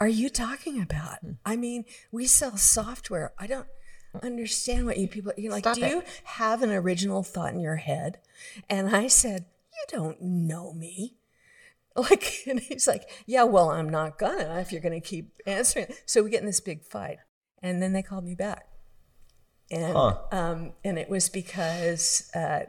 are 0.00 0.08
you 0.08 0.28
talking 0.28 0.80
about? 0.80 1.18
I 1.46 1.56
mean, 1.56 1.84
we 2.10 2.26
sell 2.26 2.56
software. 2.56 3.32
I 3.38 3.46
don't 3.46 3.68
understand 4.22 4.86
what 4.86 4.98
you 4.98 5.08
people. 5.08 5.32
You're 5.36 5.52
like, 5.52 5.64
Stop 5.64 5.76
do 5.76 5.84
it. 5.84 5.90
you 5.90 6.02
have 6.24 6.62
an 6.62 6.70
original 6.70 7.22
thought 7.22 7.52
in 7.52 7.60
your 7.60 7.76
head?" 7.76 8.18
And 8.68 8.94
I 8.94 9.08
said, 9.08 9.46
"You 9.72 9.98
don't 9.98 10.20
know 10.22 10.72
me." 10.72 11.16
Like, 11.96 12.42
and 12.48 12.58
he's 12.58 12.88
like, 12.88 13.08
"Yeah, 13.24 13.44
well, 13.44 13.70
I'm 13.70 13.88
not 13.88 14.18
gonna 14.18 14.58
if 14.58 14.72
you're 14.72 14.80
gonna 14.80 15.00
keep 15.00 15.36
answering." 15.46 15.86
So 16.06 16.24
we 16.24 16.30
get 16.30 16.40
in 16.40 16.46
this 16.46 16.58
big 16.58 16.82
fight, 16.82 17.18
and 17.62 17.80
then 17.80 17.92
they 17.92 18.02
called 18.02 18.24
me 18.24 18.34
back 18.34 18.66
and 19.70 19.96
Huh. 19.96 20.18
um, 20.32 20.72
and 20.82 20.98
it 20.98 21.08
was 21.08 21.28
because 21.28 22.30
uh, 22.34 22.60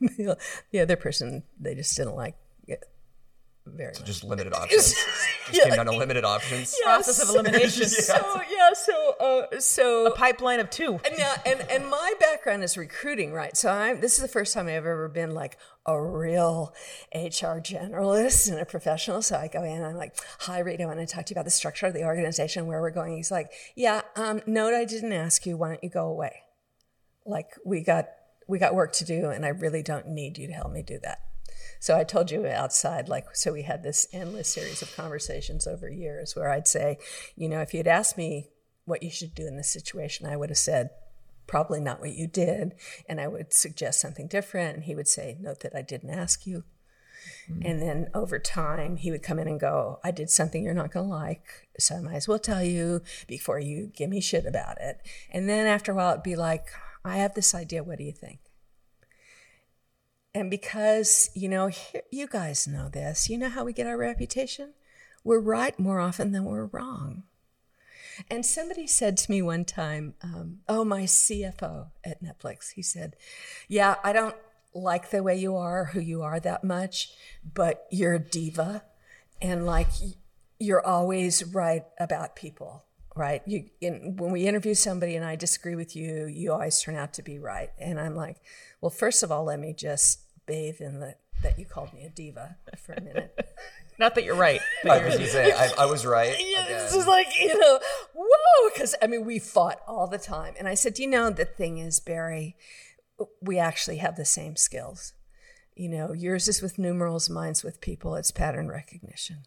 the 0.00 0.36
the 0.72 0.80
other 0.80 0.96
person 0.96 1.44
they 1.58 1.74
just 1.76 1.96
didn't 1.96 2.16
like 2.16 2.34
it 3.66 3.72
very 3.74 3.92
much. 3.92 4.04
Just 4.04 4.24
limited 4.24 4.52
options. 4.54 4.94
Just 5.50 5.62
came 5.62 5.74
down 5.74 5.86
to 5.86 5.92
limited 5.92 6.24
options. 6.24 6.76
Process 6.82 7.22
of 7.22 7.30
elimination. 7.30 7.88
So 8.04 8.40
yeah, 8.50 8.72
so 8.74 9.14
uh, 9.20 9.60
so 9.60 10.06
a 10.06 10.10
Pipeline 10.14 10.60
of 10.60 10.70
two. 10.70 11.00
and 11.04 11.16
now 11.18 11.34
and 11.46 11.60
and 11.70 11.88
my 11.88 12.12
background 12.20 12.62
is 12.62 12.76
recruiting, 12.76 13.32
right? 13.32 13.56
So 13.56 13.70
I'm 13.70 14.00
this 14.00 14.14
is 14.14 14.22
the 14.22 14.28
first 14.28 14.54
time 14.54 14.66
I've 14.66 14.86
ever 14.86 15.08
been 15.08 15.32
like 15.32 15.58
a 15.86 16.00
real 16.00 16.72
HR 17.14 17.60
generalist 17.60 18.50
and 18.50 18.58
a 18.60 18.64
professional. 18.64 19.22
So 19.22 19.36
I 19.36 19.48
go 19.48 19.62
in 19.62 19.72
and 19.76 19.84
I'm 19.86 19.96
like, 19.96 20.16
"Hi, 20.40 20.58
Reed, 20.60 20.80
I 20.80 20.86
want 20.86 21.00
to 21.00 21.06
talk 21.06 21.26
to 21.26 21.30
you 21.30 21.34
about 21.34 21.44
the 21.44 21.50
structure 21.50 21.86
of 21.86 21.94
the 21.94 22.04
organization, 22.04 22.66
where 22.66 22.80
we're 22.80 22.90
going." 22.90 23.16
He's 23.16 23.30
like, 23.30 23.50
"Yeah, 23.74 24.02
um, 24.16 24.40
note 24.46 24.74
I 24.74 24.84
didn't 24.84 25.12
ask 25.12 25.46
you. 25.46 25.56
Why 25.56 25.68
don't 25.68 25.82
you 25.84 25.90
go 25.90 26.06
away? 26.06 26.42
Like 27.26 27.50
we 27.64 27.82
got 27.82 28.06
we 28.46 28.58
got 28.58 28.74
work 28.74 28.92
to 28.94 29.04
do, 29.04 29.30
and 29.30 29.44
I 29.44 29.48
really 29.48 29.82
don't 29.82 30.08
need 30.08 30.38
you 30.38 30.46
to 30.48 30.52
help 30.52 30.72
me 30.72 30.82
do 30.82 30.98
that." 31.02 31.18
So 31.84 31.98
I 31.98 32.04
told 32.04 32.30
you 32.30 32.46
outside, 32.46 33.10
like, 33.10 33.36
so 33.36 33.52
we 33.52 33.60
had 33.60 33.82
this 33.82 34.08
endless 34.10 34.48
series 34.48 34.80
of 34.80 34.96
conversations 34.96 35.66
over 35.66 35.86
years 35.86 36.34
where 36.34 36.50
I'd 36.50 36.66
say, 36.66 36.96
you 37.36 37.46
know, 37.46 37.60
if 37.60 37.74
you'd 37.74 37.86
asked 37.86 38.16
me 38.16 38.48
what 38.86 39.02
you 39.02 39.10
should 39.10 39.34
do 39.34 39.46
in 39.46 39.58
this 39.58 39.68
situation, 39.68 40.26
I 40.26 40.38
would 40.38 40.48
have 40.48 40.56
said, 40.56 40.88
probably 41.46 41.80
not 41.80 42.00
what 42.00 42.14
you 42.14 42.26
did. 42.26 42.72
And 43.06 43.20
I 43.20 43.28
would 43.28 43.52
suggest 43.52 44.00
something 44.00 44.28
different. 44.28 44.76
And 44.76 44.84
he 44.84 44.94
would 44.94 45.06
say, 45.06 45.36
Note 45.38 45.60
that 45.60 45.76
I 45.76 45.82
didn't 45.82 46.08
ask 46.08 46.46
you. 46.46 46.64
Mm-hmm. 47.50 47.66
And 47.66 47.82
then 47.82 48.08
over 48.14 48.38
time, 48.38 48.96
he 48.96 49.10
would 49.10 49.22
come 49.22 49.38
in 49.38 49.46
and 49.46 49.60
go, 49.60 50.00
I 50.02 50.10
did 50.10 50.30
something 50.30 50.64
you're 50.64 50.72
not 50.72 50.90
going 50.90 51.10
to 51.10 51.14
like. 51.14 51.68
So 51.78 51.96
I 51.96 52.00
might 52.00 52.14
as 52.14 52.26
well 52.26 52.38
tell 52.38 52.62
you 52.62 53.02
before 53.28 53.58
you 53.58 53.92
give 53.94 54.08
me 54.08 54.22
shit 54.22 54.46
about 54.46 54.80
it. 54.80 55.06
And 55.30 55.50
then 55.50 55.66
after 55.66 55.92
a 55.92 55.94
while, 55.94 56.12
it'd 56.12 56.22
be 56.22 56.34
like, 56.34 56.68
I 57.04 57.18
have 57.18 57.34
this 57.34 57.54
idea. 57.54 57.84
What 57.84 57.98
do 57.98 58.04
you 58.04 58.12
think? 58.12 58.38
And 60.34 60.50
because, 60.50 61.30
you 61.34 61.48
know, 61.48 61.68
here, 61.68 62.02
you 62.10 62.26
guys 62.26 62.66
know 62.66 62.88
this, 62.88 63.30
you 63.30 63.38
know 63.38 63.48
how 63.48 63.64
we 63.64 63.72
get 63.72 63.86
our 63.86 63.96
reputation? 63.96 64.74
We're 65.22 65.40
right 65.40 65.78
more 65.78 66.00
often 66.00 66.32
than 66.32 66.44
we're 66.44 66.66
wrong. 66.66 67.22
And 68.30 68.44
somebody 68.44 68.86
said 68.86 69.16
to 69.18 69.30
me 69.30 69.42
one 69.42 69.64
time, 69.64 70.14
um, 70.22 70.58
oh, 70.68 70.84
my 70.84 71.02
CFO 71.02 71.88
at 72.04 72.22
Netflix, 72.22 72.72
he 72.72 72.82
said, 72.82 73.16
Yeah, 73.68 73.96
I 74.04 74.12
don't 74.12 74.36
like 74.74 75.10
the 75.10 75.22
way 75.22 75.36
you 75.36 75.56
are, 75.56 75.86
who 75.86 76.00
you 76.00 76.22
are 76.22 76.40
that 76.40 76.64
much, 76.64 77.12
but 77.54 77.86
you're 77.90 78.14
a 78.14 78.18
diva. 78.18 78.82
And 79.40 79.66
like, 79.66 79.88
you're 80.58 80.84
always 80.84 81.44
right 81.44 81.84
about 81.98 82.36
people, 82.36 82.84
right? 83.14 83.42
You, 83.46 83.68
in, 83.80 84.16
when 84.16 84.32
we 84.32 84.46
interview 84.46 84.74
somebody 84.74 85.16
and 85.16 85.24
I 85.24 85.36
disagree 85.36 85.74
with 85.74 85.94
you, 85.96 86.26
you 86.26 86.52
always 86.52 86.80
turn 86.80 86.96
out 86.96 87.12
to 87.14 87.22
be 87.22 87.38
right. 87.38 87.70
And 87.78 87.98
I'm 88.00 88.14
like, 88.14 88.36
well, 88.80 88.90
first 88.90 89.22
of 89.22 89.30
all, 89.32 89.44
let 89.44 89.58
me 89.60 89.72
just 89.72 90.20
bathe 90.46 90.80
in 90.80 91.00
the 91.00 91.16
that 91.42 91.58
you 91.58 91.66
called 91.66 91.92
me 91.92 92.04
a 92.04 92.08
diva 92.08 92.56
for 92.78 92.94
a 92.94 93.00
minute. 93.00 93.38
Not 93.98 94.14
that 94.16 94.24
you're 94.24 94.34
right. 94.34 94.60
I 94.84 95.04
was 95.04 95.14
gonna 95.14 95.26
say 95.28 95.52
I, 95.52 95.84
I 95.84 95.86
was 95.86 96.04
right. 96.04 96.34
Yeah, 96.40 96.64
again. 96.64 96.78
this 96.78 96.94
is 96.94 97.06
like, 97.06 97.28
you 97.40 97.58
know, 97.58 97.78
whoa, 98.14 98.70
because 98.72 98.94
I 99.00 99.06
mean, 99.06 99.24
we 99.24 99.38
fought 99.38 99.80
all 99.86 100.06
the 100.08 100.18
time. 100.18 100.54
And 100.58 100.66
I 100.66 100.74
said, 100.74 100.98
you 100.98 101.06
know, 101.06 101.30
the 101.30 101.44
thing 101.44 101.78
is, 101.78 102.00
Barry, 102.00 102.56
we 103.40 103.58
actually 103.58 103.98
have 103.98 104.16
the 104.16 104.24
same 104.24 104.56
skills. 104.56 105.12
You 105.76 105.88
know, 105.88 106.12
yours 106.12 106.48
is 106.48 106.62
with 106.62 106.78
numerals, 106.78 107.28
mine's 107.28 107.62
with 107.62 107.80
people, 107.80 108.14
it's 108.16 108.30
pattern 108.30 108.68
recognition. 108.68 109.38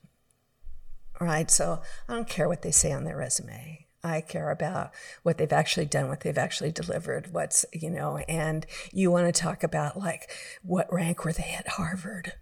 Right? 1.19 1.49
So 1.49 1.81
I 2.07 2.13
don't 2.13 2.29
care 2.29 2.47
what 2.47 2.61
they 2.61 2.71
say 2.71 2.91
on 2.91 3.03
their 3.03 3.17
resume. 3.17 3.86
I 4.03 4.21
care 4.21 4.51
about 4.51 4.91
what 5.23 5.37
they've 5.37 5.51
actually 5.51 5.85
done, 5.85 6.07
what 6.07 6.21
they've 6.21 6.37
actually 6.37 6.71
delivered, 6.71 7.33
what's, 7.33 7.65
you 7.73 7.89
know, 7.89 8.17
and 8.27 8.65
you 8.93 9.11
want 9.11 9.33
to 9.33 9.41
talk 9.41 9.63
about 9.63 9.97
like 9.97 10.31
what 10.63 10.91
rank 10.91 11.25
were 11.25 11.33
they 11.33 11.55
at 11.57 11.67
Harvard? 11.67 12.33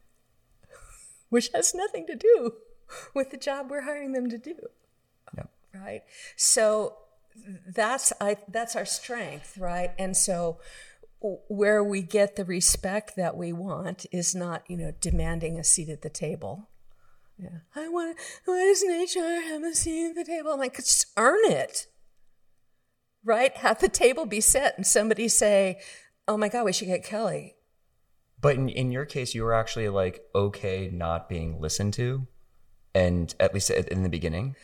which 1.29 1.49
has 1.53 1.73
nothing 1.73 2.05
to 2.07 2.15
do 2.15 2.53
with 3.13 3.31
the 3.31 3.37
job 3.37 3.69
we're 3.69 3.81
hiring 3.81 4.13
them 4.13 4.29
to 4.29 4.37
do. 4.37 4.55
Yep. 5.37 5.49
Right. 5.73 6.03
So 6.35 6.97
that's 7.67 8.13
I 8.21 8.37
that's 8.47 8.75
our 8.75 8.85
strength, 8.85 9.57
right? 9.57 9.91
And 9.97 10.15
so 10.15 10.59
where 11.47 11.83
we 11.83 12.01
get 12.01 12.35
the 12.35 12.45
respect 12.45 13.15
that 13.15 13.35
we 13.35 13.51
want 13.51 14.05
is 14.11 14.35
not, 14.35 14.63
you 14.69 14.77
know, 14.77 14.93
demanding 15.01 15.57
a 15.57 15.63
seat 15.63 15.89
at 15.89 16.01
the 16.01 16.09
table. 16.09 16.69
Yeah. 17.37 17.59
I 17.75 17.87
want 17.89 18.17
why 18.45 18.65
doesn't 18.65 18.89
HR 18.89 19.41
have 19.41 19.63
a 19.63 19.75
seat 19.75 20.09
at 20.09 20.15
the 20.15 20.23
table? 20.23 20.51
I'm 20.51 20.59
like, 20.59 20.75
just 20.75 21.07
earn 21.17 21.39
it. 21.45 21.87
Right? 23.23 23.55
Have 23.57 23.79
the 23.79 23.89
table 23.89 24.25
be 24.25 24.41
set 24.41 24.77
and 24.77 24.85
somebody 24.85 25.27
say, 25.27 25.79
Oh 26.27 26.37
my 26.37 26.49
God, 26.49 26.65
we 26.65 26.73
should 26.73 26.87
get 26.87 27.05
Kelli. 27.05 27.53
But 28.41 28.55
in, 28.55 28.69
in 28.69 28.91
your 28.91 29.05
case, 29.05 29.33
you 29.33 29.43
were 29.43 29.53
actually 29.53 29.89
like 29.89 30.21
okay 30.33 30.89
not 30.91 31.29
being 31.29 31.59
listened 31.59 31.93
to, 31.95 32.27
and 32.93 33.33
at 33.39 33.53
least 33.53 33.69
in 33.69 34.03
the 34.03 34.09
beginning. 34.09 34.55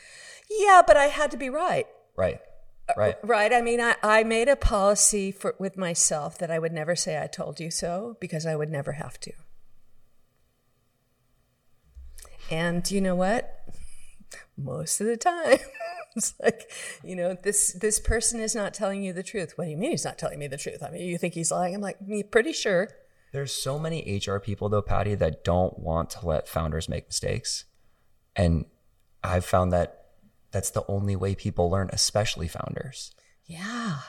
Yeah, 0.49 0.81
but 0.85 0.97
I 0.97 1.05
had 1.05 1.31
to 1.31 1.37
be 1.37 1.49
right. 1.49 1.87
Right. 2.15 2.39
Uh, 2.89 2.93
right. 2.97 3.15
Right. 3.23 3.53
I 3.53 3.61
mean, 3.61 3.79
I, 3.79 3.95
I 4.03 4.23
made 4.23 4.49
a 4.49 4.55
policy 4.55 5.31
for 5.31 5.55
with 5.59 5.77
myself 5.77 6.37
that 6.39 6.51
I 6.51 6.59
would 6.59 6.73
never 6.73 6.95
say 6.95 7.21
I 7.21 7.27
told 7.27 7.59
you 7.59 7.71
so 7.71 8.17
because 8.19 8.45
I 8.45 8.55
would 8.55 8.69
never 8.69 8.93
have 8.93 9.19
to. 9.21 9.31
And 12.51 12.89
you 12.91 12.99
know 13.01 13.15
what? 13.15 13.63
Most 14.57 14.99
of 14.99 15.07
the 15.07 15.17
time, 15.17 15.57
it's 16.15 16.33
like, 16.41 16.69
you 17.03 17.15
know, 17.15 17.35
this 17.41 17.73
this 17.73 17.99
person 17.99 18.39
is 18.41 18.53
not 18.53 18.73
telling 18.73 19.01
you 19.01 19.13
the 19.13 19.23
truth. 19.23 19.57
What 19.57 19.65
do 19.65 19.71
you 19.71 19.77
mean 19.77 19.91
he's 19.91 20.05
not 20.05 20.17
telling 20.17 20.37
me 20.37 20.47
the 20.47 20.57
truth? 20.57 20.83
I 20.83 20.91
mean, 20.91 21.07
you 21.07 21.17
think 21.17 21.33
he's 21.33 21.51
lying? 21.51 21.73
I'm 21.73 21.81
like, 21.81 21.97
pretty 22.29 22.53
sure. 22.53 22.89
There's 23.31 23.53
so 23.53 23.79
many 23.79 24.21
HR 24.25 24.37
people 24.37 24.67
though, 24.67 24.81
Patty, 24.81 25.15
that 25.15 25.43
don't 25.45 25.79
want 25.79 26.09
to 26.11 26.25
let 26.25 26.49
founders 26.49 26.89
make 26.89 27.07
mistakes. 27.07 27.63
And 28.35 28.65
I've 29.23 29.45
found 29.45 29.71
that 29.71 30.05
that's 30.51 30.69
the 30.69 30.83
only 30.87 31.15
way 31.15 31.33
people 31.35 31.69
learn, 31.69 31.89
especially 31.93 32.49
founders. 32.49 33.13
Yeah. 33.45 33.99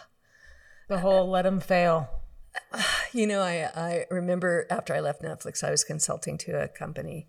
The 0.88 0.98
whole 0.98 1.30
let 1.30 1.42
them 1.42 1.60
fail. 1.60 2.10
Uh, 2.72 2.82
You 3.12 3.26
know, 3.26 3.40
I, 3.40 3.68
I 3.74 4.06
remember 4.10 4.66
after 4.70 4.94
I 4.94 5.00
left 5.00 5.22
Netflix, 5.22 5.62
I 5.62 5.70
was 5.70 5.84
consulting 5.84 6.38
to 6.38 6.62
a 6.62 6.68
company. 6.68 7.28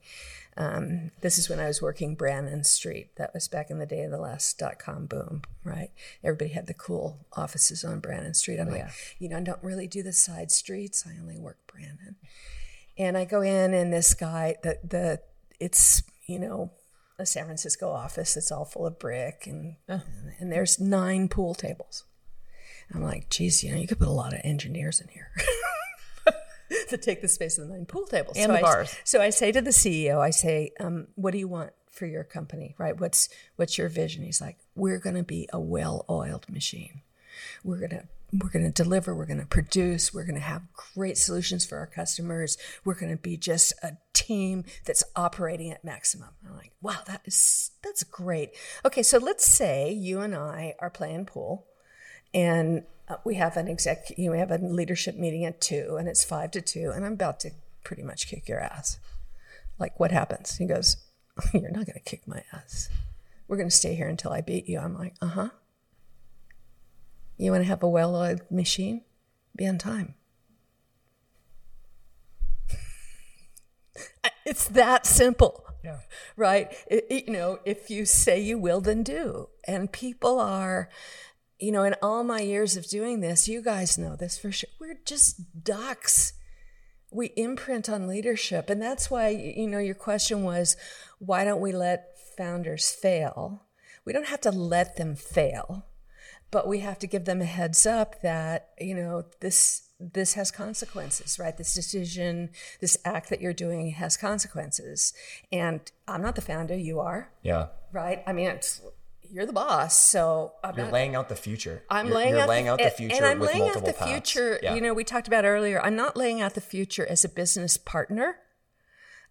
Um, 0.55 1.11
this 1.21 1.37
is 1.37 1.49
when 1.49 1.59
I 1.59 1.67
was 1.67 1.81
working 1.81 2.15
Brannan 2.15 2.63
Street. 2.63 3.15
That 3.17 3.33
was 3.33 3.47
back 3.47 3.69
in 3.69 3.79
the 3.79 3.85
day 3.85 4.03
of 4.03 4.11
the 4.11 4.19
last 4.19 4.57
dot 4.57 4.79
com 4.79 5.07
boom, 5.07 5.41
right? 5.63 5.89
Everybody 6.23 6.51
had 6.51 6.67
the 6.67 6.73
cool 6.73 7.25
offices 7.33 7.83
on 7.83 7.99
Brannan 7.99 8.35
Street. 8.35 8.59
I'm 8.59 8.69
like, 8.69 8.87
you 9.19 9.29
know, 9.29 9.37
I 9.37 9.41
don't 9.41 9.63
really 9.63 9.87
do 9.87 10.03
the 10.03 10.13
side 10.13 10.51
streets. 10.51 11.05
I 11.07 11.19
only 11.19 11.37
work 11.37 11.57
Brannan. 11.67 12.15
And 12.97 13.17
I 13.17 13.25
go 13.25 13.41
in, 13.41 13.73
and 13.73 13.91
this 13.91 14.13
guy, 14.13 14.55
the 14.61 14.77
the 14.83 15.21
it's 15.59 16.03
you 16.27 16.37
know 16.39 16.71
a 17.17 17.25
San 17.25 17.45
Francisco 17.45 17.89
office. 17.89 18.37
It's 18.37 18.51
all 18.51 18.65
full 18.65 18.85
of 18.85 18.99
brick, 18.99 19.47
and 19.47 19.77
and 20.39 20.51
there's 20.51 20.79
nine 20.79 21.29
pool 21.29 21.55
tables. 21.55 22.03
I'm 22.93 23.01
like, 23.01 23.29
geez, 23.29 23.63
you 23.63 23.71
know, 23.71 23.79
you 23.79 23.87
could 23.87 23.97
put 23.97 24.07
a 24.07 24.11
lot 24.11 24.33
of 24.33 24.41
engineers 24.43 25.01
in 25.01 25.07
here 25.07 25.31
to 26.89 26.97
take 26.97 27.21
the 27.21 27.27
space 27.27 27.57
of 27.57 27.67
the 27.67 27.73
nine 27.73 27.85
pool 27.85 28.05
tables 28.05 28.37
And 28.37 28.47
so 28.47 28.53
the 28.53 28.59
I, 28.59 28.61
bars. 28.61 28.95
So 29.03 29.21
I 29.21 29.29
say 29.29 29.51
to 29.51 29.61
the 29.61 29.71
CEO, 29.71 30.19
I 30.19 30.29
say, 30.29 30.71
um, 30.79 31.07
what 31.15 31.31
do 31.31 31.37
you 31.37 31.47
want 31.47 31.71
for 31.91 32.05
your 32.05 32.23
company? 32.23 32.75
Right? 32.77 32.99
What's 32.99 33.29
what's 33.55 33.77
your 33.77 33.89
vision? 33.89 34.23
He's 34.23 34.41
like, 34.41 34.57
we're 34.75 34.99
going 34.99 35.15
to 35.15 35.23
be 35.23 35.47
a 35.53 35.59
well-oiled 35.59 36.49
machine. 36.49 37.01
We're 37.63 37.79
gonna 37.79 38.03
we're 38.31 38.49
gonna 38.49 38.71
deliver. 38.71 39.15
We're 39.15 39.25
gonna 39.25 39.45
produce. 39.45 40.13
We're 40.13 40.25
gonna 40.25 40.39
have 40.39 40.63
great 40.73 41.17
solutions 41.17 41.65
for 41.65 41.77
our 41.77 41.87
customers. 41.87 42.57
We're 42.83 42.95
gonna 42.95 43.17
be 43.17 43.37
just 43.37 43.73
a 43.83 43.93
team 44.13 44.65
that's 44.85 45.03
operating 45.15 45.71
at 45.71 45.83
maximum. 45.83 46.29
I'm 46.47 46.55
like, 46.55 46.71
wow, 46.81 46.99
that 47.07 47.21
is 47.25 47.71
that's 47.83 48.03
great. 48.03 48.51
Okay, 48.85 49.03
so 49.03 49.17
let's 49.17 49.45
say 49.45 49.91
you 49.91 50.21
and 50.21 50.35
I 50.35 50.75
are 50.79 50.89
playing 50.89 51.25
pool, 51.25 51.67
and 52.33 52.83
uh, 53.09 53.17
we 53.23 53.35
have 53.35 53.57
an 53.57 53.67
exec. 53.67 54.17
You 54.17 54.25
know, 54.25 54.31
we 54.31 54.39
have 54.39 54.51
a 54.51 54.57
leadership 54.57 55.15
meeting 55.15 55.45
at 55.45 55.59
two, 55.61 55.97
and 55.99 56.07
it's 56.07 56.23
five 56.23 56.51
to 56.51 56.61
two, 56.61 56.91
and 56.95 57.05
I'm 57.05 57.13
about 57.13 57.39
to 57.41 57.51
pretty 57.83 58.03
much 58.03 58.27
kick 58.27 58.47
your 58.47 58.59
ass. 58.59 58.99
Like, 59.79 59.99
what 59.99 60.11
happens? 60.11 60.57
He 60.57 60.65
goes, 60.65 60.97
"You're 61.53 61.71
not 61.71 61.85
gonna 61.85 61.99
kick 62.05 62.27
my 62.27 62.43
ass. 62.53 62.89
We're 63.47 63.57
gonna 63.57 63.71
stay 63.71 63.95
here 63.95 64.07
until 64.07 64.31
I 64.31 64.41
beat 64.41 64.67
you." 64.69 64.79
I'm 64.79 64.97
like, 64.97 65.15
"Uh 65.21 65.27
huh." 65.27 65.49
You 67.37 67.51
want 67.51 67.63
to 67.63 67.67
have 67.67 67.83
a 67.83 67.89
well 67.89 68.15
oiled 68.15 68.41
machine? 68.51 69.01
Be 69.55 69.67
on 69.67 69.77
time. 69.77 70.13
it's 74.45 74.67
that 74.69 75.05
simple. 75.05 75.65
Yeah. 75.83 75.97
Right? 76.37 76.71
It- 76.87 77.05
it- 77.09 77.25
you 77.27 77.33
know, 77.33 77.59
if 77.65 77.89
you 77.89 78.05
say 78.05 78.39
you 78.39 78.57
will, 78.57 78.81
then 78.81 79.03
do. 79.03 79.49
And 79.67 79.91
people 79.91 80.39
are, 80.39 80.89
you 81.63 81.71
know, 81.71 81.83
in 81.83 81.95
all 82.01 82.23
my 82.25 82.41
years 82.41 82.75
of 82.75 82.87
doing 82.87 83.21
this, 83.21 83.47
you 83.47 83.61
guys 83.61 83.97
know 83.97 84.15
this 84.17 84.37
for 84.37 84.51
sure. 84.51 84.69
We're 84.79 84.99
just 85.05 85.63
ducks. 85.63 86.33
We 87.09 87.27
imprint 87.37 87.87
on 87.89 88.07
leadership. 88.07 88.69
And 88.69 88.81
that's 88.81 89.09
why, 89.09 89.29
you 89.29 89.67
know, 89.67 89.77
your 89.77 89.95
question 89.95 90.43
was 90.43 90.75
why 91.19 91.45
don't 91.45 91.61
we 91.61 91.71
let 91.71 92.17
founders 92.37 92.91
fail? 92.91 93.63
We 94.03 94.11
don't 94.11 94.27
have 94.27 94.41
to 94.41 94.51
let 94.51 94.97
them 94.97 95.15
fail 95.15 95.85
but 96.53 96.67
we 96.67 96.81
have 96.81 96.99
to 96.99 97.07
give 97.07 97.25
them 97.25 97.41
a 97.41 97.45
heads 97.45 97.83
up 97.87 98.21
that 98.21 98.69
you 98.79 98.93
know 98.93 99.23
this 99.39 99.89
this 99.99 100.35
has 100.35 100.51
consequences 100.51 101.39
right 101.39 101.57
this 101.57 101.73
decision 101.73 102.51
this 102.79 102.95
act 103.03 103.31
that 103.31 103.41
you're 103.41 103.53
doing 103.53 103.89
has 103.89 104.15
consequences 104.15 105.13
and 105.51 105.91
i'm 106.07 106.21
not 106.21 106.35
the 106.35 106.41
founder 106.41 106.77
you 106.77 106.99
are 106.99 107.31
Yeah. 107.41 107.67
right 107.91 108.21
i 108.27 108.33
mean 108.33 108.49
it's 108.49 108.81
you're 109.33 109.47
the 109.47 109.53
boss 109.53 109.97
so 109.97 110.53
i'm 110.63 110.75
You're 110.75 110.85
not 110.85 110.93
laying 110.93 111.15
out 111.15 111.27
the 111.27 111.35
future. 111.35 111.81
I'm 111.89 112.07
you're, 112.07 112.15
laying 112.15 112.29
you're 112.35 112.41
out 112.41 112.49
laying 112.49 112.65
the, 112.65 112.71
out 112.73 112.79
the 112.79 112.91
future 112.91 113.15
and 113.15 113.25
I'm 113.25 113.39
with 113.39 113.49
laying 113.49 113.63
out 113.63 113.75
multiple 113.81 113.87
the 113.87 113.93
paths. 113.93 114.11
future. 114.11 114.59
Yeah. 114.61 114.75
You 114.75 114.81
know, 114.81 114.93
we 114.93 115.03
talked 115.03 115.27
about 115.27 115.43
earlier. 115.43 115.81
I'm 115.83 115.95
not 115.95 116.15
laying 116.15 116.39
out 116.39 116.53
the 116.53 116.61
future 116.61 117.05
as 117.05 117.25
a 117.25 117.29
business 117.29 117.75
partner. 117.75 118.37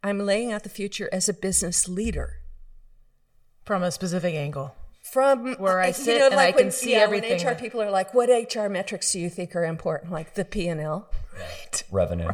I'm 0.03 0.19
laying 0.19 0.51
out 0.53 0.65
the 0.65 0.69
future 0.69 1.09
as 1.13 1.29
a 1.29 1.33
business 1.33 1.89
leader. 1.89 2.39
From 3.65 3.85
a 3.85 3.93
specific 3.93 4.35
angle. 4.35 4.75
From 5.03 5.55
Where 5.55 5.81
I 5.81 5.89
you 5.89 5.93
sit 5.93 6.19
know, 6.19 6.27
and 6.27 6.35
like 6.35 6.49
I 6.55 6.59
can 6.59 6.67
when, 6.67 6.73
see 6.73 6.93
yeah, 6.93 6.99
everything 6.99 7.39
When 7.45 7.55
HR 7.55 7.59
people 7.59 7.81
are 7.81 7.91
like, 7.91 8.13
"What 8.13 8.29
HR 8.29 8.69
metrics 8.69 9.13
do 9.13 9.21
you 9.21 9.31
think 9.31 9.55
are 9.55 9.65
important?" 9.65 10.11
Like 10.13 10.35
the 10.35 10.45
P 10.45 10.67
and 10.69 10.81
L. 10.81 11.09
right? 11.39 11.83
revenue. 11.93 12.31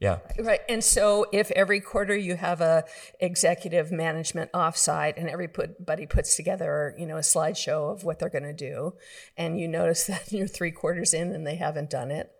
Yeah. 0.00 0.18
Right. 0.38 0.60
And 0.68 0.82
so 0.82 1.26
if 1.32 1.50
every 1.52 1.80
quarter 1.80 2.16
you 2.16 2.36
have 2.36 2.60
a 2.60 2.84
executive 3.20 3.92
management 3.92 4.52
offsite 4.52 5.14
and 5.16 5.30
everybody 5.30 6.06
puts 6.06 6.36
together, 6.36 6.94
you 6.98 7.06
know, 7.06 7.16
a 7.16 7.20
slideshow 7.20 7.92
of 7.92 8.04
what 8.04 8.18
they're 8.18 8.28
going 8.28 8.44
to 8.44 8.52
do, 8.52 8.94
and 9.36 9.58
you 9.58 9.68
notice 9.68 10.04
that 10.08 10.32
you're 10.32 10.48
three 10.48 10.72
quarters 10.72 11.14
in 11.14 11.32
and 11.32 11.46
they 11.46 11.56
haven't 11.56 11.90
done 11.90 12.10
it, 12.10 12.32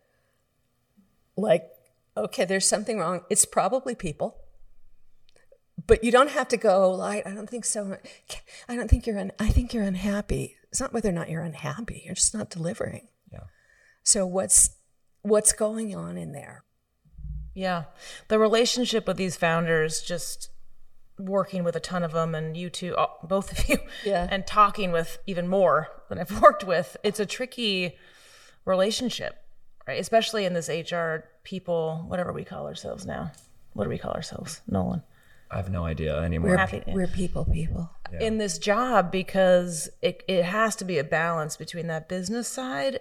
like, 1.36 1.70
okay, 2.16 2.44
there's 2.44 2.68
something 2.68 2.98
wrong. 2.98 3.22
It's 3.30 3.44
probably 3.44 3.94
people. 3.94 4.36
But 5.86 6.05
you 6.05 6.12
don't 6.12 6.30
have 6.30 6.48
to 6.48 6.57
go 6.57 6.90
like, 6.90 7.26
I 7.26 7.30
don't 7.34 7.50
think 7.50 7.64
so. 7.64 7.98
I 8.68 8.76
don't 8.76 8.88
think 8.88 9.07
you're 9.07 9.18
un- 9.18 9.32
I 9.38 9.48
think 9.48 9.74
you're 9.74 9.84
unhappy. 9.84 10.57
It's 10.70 10.80
not 10.80 10.92
whether 10.92 11.09
or 11.09 11.12
not 11.12 11.30
you're 11.30 11.42
unhappy. 11.42 12.02
You're 12.05 12.14
just 12.14 12.34
not 12.34 12.50
delivering. 12.50 13.09
Yeah. 13.32 13.40
So 14.02 14.26
what's 14.26 14.70
what's 15.22 15.52
going 15.52 15.94
on 15.94 16.16
in 16.16 16.32
there? 16.32 16.64
Yeah. 17.55 17.84
The 18.28 18.38
relationship 18.38 19.07
with 19.07 19.16
these 19.16 19.36
founders, 19.36 20.02
just 20.02 20.50
working 21.18 21.62
with 21.62 21.76
a 21.76 21.80
ton 21.80 22.02
of 22.02 22.12
them 22.12 22.34
and 22.34 22.57
you 22.57 22.68
two, 22.68 22.96
uh, 22.96 23.07
both 23.22 23.52
of 23.52 23.68
you, 23.68 23.78
Yeah. 24.05 24.26
and 24.30 24.46
talking 24.46 24.90
with 24.90 25.18
even 25.26 25.46
more 25.46 25.88
than 26.09 26.18
I've 26.18 26.40
worked 26.42 26.64
with, 26.64 26.96
it's 27.05 27.20
a 27.20 27.26
tricky 27.26 27.96
relationship, 28.64 29.36
right? 29.86 30.00
Especially 30.00 30.44
in 30.44 30.55
this 30.55 30.68
HR 30.68 31.24
people, 31.44 32.05
whatever 32.09 32.32
we 32.32 32.44
call 32.44 32.66
ourselves 32.66 33.07
now. 33.07 33.32
What 33.74 33.84
do 33.84 33.90
we 33.90 33.98
call 33.98 34.12
ourselves, 34.12 34.61
Nolan? 34.68 35.02
I 35.50 35.57
have 35.59 35.70
no 35.70 35.84
idea 35.84 36.18
anymore. 36.20 36.50
We're, 36.50 36.57
happy 36.57 36.80
to- 36.80 36.90
we're 36.92 37.07
people, 37.07 37.44
people. 37.44 37.90
in 38.20 38.38
this 38.38 38.59
job 38.59 39.12
because 39.12 39.88
it, 40.02 40.22
it 40.26 40.44
has 40.44 40.74
to 40.76 40.84
be 40.84 40.98
a 40.98 41.05
balance 41.05 41.57
between 41.57 41.86
that 41.88 42.09
business 42.09 42.48
side 42.48 43.00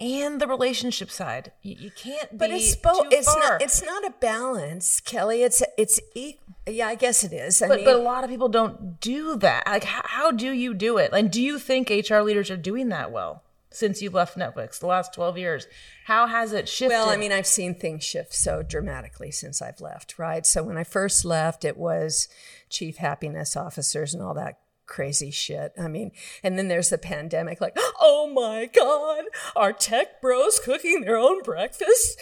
and 0.00 0.40
the 0.40 0.46
relationship 0.46 1.10
side. 1.10 1.52
You, 1.62 1.76
you 1.78 1.90
can't 1.90 2.36
But 2.36 2.50
be 2.50 2.56
it's 2.56 2.76
both. 2.76 3.02
too 3.02 3.08
It's 3.16 3.32
far. 3.32 3.38
not. 3.40 3.62
It's 3.62 3.84
not 3.84 4.04
a 4.06 4.10
balance, 4.20 5.00
Kelli. 5.00 5.44
It's 5.44 5.62
it's. 5.76 6.00
E- 6.14 6.36
yeah, 6.66 6.88
I 6.88 6.94
guess 6.94 7.24
it 7.24 7.32
is. 7.32 7.60
I 7.62 7.68
but, 7.68 7.76
mean, 7.76 7.84
but 7.84 7.94
a 7.96 7.98
lot 7.98 8.24
of 8.24 8.30
people 8.30 8.48
don't 8.48 9.00
do 9.00 9.36
that. 9.36 9.66
Like, 9.66 9.84
how, 9.84 10.02
how 10.04 10.30
do 10.30 10.50
you 10.50 10.74
do 10.74 10.98
it? 10.98 11.10
And 11.12 11.30
do 11.30 11.42
you 11.42 11.58
think 11.58 11.90
HR 11.90 12.20
leaders 12.20 12.50
are 12.50 12.56
doing 12.56 12.88
that 12.90 13.10
well 13.12 13.42
since 13.72 14.02
you've 14.02 14.14
left 14.14 14.36
Netflix 14.36 14.78
the 14.78 14.86
last 14.86 15.12
12 15.14 15.38
years? 15.38 15.66
How 16.06 16.26
has 16.26 16.52
it 16.52 16.68
shifted? 16.68 16.94
well, 16.94 17.08
I 17.10 17.16
mean, 17.16 17.32
I've 17.32 17.46
seen 17.46 17.74
things 17.74 18.04
shift 18.04 18.34
so 18.34 18.62
dramatically 18.62 19.30
since 19.30 19.60
I've 19.62 19.80
left. 19.80 20.18
Right. 20.18 20.44
So 20.46 20.62
when 20.62 20.76
I 20.76 20.84
first 20.84 21.24
left, 21.24 21.64
it 21.64 21.76
was 21.76 22.28
chief 22.68 22.98
happiness 22.98 23.56
officers 23.56 24.14
and 24.14 24.22
all 24.22 24.34
that 24.34 24.58
crazy 24.90 25.30
shit. 25.30 25.72
I 25.80 25.88
mean, 25.88 26.10
and 26.42 26.58
then 26.58 26.68
there's 26.68 26.90
the 26.90 26.98
pandemic. 26.98 27.60
Like, 27.60 27.78
oh 28.00 28.30
my 28.34 28.66
god, 28.66 29.24
are 29.56 29.72
tech 29.72 30.20
bros 30.20 30.58
cooking 30.58 31.00
their 31.00 31.16
own 31.16 31.42
breakfast? 31.42 32.20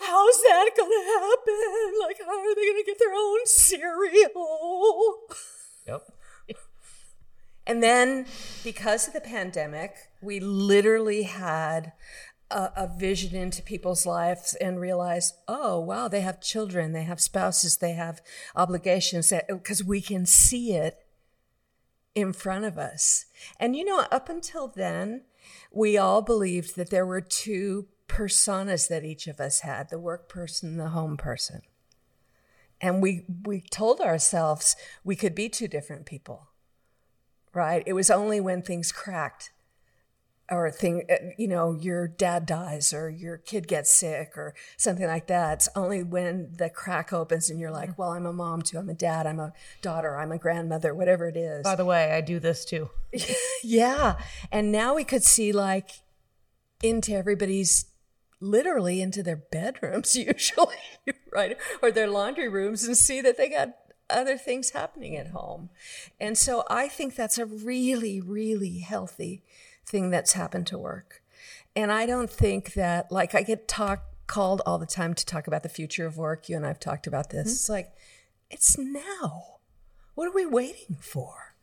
How's 0.00 0.42
that 0.42 0.70
gonna 0.76 1.04
happen? 1.20 1.92
Like, 2.02 2.18
how 2.18 2.40
are 2.40 2.54
they 2.56 2.66
gonna 2.66 2.84
get 2.84 2.98
their 2.98 3.14
own 3.14 3.46
cereal? 3.46 5.18
Yep. 5.86 6.02
And 7.64 7.80
then, 7.80 8.26
because 8.64 9.06
of 9.06 9.14
the 9.14 9.20
pandemic, 9.20 9.94
we 10.20 10.40
literally 10.40 11.22
had 11.22 11.92
a, 12.50 12.70
a 12.76 12.90
vision 12.98 13.36
into 13.36 13.62
people's 13.62 14.04
lives 14.04 14.56
and 14.60 14.80
realized, 14.80 15.34
oh, 15.46 15.78
wow, 15.78 16.08
they 16.08 16.22
have 16.22 16.40
children, 16.40 16.92
they 16.92 17.04
have 17.04 17.20
spouses, 17.20 17.76
they 17.76 17.92
have 17.92 18.20
obligations, 18.56 19.32
because 19.48 19.84
we 19.84 20.00
can 20.00 20.26
see 20.26 20.72
it 20.72 21.01
in 22.14 22.32
front 22.32 22.64
of 22.64 22.78
us. 22.78 23.26
And 23.58 23.74
you 23.76 23.84
know, 23.84 24.04
up 24.10 24.28
until 24.28 24.68
then, 24.68 25.22
we 25.70 25.96
all 25.96 26.22
believed 26.22 26.76
that 26.76 26.90
there 26.90 27.06
were 27.06 27.20
two 27.20 27.88
personas 28.08 28.88
that 28.88 29.04
each 29.04 29.26
of 29.26 29.40
us 29.40 29.60
had 29.60 29.88
the 29.88 29.98
work 29.98 30.28
person, 30.28 30.76
the 30.76 30.90
home 30.90 31.16
person. 31.16 31.62
And 32.80 33.00
we, 33.00 33.24
we 33.44 33.60
told 33.60 34.00
ourselves 34.00 34.76
we 35.04 35.16
could 35.16 35.34
be 35.34 35.48
two 35.48 35.68
different 35.68 36.04
people 36.04 36.48
right? 37.54 37.82
It 37.86 37.92
was 37.92 38.10
only 38.10 38.40
when 38.40 38.62
things 38.62 38.92
cracked 38.92 39.50
or 40.52 40.70
thing, 40.70 41.04
uh, 41.10 41.14
you 41.38 41.48
know, 41.48 41.72
your 41.72 42.06
dad 42.06 42.46
dies 42.46 42.92
or 42.92 43.08
your 43.08 43.38
kid 43.38 43.66
gets 43.66 43.92
sick 43.92 44.36
or 44.36 44.54
something 44.76 45.06
like 45.06 45.26
that. 45.28 45.54
It's 45.54 45.68
only 45.74 46.02
when 46.02 46.52
the 46.56 46.68
crack 46.68 47.12
opens 47.12 47.48
and 47.50 47.58
you're 47.58 47.70
like, 47.70 47.98
well, 47.98 48.10
I'm 48.10 48.26
a 48.26 48.32
mom 48.32 48.62
too. 48.62 48.78
I'm 48.78 48.90
a 48.90 48.94
dad. 48.94 49.26
I'm 49.26 49.40
a 49.40 49.52
daughter. 49.80 50.16
I'm 50.16 50.32
a 50.32 50.38
grandmother, 50.38 50.94
whatever 50.94 51.28
it 51.28 51.36
is. 51.36 51.64
by 51.64 51.74
the 51.74 51.84
way, 51.84 52.12
I 52.12 52.20
do 52.20 52.38
this 52.38 52.64
too. 52.64 52.90
Yeah. 53.64 54.16
And 54.50 54.72
now 54.72 54.94
we 54.96 55.04
could 55.04 55.22
see 55.22 55.52
like 55.52 55.90
into 56.82 57.14
everybody's 57.14 57.86
literally 58.40 59.00
into 59.00 59.22
their 59.22 59.36
bedrooms 59.36 60.16
usually, 60.16 60.74
right? 61.32 61.56
Or 61.80 61.92
their 61.92 62.08
laundry 62.08 62.48
rooms 62.48 62.82
and 62.84 62.96
see 62.96 63.20
that 63.20 63.36
they 63.36 63.48
got 63.48 63.68
other 64.10 64.36
things 64.36 64.70
happening 64.70 65.16
at 65.16 65.28
home. 65.28 65.70
And 66.20 66.36
so 66.36 66.64
I 66.68 66.88
think 66.88 67.14
that's 67.14 67.38
a 67.38 67.46
really, 67.46 68.20
really 68.20 68.80
healthy 68.80 69.42
thing 69.86 70.10
that's 70.10 70.32
happened 70.32 70.66
to 70.68 70.78
work. 70.78 71.22
And 71.74 71.90
I 71.90 72.06
don't 72.06 72.30
think 72.30 72.74
that, 72.74 73.10
like, 73.10 73.34
I 73.34 73.42
get 73.42 73.66
talk, 73.68 74.04
called 74.26 74.62
all 74.66 74.78
the 74.78 74.86
time 74.86 75.14
to 75.14 75.26
talk 75.26 75.46
about 75.46 75.62
the 75.62 75.68
future 75.68 76.06
of 76.06 76.16
work. 76.16 76.48
You 76.48 76.56
and 76.56 76.66
I've 76.66 76.80
talked 76.80 77.06
about 77.06 77.30
this. 77.30 77.40
Mm-hmm. 77.46 77.50
It's 77.52 77.68
like, 77.68 77.92
it's 78.50 78.78
now. 78.78 79.56
What 80.14 80.28
are 80.28 80.34
we 80.34 80.44
waiting 80.46 80.96
for? 81.00 81.54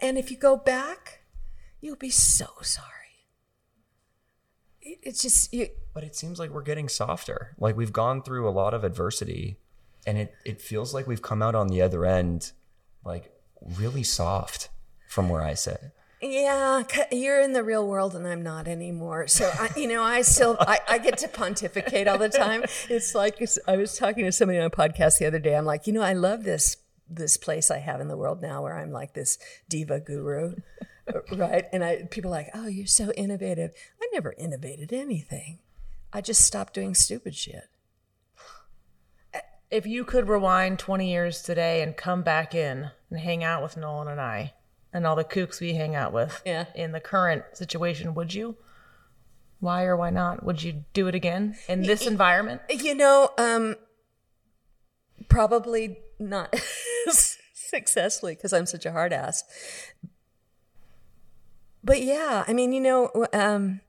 And 0.00 0.16
if 0.18 0.30
you 0.30 0.36
go 0.36 0.56
back, 0.56 1.22
you'll 1.80 1.96
be 1.96 2.10
so 2.10 2.46
sorry. 2.62 2.86
It- 4.80 5.00
It's 5.02 5.22
just 5.22 5.52
you. 5.52 5.68
But 5.94 6.04
it 6.04 6.14
seems 6.14 6.38
like 6.38 6.50
we're 6.50 6.62
getting 6.62 6.88
softer. 6.88 7.54
Like 7.58 7.76
we've 7.76 7.92
gone 7.92 8.22
through 8.22 8.48
a 8.48 8.50
lot 8.50 8.74
of 8.74 8.84
adversity 8.84 9.58
and 10.06 10.16
it, 10.16 10.34
it 10.44 10.60
feels 10.60 10.94
like 10.94 11.06
we've 11.08 11.22
come 11.22 11.42
out 11.42 11.54
on 11.56 11.68
the 11.68 11.82
other 11.82 12.06
end 12.06 12.52
like 13.04 13.32
really 13.60 14.04
soft 14.04 14.68
from 15.08 15.28
where 15.28 15.42
I 15.42 15.54
sit. 15.54 15.80
Yeah, 16.20 16.82
you're 17.12 17.40
in 17.40 17.52
the 17.52 17.62
real 17.62 17.86
world 17.86 18.16
and 18.16 18.26
I'm 18.26 18.42
not 18.42 18.66
anymore. 18.66 19.28
So 19.28 19.50
I, 19.54 19.70
you 19.76 19.86
know, 19.86 20.02
I 20.02 20.22
still 20.22 20.56
I, 20.60 20.80
I 20.88 20.98
get 20.98 21.18
to 21.18 21.28
pontificate 21.28 22.08
all 22.08 22.18
the 22.18 22.28
time. 22.28 22.64
It's 22.88 23.14
like 23.14 23.40
it's, 23.40 23.58
I 23.68 23.76
was 23.76 23.96
talking 23.96 24.24
to 24.24 24.32
somebody 24.32 24.58
on 24.58 24.64
a 24.64 24.70
podcast 24.70 25.18
the 25.18 25.26
other 25.26 25.38
day. 25.38 25.54
I'm 25.56 25.64
like, 25.64 25.86
you 25.86 25.92
know, 25.92 26.02
I 26.02 26.14
love 26.14 26.42
this 26.42 26.76
this 27.08 27.36
place 27.36 27.70
I 27.70 27.78
have 27.78 28.00
in 28.00 28.08
the 28.08 28.16
world 28.16 28.42
now 28.42 28.62
where 28.62 28.76
I'm 28.76 28.90
like 28.90 29.14
this 29.14 29.38
diva 29.68 30.00
guru, 30.00 30.56
uh, 31.14 31.36
right? 31.36 31.66
And 31.72 31.84
I 31.84 32.08
people 32.10 32.32
are 32.32 32.36
like, 32.38 32.50
oh, 32.52 32.66
you're 32.66 32.86
so 32.86 33.12
innovative. 33.12 33.72
I 34.02 34.08
never 34.12 34.34
innovated 34.36 34.92
anything. 34.92 35.60
I 36.12 36.20
just 36.20 36.44
stopped 36.44 36.74
doing 36.74 36.94
stupid 36.94 37.36
shit. 37.36 37.68
If 39.70 39.86
you 39.86 40.04
could 40.04 40.28
rewind 40.28 40.78
20 40.78 41.10
years 41.10 41.42
today 41.42 41.82
and 41.82 41.94
come 41.94 42.22
back 42.22 42.54
in 42.54 42.90
and 43.10 43.20
hang 43.20 43.44
out 43.44 43.62
with 43.62 43.76
Nolan 43.76 44.08
and 44.08 44.20
I 44.20 44.54
and 44.92 45.06
all 45.06 45.16
the 45.16 45.24
kooks 45.24 45.60
we 45.60 45.74
hang 45.74 45.94
out 45.94 46.12
with 46.12 46.40
Yeah. 46.44 46.66
in 46.74 46.92
the 46.92 47.00
current 47.00 47.44
situation, 47.54 48.14
would 48.14 48.32
you? 48.34 48.56
Why 49.60 49.84
or 49.84 49.96
why 49.96 50.10
not? 50.10 50.44
Would 50.44 50.62
you 50.62 50.84
do 50.92 51.08
it 51.08 51.14
again 51.14 51.56
in 51.68 51.82
this 51.82 52.06
environment? 52.06 52.62
You 52.70 52.94
know, 52.94 53.30
um, 53.38 53.74
probably 55.28 55.98
not 56.20 56.54
successfully 57.54 58.34
because 58.36 58.52
I'm 58.52 58.66
such 58.66 58.86
a 58.86 58.92
hard 58.92 59.12
ass. 59.12 59.42
But 61.82 62.02
yeah, 62.02 62.44
I 62.46 62.52
mean, 62.52 62.72
you 62.72 62.80
know, 62.80 63.10
um, 63.32 63.80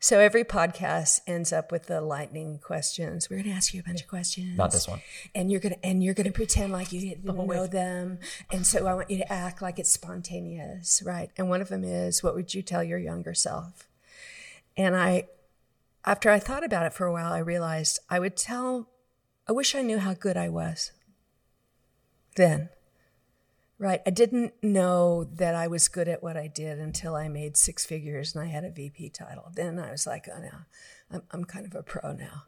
so 0.00 0.18
every 0.18 0.44
podcast 0.44 1.20
ends 1.26 1.52
up 1.52 1.70
with 1.70 1.86
the 1.86 2.00
lightning 2.00 2.58
questions. 2.58 3.28
We're 3.28 3.36
going 3.36 3.50
to 3.50 3.54
ask 3.54 3.74
you 3.74 3.80
a 3.80 3.82
bunch 3.82 4.00
of 4.00 4.08
questions. 4.08 4.56
Not 4.56 4.72
this 4.72 4.88
one. 4.88 5.02
And 5.34 5.50
you're 5.50 5.60
gonna 5.60 5.76
and 5.84 6.02
you're 6.02 6.14
gonna 6.14 6.32
pretend 6.32 6.72
like 6.72 6.90
you 6.90 7.00
didn't 7.00 7.24
know 7.24 7.66
them. 7.66 8.18
And 8.50 8.66
so 8.66 8.86
I 8.86 8.94
want 8.94 9.10
you 9.10 9.18
to 9.18 9.30
act 9.30 9.60
like 9.60 9.78
it's 9.78 9.92
spontaneous, 9.92 11.02
right? 11.04 11.30
And 11.36 11.50
one 11.50 11.60
of 11.60 11.68
them 11.68 11.84
is, 11.84 12.22
what 12.22 12.34
would 12.34 12.54
you 12.54 12.62
tell 12.62 12.82
your 12.82 12.98
younger 12.98 13.34
self? 13.34 13.88
And 14.74 14.96
I, 14.96 15.24
after 16.06 16.30
I 16.30 16.38
thought 16.38 16.64
about 16.64 16.86
it 16.86 16.94
for 16.94 17.06
a 17.06 17.12
while, 17.12 17.32
I 17.32 17.38
realized 17.38 17.98
I 18.08 18.18
would 18.18 18.36
tell, 18.38 18.88
I 19.46 19.52
wish 19.52 19.74
I 19.74 19.82
knew 19.82 19.98
how 19.98 20.14
good 20.14 20.36
I 20.36 20.48
was 20.48 20.92
then. 22.36 22.70
Right. 23.80 24.02
I 24.06 24.10
didn't 24.10 24.52
know 24.62 25.24
that 25.24 25.54
I 25.54 25.66
was 25.66 25.88
good 25.88 26.06
at 26.06 26.22
what 26.22 26.36
I 26.36 26.46
did 26.48 26.78
until 26.78 27.16
I 27.16 27.28
made 27.28 27.56
six 27.56 27.86
figures 27.86 28.34
and 28.34 28.44
I 28.44 28.48
had 28.48 28.62
a 28.62 28.70
VP 28.70 29.08
title. 29.08 29.50
Then 29.54 29.78
I 29.78 29.90
was 29.90 30.06
like, 30.06 30.28
oh, 30.30 30.38
no, 30.38 30.50
I'm, 31.10 31.22
I'm 31.30 31.44
kind 31.46 31.64
of 31.64 31.74
a 31.74 31.82
pro 31.82 32.12
now. 32.12 32.44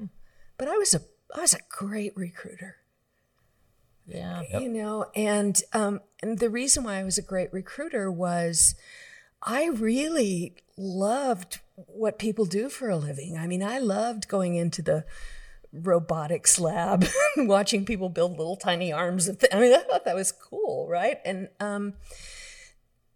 But 0.59 0.68
I 0.68 0.76
was 0.76 0.93
a, 0.93 1.01
I 1.35 1.41
was 1.41 1.55
a 1.55 1.61
great 1.70 2.12
recruiter 2.14 2.76
Yeah. 4.07 4.43
you 4.61 4.68
know 4.68 5.07
and 5.14 5.62
um 5.72 6.01
and 6.22 6.39
the 6.41 6.51
reason 6.51 6.83
why 6.85 6.97
i 6.99 7.05
was 7.05 7.18
a 7.18 7.22
great 7.22 7.53
recruiter 7.53 8.11
was 8.11 8.74
i 9.43 9.66
really 9.68 10.57
loved 10.76 11.61
what 11.76 12.18
people 12.18 12.45
do 12.45 12.68
for 12.68 12.91
a 12.91 12.97
living 12.97 13.39
i 13.39 13.47
mean 13.47 13.62
i 13.62 13.78
loved 13.78 14.26
going 14.28 14.57
into 14.57 14.83
the 14.83 15.05
robotics 15.73 16.61
lab 16.61 17.07
watching 17.37 17.85
people 17.85 18.09
build 18.09 18.37
little 18.37 18.57
tiny 18.57 18.93
arms 18.93 19.27
of 19.27 19.39
th- 19.39 19.53
i 19.55 19.59
mean 19.59 19.73
i 19.73 19.79
thought 19.79 20.05
that 20.05 20.14
was 20.14 20.31
cool 20.31 20.87
right? 20.89 21.18
And 21.25 21.49
um 21.59 21.95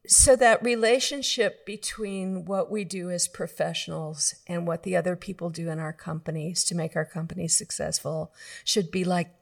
so 0.09 0.37
that 0.37 0.63
relationship 0.63 1.67
between 1.67 2.45
what 2.45 2.71
we 2.71 2.85
do 2.85 3.11
as 3.11 3.27
professionals 3.27 4.37
and 4.47 4.65
what 4.65 4.85
the 4.85 4.95
other 4.95 5.17
people 5.17 5.51
do 5.51 5.69
in 5.69 5.81
our 5.81 5.93
companies 5.93 6.63
to 6.65 6.77
make 6.77 6.95
our 6.95 7.05
companies 7.05 7.57
successful 7.57 8.33
should 8.65 8.93
be 8.93 9.03
like 9.03 9.35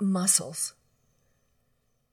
muscles. 0.00 0.74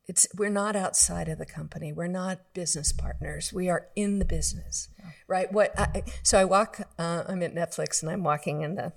It's 0.07 0.27
we're 0.35 0.49
not 0.49 0.75
outside 0.75 1.29
of 1.29 1.37
the 1.37 1.45
company. 1.45 1.93
We're 1.93 2.07
not 2.07 2.53
business 2.55 2.91
partners. 2.91 3.53
We 3.53 3.69
are 3.69 3.87
in 3.95 4.17
the 4.17 4.25
business 4.25 4.89
right? 5.27 5.51
What 5.51 5.77
I, 5.79 6.03
so 6.23 6.39
i 6.39 6.45
walk 6.45 6.81
uh, 6.99 7.23
i'm 7.27 7.41
at 7.43 7.55
netflix 7.55 8.01
and 8.01 8.11
i'm 8.11 8.23
walking 8.23 8.61
in 8.61 8.75
the 8.75 8.93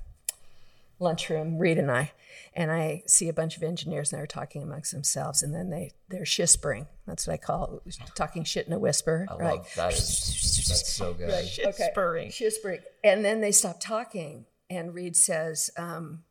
lunchroom 1.00 1.58
reed 1.58 1.78
and 1.78 1.90
i 1.90 2.10
and 2.54 2.70
i 2.72 3.02
see 3.06 3.28
a 3.28 3.32
bunch 3.32 3.56
of 3.56 3.62
engineers 3.62 4.12
and 4.12 4.18
they're 4.18 4.26
talking 4.26 4.62
amongst 4.62 4.92
themselves 4.92 5.42
and 5.42 5.54
then 5.54 5.70
they 5.70 5.92
they're 6.08 6.24
shispering 6.24 6.86
that's 7.06 7.26
what 7.26 7.34
i 7.34 7.36
call 7.36 7.80
it 7.86 7.96
talking 8.14 8.42
shit 8.42 8.66
in 8.66 8.72
a 8.72 8.78
whisper 8.78 9.26
I 9.30 9.34
right 9.36 9.58
love 9.58 9.72
that. 9.76 9.92
Is, 9.92 10.48
that's 10.68 10.92
so 10.92 11.14
good. 11.14 11.30
okay. 11.30 11.88
Spurring. 11.92 12.30
Shispering. 12.30 12.80
And 13.02 13.24
then 13.24 13.40
they 13.40 13.52
stop 13.52 13.80
talking, 13.80 14.46
and 14.68 14.94
Reed 14.94 15.16
says, 15.16 15.70
um, 15.76 16.24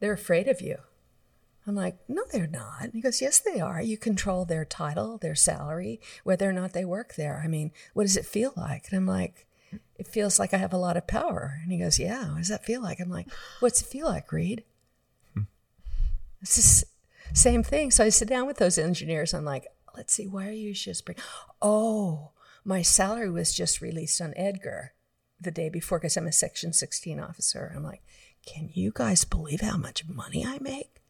"They're 0.00 0.12
afraid 0.12 0.48
of 0.48 0.60
you." 0.60 0.78
I'm 1.66 1.74
like, 1.74 1.98
"No, 2.08 2.24
they're 2.30 2.46
not." 2.46 2.82
And 2.82 2.94
he 2.94 3.00
goes, 3.00 3.20
"Yes, 3.20 3.38
they 3.38 3.60
are. 3.60 3.80
You 3.80 3.96
control 3.96 4.44
their 4.44 4.64
title, 4.64 5.18
their 5.18 5.34
salary, 5.34 6.00
whether 6.24 6.48
or 6.48 6.52
not 6.52 6.72
they 6.72 6.84
work 6.84 7.14
there. 7.14 7.40
I 7.44 7.48
mean, 7.48 7.72
what 7.94 8.04
does 8.04 8.16
it 8.16 8.26
feel 8.26 8.52
like?" 8.56 8.88
And 8.88 8.96
I'm 8.96 9.06
like, 9.06 9.46
"It 9.98 10.08
feels 10.08 10.38
like 10.38 10.54
I 10.54 10.58
have 10.58 10.72
a 10.72 10.78
lot 10.78 10.96
of 10.96 11.06
power." 11.06 11.60
And 11.62 11.72
he 11.72 11.78
goes, 11.78 11.98
"Yeah. 11.98 12.30
What 12.30 12.38
does 12.38 12.48
that 12.48 12.64
feel 12.64 12.82
like?" 12.82 13.00
I'm 13.00 13.10
like, 13.10 13.28
"What's 13.60 13.82
it 13.82 13.86
feel 13.86 14.06
like, 14.06 14.32
Reed?" 14.32 14.64
Hmm. 15.34 15.42
It's 16.42 16.56
just 16.56 16.84
same 17.32 17.62
thing. 17.62 17.90
So 17.90 18.04
I 18.04 18.08
sit 18.08 18.28
down 18.28 18.46
with 18.46 18.58
those 18.58 18.78
engineers. 18.78 19.34
I'm 19.34 19.44
like, 19.44 19.66
let's 19.96 20.12
see, 20.12 20.26
why 20.26 20.48
are 20.48 20.52
you 20.52 20.74
shispering? 20.74 21.18
Oh, 21.60 22.30
my 22.64 22.82
salary 22.82 23.30
was 23.30 23.54
just 23.54 23.80
released 23.80 24.20
on 24.20 24.34
Edgar 24.36 24.92
the 25.40 25.50
day 25.50 25.68
before 25.68 25.98
because 25.98 26.16
I'm 26.16 26.26
a 26.26 26.32
Section 26.32 26.72
16 26.72 27.20
officer. 27.20 27.72
I'm 27.74 27.82
like, 27.82 28.02
can 28.46 28.70
you 28.72 28.92
guys 28.94 29.24
believe 29.24 29.60
how 29.60 29.76
much 29.76 30.08
money 30.08 30.44
I 30.44 30.58
make? 30.60 31.00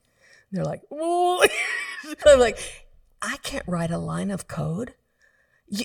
They're 0.50 0.64
like, 0.64 0.82
Whoa. 0.88 1.42
I'm 2.26 2.40
like, 2.40 2.58
I 3.20 3.36
can't 3.42 3.66
write 3.66 3.90
a 3.90 3.98
line 3.98 4.30
of 4.30 4.48
code. 4.48 4.94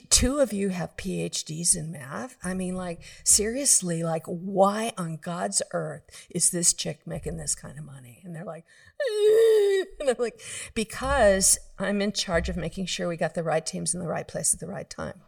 Two 0.09 0.39
of 0.39 0.53
you 0.53 0.69
have 0.69 0.95
PhDs 0.95 1.75
in 1.75 1.91
math. 1.91 2.37
I 2.43 2.53
mean, 2.53 2.75
like, 2.75 3.01
seriously, 3.23 4.03
like, 4.03 4.25
why 4.25 4.93
on 4.97 5.17
God's 5.17 5.61
earth 5.73 6.03
is 6.29 6.51
this 6.51 6.73
chick 6.73 7.07
making 7.07 7.37
this 7.37 7.55
kind 7.55 7.79
of 7.79 7.85
money? 7.85 8.21
And 8.23 8.35
they're 8.35 8.45
like, 8.45 8.65
and 9.99 10.09
I'm 10.09 10.15
like, 10.19 10.39
because 10.75 11.57
I'm 11.79 12.01
in 12.01 12.11
charge 12.11 12.47
of 12.47 12.57
making 12.57 12.85
sure 12.85 13.07
we 13.07 13.17
got 13.17 13.33
the 13.33 13.43
right 13.43 13.65
teams 13.65 13.93
in 13.93 13.99
the 13.99 14.07
right 14.07 14.27
place 14.27 14.53
at 14.53 14.59
the 14.59 14.67
right 14.67 14.89
time. 14.89 15.21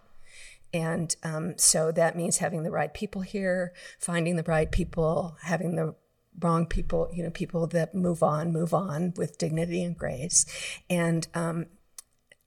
And 0.74 1.16
um, 1.24 1.58
so 1.58 1.92
that 1.92 2.16
means 2.16 2.38
having 2.38 2.64
the 2.64 2.72
right 2.72 2.94
people 2.94 3.22
here, 3.22 3.74
finding 4.00 4.36
the 4.36 4.44
right 4.44 4.72
people, 4.72 5.38
having 5.42 5.76
the 5.76 5.96
wrong 6.40 6.66
people, 6.66 7.10
you 7.14 7.24
know, 7.24 7.30
people 7.30 7.68
that 7.68 7.94
move 7.94 8.24
on, 8.24 8.52
move 8.52 8.74
on 8.74 9.14
with 9.16 9.38
dignity 9.38 9.84
and 9.84 9.98
grace. 9.98 10.46
And 10.90 11.28
um, 11.36 11.68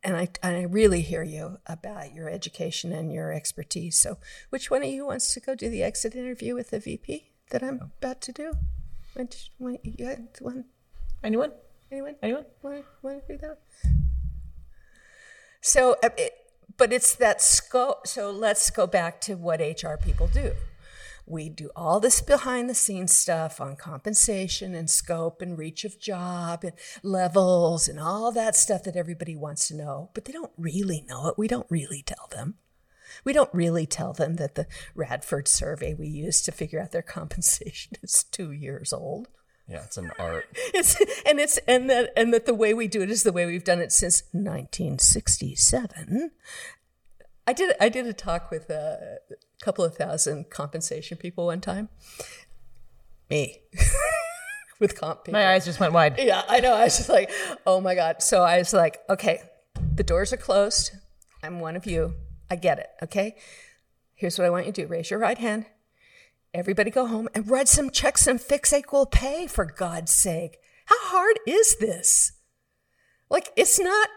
and 0.07 0.17
I, 0.17 0.29
I 0.41 0.63
really 0.63 1.03
hear 1.03 1.25
you 1.25 1.59
about 1.67 2.15
your 2.15 2.31
education 2.31 2.93
and 2.93 3.13
your 3.13 3.33
expertise. 3.33 3.99
So, 3.99 4.19
which 4.51 4.71
one 4.71 4.85
of 4.85 4.89
you 4.89 5.05
wants 5.05 5.35
to 5.35 5.41
go 5.41 5.57
do 5.57 5.69
the 5.69 5.83
exit 5.83 6.15
interview 6.15 6.55
with 6.55 6.71
the 6.71 6.79
VP 6.79 7.33
that 7.51 7.65
I'm 7.65 7.91
about 7.99 8.21
to 8.23 8.33
do? 8.33 8.53
Which 9.15 9.51
one? 9.59 9.79
Got 9.99 10.19
one? 10.41 10.67
Anyone? 11.25 11.51
Anyone? 11.91 12.15
Anyone? 12.23 12.45
Want, 12.63 12.85
want 13.03 13.27
to 13.27 13.33
do 13.33 13.39
that? 13.39 13.59
So, 15.61 15.97
uh, 16.05 16.11
it, 16.17 16.35
but 16.77 16.93
it's 16.93 17.17
that 17.17 17.43
scope. 17.43 18.07
So 18.07 18.31
let's 18.31 18.71
go 18.71 18.87
back 18.87 19.21
to 19.23 19.35
what 19.35 19.59
HR 19.59 19.97
people 20.01 20.29
do. 20.29 20.53
We 21.27 21.49
do 21.49 21.71
all 21.75 21.99
this 21.99 22.21
behind 22.21 22.71
the 22.71 22.75
scenes 22.75 23.15
stuff 23.15 23.61
on 23.61 23.75
compensation 23.75 24.77
and 24.77 24.89
scope 24.89 25.43
and 25.43 25.59
reach 25.59 25.85
of 25.85 25.99
job 25.99 26.63
and 26.63 26.73
levels 27.03 27.89
and 27.89 27.99
all 27.99 28.31
that 28.31 28.55
stuff 28.55 28.85
that 28.85 28.95
everybody 28.95 29.35
wants 29.35 29.67
to 29.69 29.75
know, 29.75 30.11
but 30.15 30.25
they 30.25 30.33
don't 30.33 30.53
really 30.57 31.05
know 31.09 31.27
it. 31.27 31.37
We 31.37 31.49
don't 31.49 31.67
really 31.69 32.03
tell 32.07 32.29
them. 32.31 32.55
We 33.25 33.33
don't 33.33 33.53
really 33.53 33.87
tell 33.87 34.13
them 34.13 34.37
that 34.37 34.55
the 34.55 34.69
Radford 34.95 35.49
survey 35.49 35.95
we 35.95 36.07
used 36.07 36.45
to 36.45 36.53
figure 36.53 36.81
out 36.81 36.93
their 36.93 37.03
compensation 37.17 37.97
is 38.03 38.23
two 38.23 38.53
years 38.53 38.93
old. 38.93 39.27
Yeah, 39.69 39.83
it's 39.83 39.97
an 39.97 40.13
art. 40.19 40.47
It's 40.75 40.95
and 41.27 41.41
it's 41.41 41.59
and 41.67 41.91
that 41.91 42.13
and 42.17 42.33
that 42.33 42.47
the 42.47 42.55
way 42.55 42.73
we 42.73 42.87
do 42.87 43.03
it 43.03 43.11
is 43.11 43.25
the 43.25 43.33
way 43.33 43.47
we've 43.47 43.65
done 43.65 43.81
it 43.81 43.91
since 43.91 44.23
1967. 44.33 46.31
I 47.47 47.53
did 47.53 47.75
I 47.81 47.89
did 47.89 48.07
a 48.07 48.13
talk 48.13 48.51
with 48.51 48.71
a 48.71 49.19
couple 49.61 49.85
of 49.85 49.97
thousand 49.97 50.51
compensation 50.51 51.17
people 51.17 51.47
one 51.47 51.61
time. 51.61 51.89
Me. 53.31 53.61
with 54.81 54.99
comp 54.99 55.25
people. 55.25 55.41
My 55.41 55.53
eyes 55.53 55.65
just 55.65 55.81
went 55.81 55.93
wide. 55.93 56.17
Yeah, 56.19 56.43
I 56.49 56.61
know. 56.61 56.75
I 56.75 56.85
was 56.85 56.97
just 56.97 57.09
like, 57.09 57.31
oh 57.67 57.81
my 57.81 57.95
God. 57.95 58.23
So 58.23 58.43
I 58.43 58.59
was 58.59 58.73
like, 58.73 59.01
okay, 59.09 59.41
the 59.95 60.03
doors 60.03 60.33
are 60.33 60.39
closed. 60.39 60.93
I'm 61.43 61.61
one 61.61 61.77
of 61.77 61.87
you. 61.87 62.15
I 62.51 62.57
get 62.57 62.79
it. 62.79 62.89
Okay. 63.03 63.37
Here's 64.15 64.39
what 64.39 64.47
I 64.47 64.51
want 64.51 64.67
you 64.67 64.73
to 64.73 64.83
do 64.83 64.89
raise 64.89 65.11
your 65.11 65.21
right 65.21 65.39
hand. 65.39 65.67
Everybody 66.55 66.91
go 66.91 67.07
home 67.07 67.29
and 67.35 67.51
write 67.51 67.69
some 67.69 67.91
checks 67.91 68.27
and 68.27 68.41
fix 68.41 68.73
equal 68.73 69.05
pay, 69.05 69.47
for 69.47 69.67
God's 69.67 70.13
sake. 70.13 70.59
How 70.87 70.97
hard 71.01 71.39
is 71.47 71.77
this? 71.77 72.33
Like, 73.29 73.51
it's 73.57 73.79
not, 73.79 74.09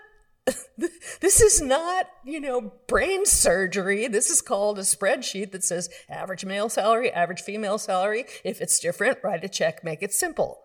this 1.21 1.41
is 1.41 1.61
not, 1.61 2.07
you 2.23 2.39
know, 2.39 2.73
brain 2.87 3.25
surgery. 3.25 4.07
This 4.07 4.29
is 4.29 4.41
called 4.41 4.79
a 4.79 4.83
spreadsheet 4.83 5.51
that 5.51 5.63
says 5.63 5.89
average 6.09 6.45
male 6.45 6.69
salary, 6.69 7.11
average 7.11 7.41
female 7.41 7.77
salary. 7.77 8.25
If 8.43 8.61
it's 8.61 8.79
different, 8.79 9.19
write 9.23 9.43
a 9.43 9.49
check, 9.49 9.83
make 9.83 10.01
it 10.01 10.13
simple. 10.13 10.61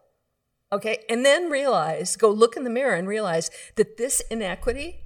Okay. 0.72 1.05
And 1.09 1.24
then 1.24 1.51
realize, 1.51 2.16
go 2.16 2.30
look 2.30 2.57
in 2.57 2.64
the 2.64 2.70
mirror 2.70 2.95
and 2.95 3.07
realize 3.09 3.51
that 3.76 3.97
this 3.97 4.20
inequity, 4.30 5.01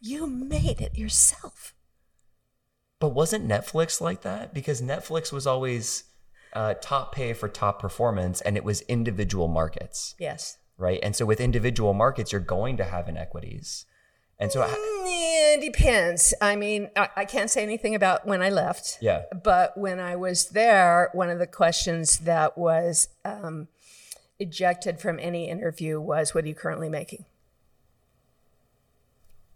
you 0.00 0.26
made 0.26 0.80
it 0.80 0.96
yourself. 0.96 1.74
But 3.00 3.10
wasn't 3.10 3.48
Netflix 3.48 4.00
like 4.00 4.22
that? 4.22 4.52
Because 4.52 4.80
Netflix 4.82 5.32
was 5.32 5.46
always 5.46 6.04
uh, 6.52 6.74
top 6.80 7.14
pay 7.14 7.32
for 7.32 7.48
top 7.48 7.80
performance, 7.80 8.40
and 8.40 8.56
it 8.56 8.64
was 8.64 8.80
individual 8.82 9.46
markets, 9.48 10.14
Yes. 10.18 10.58
right? 10.76 10.98
And 11.02 11.14
so 11.14 11.24
with 11.26 11.40
individual 11.40 11.94
markets, 11.94 12.32
you're 12.32 12.40
going 12.40 12.76
to 12.78 12.84
have 12.84 13.08
inequities. 13.08 13.84
And 14.40 14.52
so, 14.52 14.60
Yeah, 14.64 15.54
it 15.56 15.60
depends. 15.60 16.32
I 16.40 16.54
mean, 16.56 16.90
I, 16.96 17.08
I 17.16 17.24
can't 17.24 17.50
say 17.50 17.62
anything 17.62 17.94
about 17.94 18.26
when 18.26 18.40
I 18.42 18.50
left. 18.50 18.98
yeah, 19.00 19.22
But 19.42 19.76
when 19.76 19.98
I 19.98 20.14
was 20.16 20.50
there, 20.50 21.10
one 21.12 21.28
of 21.28 21.38
the 21.40 21.46
questions 21.46 22.18
that 22.20 22.56
was 22.56 23.08
um, 23.24 23.66
ejected 24.38 25.00
from 25.00 25.18
any 25.20 25.48
interview 25.48 26.00
was, 26.00 26.34
What 26.34 26.44
are 26.44 26.48
you 26.48 26.54
currently 26.54 26.88
making? 26.88 27.24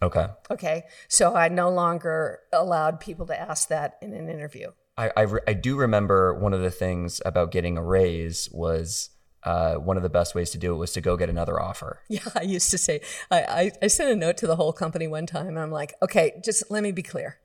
okay. 0.03 0.27
Okay. 0.51 0.85
So 1.07 1.35
I 1.37 1.49
no 1.49 1.71
longer 1.71 2.41
allowed 2.53 2.99
people 2.99 3.25
to 3.27 3.41
ask 3.41 3.69
that 3.69 3.99
in 4.03 4.13
an 4.15 4.29
interview. 4.29 4.73
I, 4.99 5.11
I, 5.17 5.21
re- 5.23 5.41
I 5.47 5.53
do 5.53 5.77
remember 5.77 6.35
one 6.35 6.53
of 6.53 6.61
the 6.61 6.73
things 6.73 7.23
about 7.25 7.53
getting 7.53 7.79
a 7.79 7.83
raise 7.83 8.49
was 8.53 9.11
uh, 9.45 9.75
one 9.75 9.97
of 9.97 10.03
the 10.03 10.09
best 10.09 10.35
ways 10.35 10.51
to 10.51 10.59
do 10.59 10.73
it 10.73 10.77
was 10.77 10.93
to 10.93 11.01
go 11.01 11.17
get 11.17 11.29
another 11.29 11.61
offer. 11.61 12.01
Yeah, 12.09 12.21
I 12.37 12.43
used 12.43 12.71
to 12.73 12.79
say, 12.79 13.01
I, 13.31 13.43
I, 13.43 13.73
I 13.83 13.87
sent 13.87 14.11
a 14.11 14.17
note 14.17 14.37
to 14.39 14.47
the 14.47 14.57
whole 14.57 14.73
company 14.73 15.07
one 15.07 15.27
time. 15.27 15.49
And 15.49 15.59
I'm 15.59 15.71
like, 15.71 15.95
okay, 16.03 16.41
just 16.45 16.71
let 16.71 16.83
me 16.83 16.93
be 16.93 17.03
clear. 17.03 17.39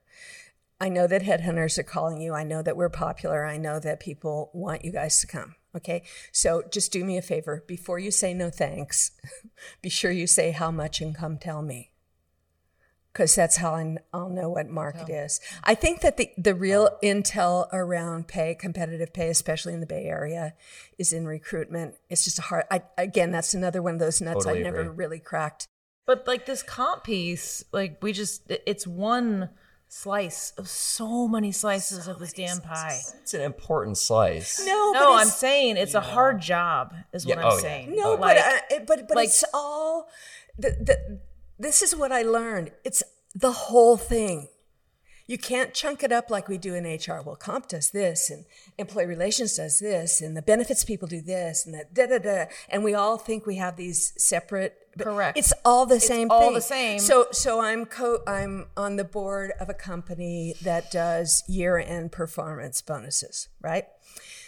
I 0.79 0.89
know 0.89 1.07
that 1.07 1.23
headhunters 1.23 1.77
are 1.77 1.83
calling 1.83 2.21
you. 2.21 2.33
I 2.33 2.43
know 2.43 2.61
that 2.61 2.75
we're 2.75 2.89
popular. 2.89 3.45
I 3.45 3.57
know 3.57 3.79
that 3.79 3.99
people 3.99 4.51
want 4.53 4.83
you 4.83 4.91
guys 4.91 5.21
to 5.21 5.27
come. 5.27 5.55
Okay. 5.75 6.03
So 6.31 6.63
just 6.71 6.91
do 6.91 7.05
me 7.05 7.17
a 7.17 7.21
favor. 7.21 7.63
Before 7.65 7.97
you 7.97 8.11
say 8.11 8.33
no 8.33 8.49
thanks, 8.49 9.11
be 9.81 9.89
sure 9.89 10.11
you 10.11 10.27
say 10.27 10.51
how 10.51 10.69
much 10.69 11.01
and 11.01 11.15
come 11.15 11.37
tell 11.37 11.61
me. 11.61 11.91
Because 13.17 13.33
that's 13.33 13.57
how 13.57 13.73
I- 13.73 13.97
I'll 14.13 14.29
know 14.29 14.47
what 14.49 14.69
market 14.69 15.09
is. 15.09 15.39
I 15.63 15.73
think 15.73 16.01
that 16.01 16.17
the, 16.17 16.29
the 16.37 16.53
real 16.53 16.87
intel 17.03 17.67
around 17.73 18.27
pay, 18.27 18.53
competitive 18.53 19.11
pay, 19.11 19.29
especially 19.29 19.73
in 19.73 19.79
the 19.79 19.87
Bay 19.87 20.05
Area, 20.05 20.53
is 20.99 21.11
in 21.13 21.25
recruitment. 21.25 21.95
It's 22.11 22.23
just 22.23 22.37
a 22.37 22.43
hard, 22.43 22.65
I, 22.69 22.83
again, 22.95 23.31
that's 23.31 23.55
another 23.55 23.81
one 23.81 23.95
of 23.95 23.99
those 23.99 24.21
nuts 24.21 24.45
Totally 24.45 24.59
I've 24.59 24.65
never 24.65 24.81
agree. 24.81 24.95
really 24.95 25.19
cracked. 25.19 25.67
But 26.05 26.27
like 26.27 26.45
this 26.45 26.61
comp 26.61 27.05
piece, 27.05 27.63
like 27.71 27.97
we 28.03 28.13
just, 28.13 28.43
it's 28.67 28.85
one 28.85 29.49
slice 29.87 30.51
of 30.59 30.69
so 30.69 31.27
many 31.27 31.51
slices 31.51 32.07
of 32.07 32.19
this 32.19 32.33
damn 32.33 32.61
pie. 32.61 32.99
It's 33.23 33.33
an 33.33 33.41
important 33.41 33.97
slice. 33.97 34.63
No, 34.63 34.91
No, 34.93 34.99
but 34.99 35.21
I'm 35.21 35.27
saying 35.27 35.77
it's 35.77 35.95
a 35.95 36.01
hard 36.01 36.39
job, 36.39 36.93
is 37.13 37.25
what 37.25 37.39
Yeah, 37.39 37.45
I'm 37.47 37.51
oh, 37.51 37.55
yeah. 37.55 37.61
saying. 37.63 37.95
No, 37.95 38.11
like, 38.11 38.19
but 38.19 38.37
uh, 38.37 38.59
it- 38.75 38.85
but 38.85 39.07
but 39.07 39.15
like- 39.17 39.29
it's 39.29 39.43
all. 39.55 40.07
The, 40.59 40.71
the, 40.71 41.19
this 41.59 41.81
is 41.81 41.95
what 41.95 42.11
I 42.11 42.21
learned. 42.21 42.71
It's 42.83 43.03
the 43.33 43.51
whole 43.51 43.97
thing. 43.97 44.49
You 45.29 45.37
can't 45.37 45.73
chunk 45.73 46.03
it 46.03 46.11
up 46.13 46.29
like 46.29 46.47
we 46.47 46.57
do 46.57 46.73
in 46.73 46.85
HR. 46.85 47.21
Well, 47.21 47.35
comp 47.35 47.67
does 47.67 47.91
this, 47.91 48.29
and 48.29 48.45
employee 48.77 49.07
relations 49.07 49.57
does 49.57 49.79
this, 49.79 50.21
and 50.21 50.37
the 50.37 50.41
benefits 50.41 50.85
people 50.85 51.05
do 51.05 51.21
this, 51.21 51.65
and 51.65 51.75
the 51.75 51.83
da 51.93 52.05
da 52.05 52.19
da. 52.19 52.45
And 52.69 52.81
we 52.81 52.93
all 52.93 53.17
think 53.17 53.45
we 53.45 53.57
have 53.57 53.75
these 53.75 54.13
separate. 54.17 54.77
Correct. 54.97 55.37
It's 55.37 55.51
all 55.65 55.85
the 55.85 55.99
same. 55.99 56.31
all 56.31 56.41
thing. 56.41 56.53
the 56.53 56.61
same. 56.61 56.99
So, 56.99 57.27
so 57.31 57.59
I'm 57.59 57.85
co. 57.85 58.19
I'm 58.25 58.67
on 58.77 58.95
the 58.95 59.03
board 59.03 59.51
of 59.59 59.67
a 59.67 59.73
company 59.73 60.55
that 60.61 60.91
does 60.91 61.43
year-end 61.49 62.13
performance 62.13 62.81
bonuses. 62.81 63.49
Right. 63.61 63.83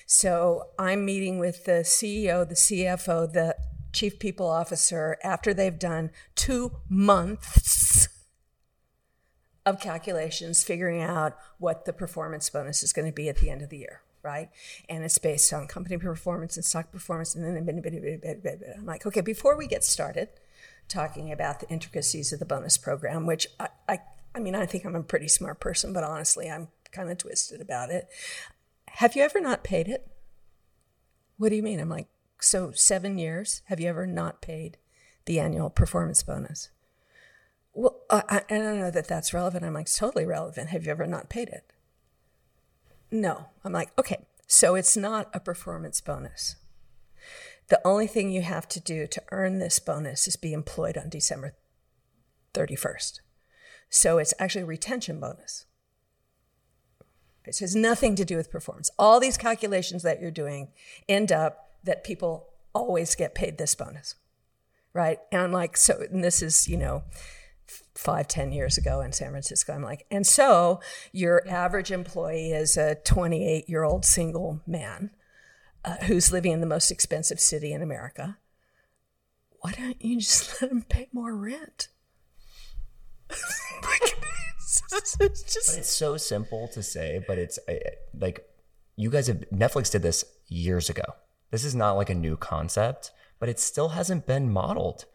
So 0.06 0.70
I'm 0.80 1.04
meeting 1.04 1.40
with 1.40 1.66
the 1.66 1.84
CEO, 1.84 2.48
the 2.48 2.56
CFO, 2.56 3.32
the 3.32 3.56
chief 3.92 4.20
people 4.20 4.48
officer 4.48 5.18
after 5.24 5.54
they've 5.54 5.80
done 5.80 6.12
two 6.36 6.72
months 6.88 8.08
of 9.66 9.80
calculations 9.80 10.64
figuring 10.64 11.02
out 11.02 11.38
what 11.58 11.86
the 11.86 11.94
performance 11.94 12.50
bonus 12.50 12.84
is 12.84 12.94
going 12.94 13.06
to 13.06 13.12
be 13.12 13.30
at 13.30 13.38
the 13.38 13.50
end 13.50 13.62
of 13.62 13.70
the 13.70 13.78
year, 13.78 14.02
right? 14.24 14.50
And 14.88 15.04
it's 15.04 15.18
based 15.18 15.54
on 15.54 15.68
company 15.68 15.98
performance 15.98 16.56
and 16.56 16.66
stock 16.66 16.92
performance. 16.92 17.36
And 17.36 17.46
then 17.46 17.58
I'm 18.78 18.86
like, 18.86 19.06
okay, 19.06 19.22
before 19.22 19.58
we 19.58 19.68
get 19.68 19.84
started 19.84 20.30
talking 20.88 21.32
about 21.32 21.60
the 21.60 21.70
intricacies 21.70 22.34
of 22.34 22.40
the 22.40 22.46
bonus 22.46 22.78
program, 22.78 23.26
which 23.26 23.48
I, 23.60 23.70
I, 23.88 24.00
I 24.34 24.40
mean, 24.40 24.56
I 24.56 24.66
think 24.66 24.86
I'm 24.86 24.96
a 24.96 25.04
pretty 25.04 25.28
smart 25.28 25.60
person, 25.60 25.94
but 25.94 26.04
honestly, 26.04 26.50
I'm 26.50 26.70
kind 26.92 27.12
of 27.12 27.18
twisted 27.18 27.62
about 27.62 27.92
it. 27.92 28.08
Have 28.88 29.16
you 29.16 29.22
ever 29.22 29.40
not 29.40 29.64
paid 29.64 29.88
it? 29.88 30.08
What 31.38 31.50
do 31.50 31.56
you 31.56 31.64
mean? 31.64 31.80
I'm 31.80 31.90
like, 31.90 32.08
so 32.40 32.72
seven 32.72 33.18
years, 33.18 33.62
have 33.66 33.80
you 33.80 33.90
ever 33.90 34.08
not 34.08 34.42
paid 34.42 34.78
the 35.26 35.40
annual 35.40 35.70
performance 35.70 36.24
bonus? 36.24 36.70
Well, 37.74 37.98
I, 38.10 38.44
I 38.50 38.58
don't 38.58 38.80
know 38.80 38.92
that 38.92 39.08
that's 39.08 39.34
relevant. 39.34 39.64
I'm 39.64 39.74
like, 39.74 39.84
it's 39.84 39.98
totally 39.98 40.26
relevant. 40.26 40.70
Have 40.70 40.86
you 40.86 40.92
ever 40.92 41.06
not 41.06 41.30
paid 41.30 41.50
it? 41.50 41.72
No. 43.12 43.48
I'm 43.64 43.74
like, 43.74 43.92
okay, 43.98 44.26
so 44.48 44.76
it's 44.76 44.98
not 44.98 45.30
a 45.34 45.40
performance 45.40 46.02
bonus. 46.02 46.56
The 47.70 47.80
only 47.86 48.08
thing 48.08 48.32
you 48.32 48.42
have 48.42 48.68
to 48.70 48.80
do 48.80 49.06
to 49.08 49.24
earn 49.32 49.60
this 49.60 49.80
bonus 49.80 50.28
is 50.28 50.36
be 50.36 50.54
employed 50.54 50.98
on 50.98 51.10
December 51.10 51.54
31st. 52.54 53.20
So 53.90 54.18
it's 54.18 54.34
actually 54.40 54.64
a 54.64 54.68
retention 54.68 55.20
bonus. 55.20 55.66
It 57.46 57.60
has 57.60 57.76
nothing 57.76 58.16
to 58.16 58.26
do 58.26 58.38
with 58.38 58.52
performance. 58.52 58.92
All 59.00 59.20
these 59.20 59.38
calculations 59.38 60.04
that 60.04 60.22
you're 60.22 60.30
doing 60.30 60.70
end 61.08 61.32
up 61.32 61.69
that 61.84 62.04
people 62.04 62.50
always 62.74 63.16
get 63.16 63.36
paid 63.36 63.58
this 63.58 63.76
bonus, 63.76 64.16
right? 64.94 65.20
And 65.32 65.42
I'm 65.42 65.52
like, 65.52 65.78
so, 65.78 66.02
and 66.12 66.24
this 66.24 66.42
is, 66.42 66.68
you 66.68 66.78
know, 66.78 67.04
five, 67.96 68.28
ten 68.28 68.52
years 68.52 68.78
ago 68.78 69.02
in 69.02 69.12
San 69.12 69.32
Francisco. 69.32 69.74
I'm 69.74 69.84
like, 69.84 70.06
and 70.10 70.26
so 70.26 70.80
your 71.12 71.48
average 71.48 71.92
employee 71.92 72.52
is 72.52 72.78
a 72.78 72.96
28 72.96 73.70
year 73.70 73.84
old 73.84 74.06
single 74.06 74.62
man 74.66 75.12
uh, 75.86 75.98
who's 76.04 76.32
living 76.32 76.52
in 76.52 76.62
the 76.62 76.68
most 76.68 76.92
expensive 76.92 77.40
city 77.40 77.74
in 77.74 77.82
America. 77.82 78.38
Why 79.62 79.72
don't 79.74 80.04
you 80.04 80.20
just 80.20 80.62
let 80.62 80.72
him 80.72 80.84
pay 80.84 81.10
more 81.12 81.36
rent? 81.36 81.90
it's 85.20 85.44
just 85.44 85.78
it's 85.78 85.90
so 85.90 86.18
simple 86.18 86.68
to 86.70 86.82
say, 86.82 87.24
but 87.28 87.38
it's 87.38 87.60
like 88.14 88.46
you 88.96 89.10
guys 89.10 89.28
have 89.28 89.44
Netflix 89.54 89.92
did 89.92 90.02
this 90.02 90.26
years 90.48 90.90
ago. 90.90 91.04
This 91.52 91.64
is 91.66 91.74
not 91.76 91.94
like 91.94 92.10
a 92.10 92.16
new 92.16 92.38
concept, 92.38 93.12
but 93.40 93.50
it 93.50 93.60
still 93.60 93.90
hasn't 93.90 94.26
been 94.28 94.52
modeled. 94.52 95.06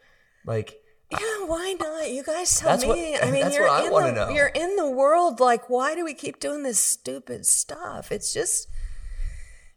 Like 0.47 0.81
Yeah, 1.11 1.19
why 1.47 1.77
not? 1.79 2.11
You 2.11 2.23
guys 2.25 2.59
tell 2.59 2.71
That's 2.71 2.83
me. 2.85 2.89
what- 3.13 3.25
I 3.25 3.31
mean, 3.31 3.51
you're 3.53 3.69
I 3.69 3.85
in 4.09 4.15
the. 4.15 4.33
You're 4.35 4.47
in 4.49 4.77
the 4.77 4.91
world. 4.91 5.39
Like, 5.41 5.69
why 5.71 5.95
do 5.95 6.05
we 6.05 6.15
keep 6.15 6.41
doing 6.41 6.63
this 6.63 6.79
stupid 6.81 7.47
stuff? 7.47 8.11
It's 8.11 8.33
just 8.35 8.69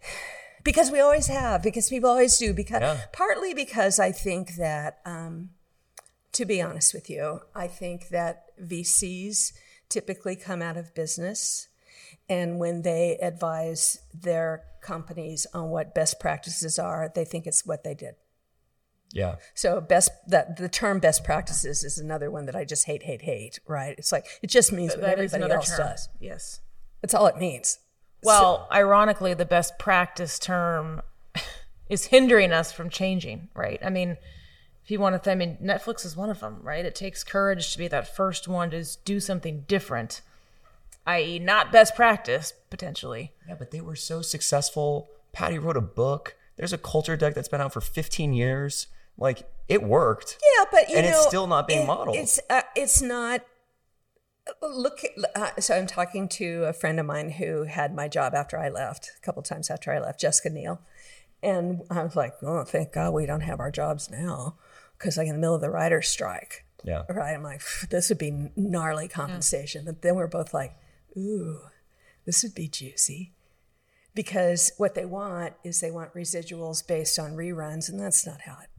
because 0.63 0.91
we 0.91 0.99
always 0.99 1.27
have. 1.27 1.61
Because 1.63 1.89
people 1.89 2.09
always 2.09 2.37
do. 2.37 2.53
Because 2.53 2.81
Yeah. 2.81 3.01
partly 3.13 3.53
because 3.53 3.99
I 3.99 4.11
think 4.11 4.55
that, 4.55 4.99
um, 5.05 5.51
to 6.33 6.45
be 6.45 6.61
honest 6.61 6.93
with 6.93 7.09
you, 7.09 7.41
I 7.55 7.67
think 7.67 8.09
that 8.09 8.45
VCs 8.61 9.53
typically 9.89 10.35
come 10.35 10.61
out 10.61 10.75
of 10.77 10.93
business, 10.93 11.67
and 12.29 12.59
when 12.59 12.81
they 12.81 13.17
advise 13.21 13.99
their 14.13 14.63
companies 14.87 15.45
on 15.53 15.69
what 15.69 15.93
best 15.93 16.19
practices 16.19 16.79
are, 16.79 17.11
they 17.13 17.25
think 17.25 17.45
it's 17.45 17.65
what 17.65 17.83
they 17.83 17.93
did. 17.93 18.15
yeah, 19.11 19.35
So 19.53 19.79
best 19.81 20.09
that 20.27 20.57
the 20.57 20.69
term 20.69 20.99
best 20.99 21.23
practices 21.23 21.83
is 21.83 21.97
another 21.97 22.31
one 22.31 22.45
that 22.47 22.55
I 22.55 22.63
just 22.65 22.85
hate, 22.85 23.03
hate, 23.03 23.21
hate. 23.21 23.59
Right? 23.67 23.95
It's 23.97 24.11
like 24.11 24.25
it 24.41 24.49
just 24.49 24.71
means 24.71 24.95
what 24.95 25.03
everybody 25.05 25.51
else 25.51 25.69
term. 25.69 25.87
does. 25.87 26.09
Yes. 26.19 26.61
That's 27.01 27.13
all 27.13 27.27
it 27.27 27.37
means. 27.37 27.79
Well, 28.23 28.67
ironically, 28.71 29.33
the 29.35 29.45
best 29.45 29.77
practice 29.77 30.39
term 30.39 31.01
is 31.89 32.05
hindering 32.05 32.51
us 32.51 32.71
from 32.71 32.89
changing, 32.89 33.49
right? 33.53 33.79
I 33.85 33.89
mean, 33.89 34.17
if 34.83 34.91
you 34.91 34.99
want 34.99 35.15
to, 35.15 35.19
th- 35.19 35.33
I 35.33 35.37
mean, 35.37 35.57
Netflix 35.61 36.05
is 36.05 36.15
one 36.17 36.29
of 36.29 36.39
them, 36.39 36.59
right? 36.63 36.83
It 36.85 36.95
takes 36.95 37.23
courage 37.23 37.71
to 37.73 37.77
be 37.77 37.87
that 37.89 38.15
first 38.15 38.47
one 38.47 38.71
to 38.71 38.83
do 39.05 39.19
something 39.19 39.65
different, 39.67 40.21
i.e., 41.07 41.39
not 41.39 41.71
best 41.71 41.95
practice, 41.95 42.53
potentially. 42.69 43.33
yeah. 43.47 43.55
But 43.57 43.71
they 43.71 43.81
were 43.81 43.95
so 43.95 44.21
successful. 44.21 45.09
Patty 45.33 45.57
wrote 45.57 45.77
a 45.77 45.81
book. 45.81 46.35
There's 46.57 46.73
a 46.73 46.77
culture 46.77 47.15
deck 47.17 47.33
that's 47.35 47.47
been 47.47 47.61
out 47.61 47.73
for 47.73 47.81
15 47.81 48.33
years. 48.33 48.87
Like 49.17 49.49
it 49.67 49.81
worked. 49.81 50.37
Yeah, 50.57 50.65
but 50.71 50.89
you 50.89 50.97
And 50.97 51.05
know, 51.07 51.11
it's 51.13 51.27
still 51.27 51.47
not 51.47 51.67
being 51.67 51.83
it- 51.83 51.87
modeled. 51.87 52.17
It's 52.17 52.39
uh, 52.49 52.61
it's 52.75 53.01
not. 53.01 53.41
Look, 54.61 55.01
uh, 55.35 55.49
so 55.59 55.75
I'm 55.75 55.87
talking 55.87 56.29
to 56.29 56.63
a 56.65 56.71
friend 56.73 56.99
of 57.01 57.05
mine 57.05 57.31
who 57.31 57.63
had 57.63 57.93
my 57.93 58.07
job 58.07 58.33
after 58.33 58.57
I 58.57 58.69
left, 58.69 59.11
a 59.17 59.21
couple 59.25 59.41
times 59.43 59.69
after 59.69 59.91
I 59.91 59.99
left, 59.99 60.21
Jessica 60.21 60.49
Neal, 60.49 60.79
and 61.43 61.81
I 61.91 62.01
was 62.03 62.15
like, 62.15 62.33
"Oh, 62.41 62.63
thank 62.63 62.93
God 62.93 63.13
we 63.13 63.25
don't 63.25 63.41
have 63.41 63.59
our 63.59 63.71
jobs 63.71 64.09
now," 64.09 64.55
because 64.97 65.17
like 65.17 65.27
in 65.27 65.33
the 65.33 65.39
middle 65.39 65.55
of 65.55 65.59
the 65.61 65.69
writer's 65.69 66.07
strike, 66.07 66.63
Yeah. 66.85 67.03
right? 67.09 67.33
I'm 67.33 67.43
like, 67.43 67.61
this 67.89 68.07
would 68.07 68.17
be 68.19 68.51
gnarly 68.55 69.09
compensation. 69.09 69.83
But 69.83 70.01
then 70.01 70.15
we're 70.15 70.27
both 70.27 70.53
like, 70.53 70.77
ooh, 71.17 71.61
this 72.25 72.43
would 72.43 72.55
be 72.55 72.67
juicy. 72.67 73.33
Because 74.13 74.71
what 74.77 74.95
they 74.95 75.05
want 75.05 75.53
is 75.63 75.79
they 75.79 75.91
want 75.91 76.13
residuals 76.13 76.85
based 76.85 77.19
on 77.19 77.35
reruns, 77.35 77.89
and 77.89 77.99
that's 77.99 78.25
not 78.25 78.41
how 78.41 78.57
it 78.63 78.69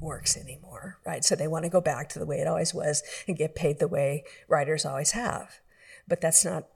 works 0.00 0.36
anymore, 0.36 0.98
right? 1.04 1.24
So 1.24 1.34
they 1.34 1.48
want 1.48 1.64
to 1.64 1.70
go 1.70 1.80
back 1.80 2.08
to 2.10 2.18
the 2.18 2.26
way 2.26 2.38
it 2.38 2.46
always 2.46 2.72
was 2.72 3.02
and 3.26 3.36
get 3.36 3.54
paid 3.54 3.78
the 3.78 3.88
way 3.88 4.24
writers 4.48 4.84
always 4.84 5.12
have. 5.12 5.60
But 6.06 6.20
that's 6.20 6.44
not 6.44 6.68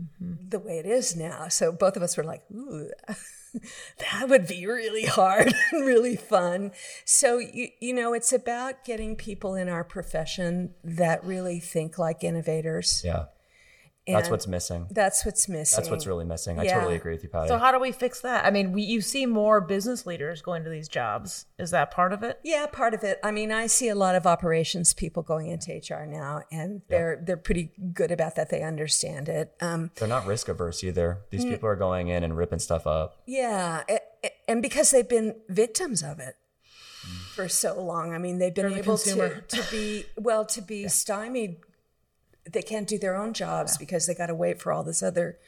mm-hmm. 0.00 0.48
the 0.48 0.58
way 0.58 0.78
it 0.78 0.86
is 0.86 1.14
now. 1.16 1.48
So 1.48 1.72
both 1.72 1.96
of 1.96 2.02
us 2.02 2.16
were 2.16 2.24
like, 2.24 2.42
ooh, 2.50 2.90
that 3.98 4.28
would 4.28 4.46
be 4.46 4.66
really 4.66 5.04
hard 5.04 5.52
and 5.72 5.86
really 5.86 6.16
fun. 6.16 6.72
So, 7.04 7.38
you, 7.38 7.68
you 7.80 7.92
know, 7.92 8.14
it's 8.14 8.32
about 8.32 8.84
getting 8.84 9.16
people 9.16 9.54
in 9.54 9.68
our 9.68 9.84
profession 9.84 10.74
that 10.82 11.24
really 11.24 11.60
think 11.60 11.98
like 11.98 12.24
innovators. 12.24 13.02
Yeah. 13.04 13.26
That's 14.06 14.28
what's 14.28 14.46
missing. 14.46 14.86
That's 14.90 15.24
what's 15.24 15.48
missing. 15.48 15.76
That's 15.76 15.90
what's 15.90 16.06
really 16.06 16.24
missing. 16.26 16.58
I 16.58 16.66
totally 16.66 16.96
agree 16.96 17.12
with 17.14 17.22
you, 17.22 17.30
Patty. 17.30 17.48
So, 17.48 17.56
how 17.58 17.72
do 17.72 17.78
we 17.78 17.90
fix 17.90 18.20
that? 18.20 18.44
I 18.44 18.50
mean, 18.50 18.72
we, 18.72 18.82
you 18.82 19.00
see 19.00 19.24
more 19.24 19.60
business 19.62 20.04
leaders 20.04 20.42
going 20.42 20.62
to 20.64 20.70
these 20.70 20.88
jobs. 20.88 21.46
Is 21.58 21.70
that 21.70 21.90
part 21.90 22.12
of 22.12 22.22
it? 22.22 22.38
Yeah, 22.44 22.66
part 22.66 22.92
of 22.92 23.02
it. 23.02 23.18
I 23.24 23.30
mean, 23.30 23.50
I 23.50 23.66
see 23.66 23.88
a 23.88 23.94
lot 23.94 24.14
of 24.14 24.26
operations 24.26 24.92
people 24.92 25.22
going 25.22 25.48
into 25.48 25.72
HR 25.72 26.04
now, 26.04 26.42
and 26.52 26.82
they're 26.88 27.22
they're 27.24 27.36
pretty 27.38 27.70
good 27.94 28.10
about 28.10 28.34
that. 28.36 28.50
They 28.50 28.62
understand 28.62 29.28
it. 29.28 29.54
Um, 29.60 29.90
They're 29.96 30.06
not 30.08 30.26
risk 30.26 30.48
averse 30.48 30.84
either. 30.84 31.20
Mm. 31.26 31.30
These 31.30 31.44
people 31.46 31.68
are 31.68 31.76
going 31.76 32.08
in 32.08 32.22
and 32.24 32.36
ripping 32.36 32.58
stuff 32.58 32.86
up. 32.86 33.22
yeah, 33.26 33.82
a- 33.88 34.00
a- 34.24 34.30
and 34.50 34.60
because 34.60 34.90
they've 34.90 35.08
been 35.08 35.36
victims 35.48 36.02
of 36.02 36.18
it 36.20 36.36
for 37.34 37.48
so 37.48 37.80
long. 37.82 38.12
I 38.12 38.18
mean, 38.18 38.38
they've 38.38 38.54
been 38.54 38.70
the 38.70 38.78
able 38.78 38.98
to, 38.98 39.04
consumer. 39.04 39.40
to 39.48 39.62
be 39.70 40.04
well 40.16 40.44
to 40.46 40.60
be 40.62 40.88
stymied. 40.88 41.56
They 42.50 42.62
can't 42.62 42.88
do 42.88 42.98
their 42.98 43.16
own 43.16 43.32
jobs 43.32 43.78
because 43.78 44.06
they 44.06 44.14
got 44.14 44.26
to 44.26 44.34
wait 44.34 44.60
for 44.60 44.72
all 44.72 44.84
this 44.84 45.02
other 45.02 45.38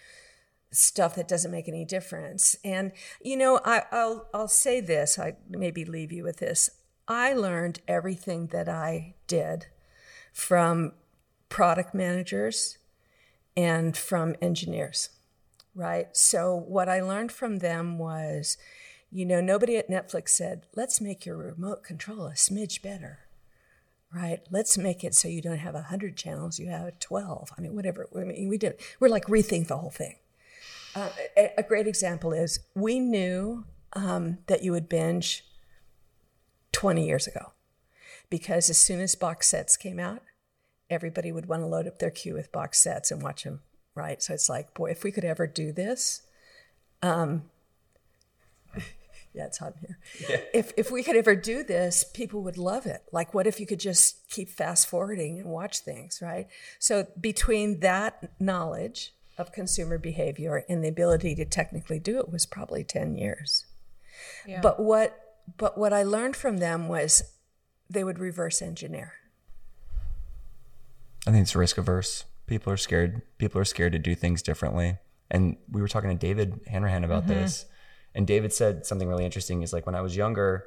stuff 0.70 1.14
that 1.14 1.28
doesn't 1.28 1.50
make 1.50 1.68
any 1.68 1.84
difference. 1.84 2.56
And 2.64 2.92
you 3.22 3.36
know, 3.36 3.60
I, 3.64 3.84
I'll 3.90 4.28
I'll 4.34 4.48
say 4.48 4.80
this. 4.80 5.18
I 5.18 5.36
maybe 5.48 5.84
leave 5.84 6.12
you 6.12 6.24
with 6.24 6.38
this. 6.38 6.70
I 7.08 7.32
learned 7.34 7.80
everything 7.86 8.48
that 8.48 8.68
I 8.68 9.14
did 9.26 9.66
from 10.32 10.92
product 11.48 11.94
managers 11.94 12.78
and 13.56 13.96
from 13.96 14.34
engineers, 14.42 15.10
right? 15.74 16.14
So 16.16 16.56
what 16.56 16.88
I 16.88 17.00
learned 17.00 17.32
from 17.32 17.58
them 17.58 17.98
was, 17.98 18.58
you 19.10 19.24
know, 19.24 19.40
nobody 19.40 19.76
at 19.76 19.88
Netflix 19.88 20.30
said, 20.30 20.66
"Let's 20.74 21.00
make 21.00 21.24
your 21.24 21.36
remote 21.36 21.84
control 21.84 22.26
a 22.26 22.32
smidge 22.32 22.82
better." 22.82 23.25
Right? 24.16 24.40
Let's 24.50 24.78
make 24.78 25.04
it 25.04 25.14
so 25.14 25.28
you 25.28 25.42
don't 25.42 25.58
have 25.58 25.74
100 25.74 26.16
channels, 26.16 26.58
you 26.58 26.68
have 26.68 26.98
12. 26.98 27.50
I 27.56 27.60
mean, 27.60 27.74
whatever. 27.74 28.08
I 28.16 28.20
mean, 28.20 28.48
we 28.48 28.56
did, 28.56 28.80
we're 28.98 29.08
like 29.08 29.26
rethink 29.26 29.68
the 29.68 29.76
whole 29.76 29.90
thing. 29.90 30.16
Uh, 30.94 31.10
a, 31.58 31.62
great 31.62 31.86
example 31.86 32.32
is 32.32 32.60
we 32.74 32.98
knew 32.98 33.66
um, 33.92 34.38
that 34.46 34.64
you 34.64 34.72
would 34.72 34.88
binge 34.88 35.44
20 36.72 37.06
years 37.06 37.26
ago 37.26 37.52
because 38.30 38.70
as 38.70 38.78
soon 38.78 39.00
as 39.00 39.14
box 39.14 39.48
sets 39.48 39.76
came 39.76 40.00
out, 40.00 40.22
everybody 40.88 41.30
would 41.30 41.46
want 41.46 41.60
to 41.60 41.66
load 41.66 41.86
up 41.86 41.98
their 41.98 42.10
queue 42.10 42.32
with 42.32 42.50
box 42.50 42.78
sets 42.78 43.10
and 43.10 43.22
watch 43.22 43.44
them, 43.44 43.60
right? 43.94 44.22
So 44.22 44.32
it's 44.32 44.48
like, 44.48 44.72
boy, 44.72 44.90
if 44.90 45.04
we 45.04 45.12
could 45.12 45.26
ever 45.26 45.46
do 45.46 45.70
this, 45.70 46.22
um, 47.02 47.42
yeah, 49.36 49.44
it's 49.44 49.58
hot 49.58 49.74
in 49.80 49.86
here. 49.86 50.42
If 50.54 50.72
if 50.76 50.90
we 50.90 51.02
could 51.02 51.14
ever 51.14 51.36
do 51.36 51.62
this, 51.62 52.04
people 52.04 52.42
would 52.42 52.56
love 52.56 52.86
it. 52.86 53.02
Like, 53.12 53.34
what 53.34 53.46
if 53.46 53.60
you 53.60 53.66
could 53.66 53.80
just 53.80 54.28
keep 54.30 54.48
fast 54.48 54.88
forwarding 54.88 55.38
and 55.38 55.50
watch 55.50 55.80
things, 55.80 56.20
right? 56.22 56.46
So 56.78 57.06
between 57.20 57.80
that 57.80 58.30
knowledge 58.40 59.12
of 59.36 59.52
consumer 59.52 59.98
behavior 59.98 60.64
and 60.68 60.82
the 60.82 60.88
ability 60.88 61.34
to 61.34 61.44
technically 61.44 61.98
do 61.98 62.18
it 62.18 62.32
was 62.32 62.46
probably 62.46 62.82
ten 62.82 63.14
years. 63.14 63.66
But 64.62 64.80
what 64.80 65.20
but 65.58 65.76
what 65.76 65.92
I 65.92 66.02
learned 66.02 66.34
from 66.34 66.56
them 66.56 66.88
was 66.88 67.22
they 67.90 68.02
would 68.02 68.18
reverse 68.18 68.62
engineer. 68.62 69.12
I 71.26 71.32
think 71.32 71.42
it's 71.42 71.54
risk 71.54 71.76
averse. 71.76 72.24
People 72.46 72.72
are 72.72 72.76
scared. 72.76 73.22
People 73.38 73.60
are 73.60 73.64
scared 73.64 73.92
to 73.92 73.98
do 73.98 74.14
things 74.14 74.40
differently. 74.40 74.98
And 75.30 75.56
we 75.70 75.80
were 75.80 75.88
talking 75.88 76.10
to 76.10 76.16
David 76.16 76.60
Hanrahan 76.68 77.04
about 77.04 77.24
mm-hmm. 77.24 77.34
this. 77.34 77.66
And 78.16 78.26
David 78.26 78.52
said 78.52 78.84
something 78.86 79.06
really 79.08 79.24
interesting. 79.24 79.60
He's 79.60 79.72
like, 79.72 79.86
when 79.86 79.94
I 79.94 80.00
was 80.00 80.16
younger, 80.16 80.64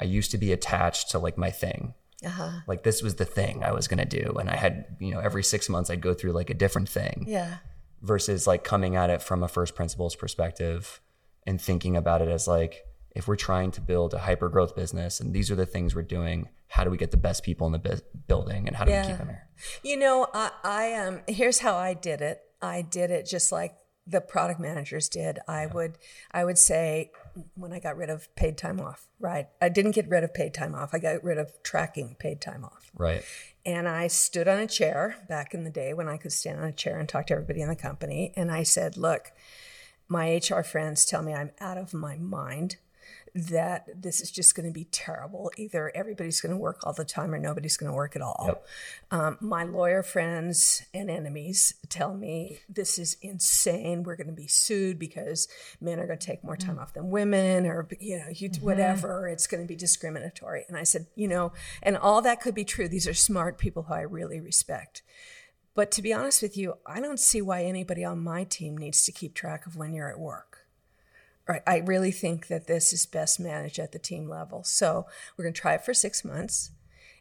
I 0.00 0.04
used 0.04 0.30
to 0.32 0.38
be 0.38 0.50
attached 0.52 1.10
to 1.10 1.18
like 1.20 1.38
my 1.38 1.50
thing. 1.52 1.94
Uh-huh. 2.24 2.50
Like 2.66 2.82
this 2.82 3.02
was 3.02 3.16
the 3.16 3.24
thing 3.26 3.62
I 3.62 3.72
was 3.72 3.86
gonna 3.86 4.04
do. 4.06 4.34
And 4.40 4.48
I 4.50 4.56
had, 4.56 4.86
you 4.98 5.12
know, 5.12 5.20
every 5.20 5.44
six 5.44 5.68
months 5.68 5.90
I'd 5.90 6.00
go 6.00 6.14
through 6.14 6.32
like 6.32 6.50
a 6.50 6.54
different 6.54 6.88
thing. 6.88 7.24
Yeah. 7.28 7.58
versus 8.02 8.46
like 8.46 8.64
coming 8.64 8.96
at 8.96 9.10
it 9.10 9.22
from 9.22 9.42
a 9.42 9.48
first 9.48 9.74
principles 9.74 10.14
perspective 10.16 11.00
and 11.46 11.60
thinking 11.60 11.96
about 11.96 12.22
it 12.22 12.28
as 12.28 12.46
like 12.48 12.84
if 13.14 13.26
we're 13.28 13.36
trying 13.36 13.70
to 13.72 13.80
build 13.80 14.12
a 14.14 14.18
hyper 14.18 14.48
growth 14.48 14.74
business 14.76 15.20
and 15.20 15.32
these 15.34 15.50
are 15.50 15.54
the 15.56 15.64
things 15.66 15.94
we're 15.94 16.02
doing 16.02 16.48
how 16.68 16.84
do 16.84 16.90
we 16.90 16.96
get 16.98 17.10
the 17.10 17.16
best 17.16 17.42
people 17.42 17.66
in 17.66 17.72
the 17.72 17.78
bu- 17.78 18.04
building 18.28 18.66
and 18.66 18.76
how 18.76 18.84
do 18.84 18.92
we 18.92 19.06
keep 19.06 19.16
them 19.18 19.28
here 19.28 19.48
You 19.82 19.96
know, 19.96 20.26
I, 20.34 20.50
I 20.62 20.94
um 20.94 21.20
here's 21.26 21.60
how 21.60 21.74
I 21.76 21.94
did 21.94 22.20
it. 22.20 22.40
I 22.60 22.82
did 22.82 23.10
it 23.10 23.26
just 23.26 23.50
like 23.52 23.74
the 24.06 24.20
product 24.20 24.60
managers 24.60 25.08
did. 25.08 25.38
I 25.48 25.66
would 25.66 25.98
I 26.30 26.44
would 26.44 26.58
say 26.58 27.10
when 27.54 27.72
I 27.72 27.80
got 27.80 27.96
rid 27.96 28.08
of 28.08 28.34
paid 28.36 28.56
time 28.56 28.80
off, 28.80 29.08
right? 29.18 29.48
I 29.60 29.68
didn't 29.68 29.92
get 29.92 30.08
rid 30.08 30.24
of 30.24 30.32
paid 30.32 30.54
time 30.54 30.74
off. 30.74 30.90
I 30.92 30.98
got 30.98 31.22
rid 31.24 31.38
of 31.38 31.52
tracking 31.62 32.16
paid 32.18 32.40
time 32.40 32.64
off. 32.64 32.90
right 32.94 33.24
And 33.64 33.88
I 33.88 34.06
stood 34.06 34.48
on 34.48 34.58
a 34.58 34.66
chair 34.66 35.16
back 35.28 35.52
in 35.52 35.64
the 35.64 35.70
day 35.70 35.92
when 35.92 36.08
I 36.08 36.16
could 36.16 36.32
stand 36.32 36.60
on 36.60 36.66
a 36.66 36.72
chair 36.72 36.98
and 36.98 37.08
talk 37.08 37.26
to 37.26 37.34
everybody 37.34 37.60
in 37.60 37.68
the 37.68 37.76
company. 37.76 38.32
And 38.36 38.50
I 38.50 38.62
said, 38.62 38.96
Look, 38.96 39.32
my 40.08 40.36
HR 40.36 40.62
friends 40.62 41.04
tell 41.04 41.22
me 41.22 41.34
I'm 41.34 41.50
out 41.60 41.78
of 41.78 41.92
my 41.92 42.16
mind, 42.16 42.76
that 43.36 43.86
this 43.94 44.22
is 44.22 44.30
just 44.30 44.54
going 44.54 44.66
to 44.66 44.72
be 44.72 44.84
terrible. 44.84 45.50
Either 45.58 45.92
everybody's 45.94 46.40
going 46.40 46.52
to 46.52 46.56
work 46.56 46.78
all 46.84 46.94
the 46.94 47.04
time 47.04 47.34
or 47.34 47.38
nobody's 47.38 47.76
going 47.76 47.90
to 47.90 47.94
work 47.94 48.16
at 48.16 48.22
all. 48.22 48.62
Um, 49.10 49.36
my 49.42 49.62
lawyer 49.62 50.02
friends 50.02 50.82
and 50.94 51.10
enemies 51.10 51.74
tell 51.90 52.14
me 52.14 52.60
this 52.66 52.98
is 52.98 53.18
insane. 53.20 54.04
We're 54.04 54.16
going 54.16 54.28
to 54.28 54.32
be 54.32 54.46
sued 54.46 54.98
because 54.98 55.48
men 55.82 56.00
are 56.00 56.06
going 56.06 56.18
to 56.18 56.26
take 56.26 56.42
more 56.42 56.56
time 56.56 56.78
off 56.78 56.94
than 56.94 57.10
women, 57.10 57.66
or 57.66 57.86
you 58.00 58.16
know, 58.16 58.28
you, 58.32 58.48
whatever. 58.62 59.28
It's 59.28 59.46
going 59.46 59.62
to 59.62 59.68
be 59.68 59.76
discriminatory. 59.76 60.64
And 60.66 60.78
I 60.78 60.84
said, 60.84 61.06
you 61.14 61.28
know, 61.28 61.52
and 61.82 61.96
all 61.98 62.22
that 62.22 62.40
could 62.40 62.54
be 62.54 62.64
true. 62.64 62.88
These 62.88 63.06
are 63.06 63.14
smart 63.14 63.58
people 63.58 63.82
who 63.84 63.94
I 63.94 64.00
really 64.00 64.40
respect. 64.40 65.02
But 65.74 65.90
to 65.90 66.00
be 66.00 66.14
honest 66.14 66.40
with 66.40 66.56
you, 66.56 66.78
I 66.86 67.00
don't 67.00 67.20
see 67.20 67.42
why 67.42 67.64
anybody 67.64 68.02
on 68.02 68.24
my 68.24 68.44
team 68.44 68.78
needs 68.78 69.04
to 69.04 69.12
keep 69.12 69.34
track 69.34 69.66
of 69.66 69.76
when 69.76 69.92
you're 69.92 70.10
at 70.10 70.18
work. 70.18 70.55
Right. 71.48 71.62
I 71.66 71.78
really 71.78 72.10
think 72.10 72.48
that 72.48 72.66
this 72.66 72.92
is 72.92 73.06
best 73.06 73.38
managed 73.38 73.78
at 73.78 73.92
the 73.92 74.00
team 74.00 74.28
level. 74.28 74.64
So 74.64 75.06
we're 75.36 75.44
going 75.44 75.54
to 75.54 75.60
try 75.60 75.74
it 75.74 75.84
for 75.84 75.94
six 75.94 76.24
months. 76.24 76.72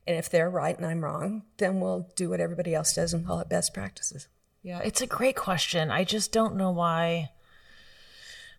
And 0.08 0.18
if 0.18 0.30
they're 0.30 0.50
right 0.50 0.76
and 0.76 0.86
I'm 0.86 1.04
wrong, 1.04 1.44
then 1.58 1.80
we'll 1.80 2.10
do 2.16 2.30
what 2.30 2.40
everybody 2.40 2.74
else 2.74 2.94
does 2.94 3.14
and 3.14 3.26
call 3.26 3.40
it 3.40 3.50
best 3.50 3.74
practices. 3.74 4.28
Yeah, 4.64 4.80
it's 4.84 5.02
a 5.02 5.08
great 5.08 5.36
question. 5.36 5.92
I 5.92 6.04
just 6.04 6.32
don't 6.32 6.56
know 6.56 6.72
why 6.72 7.30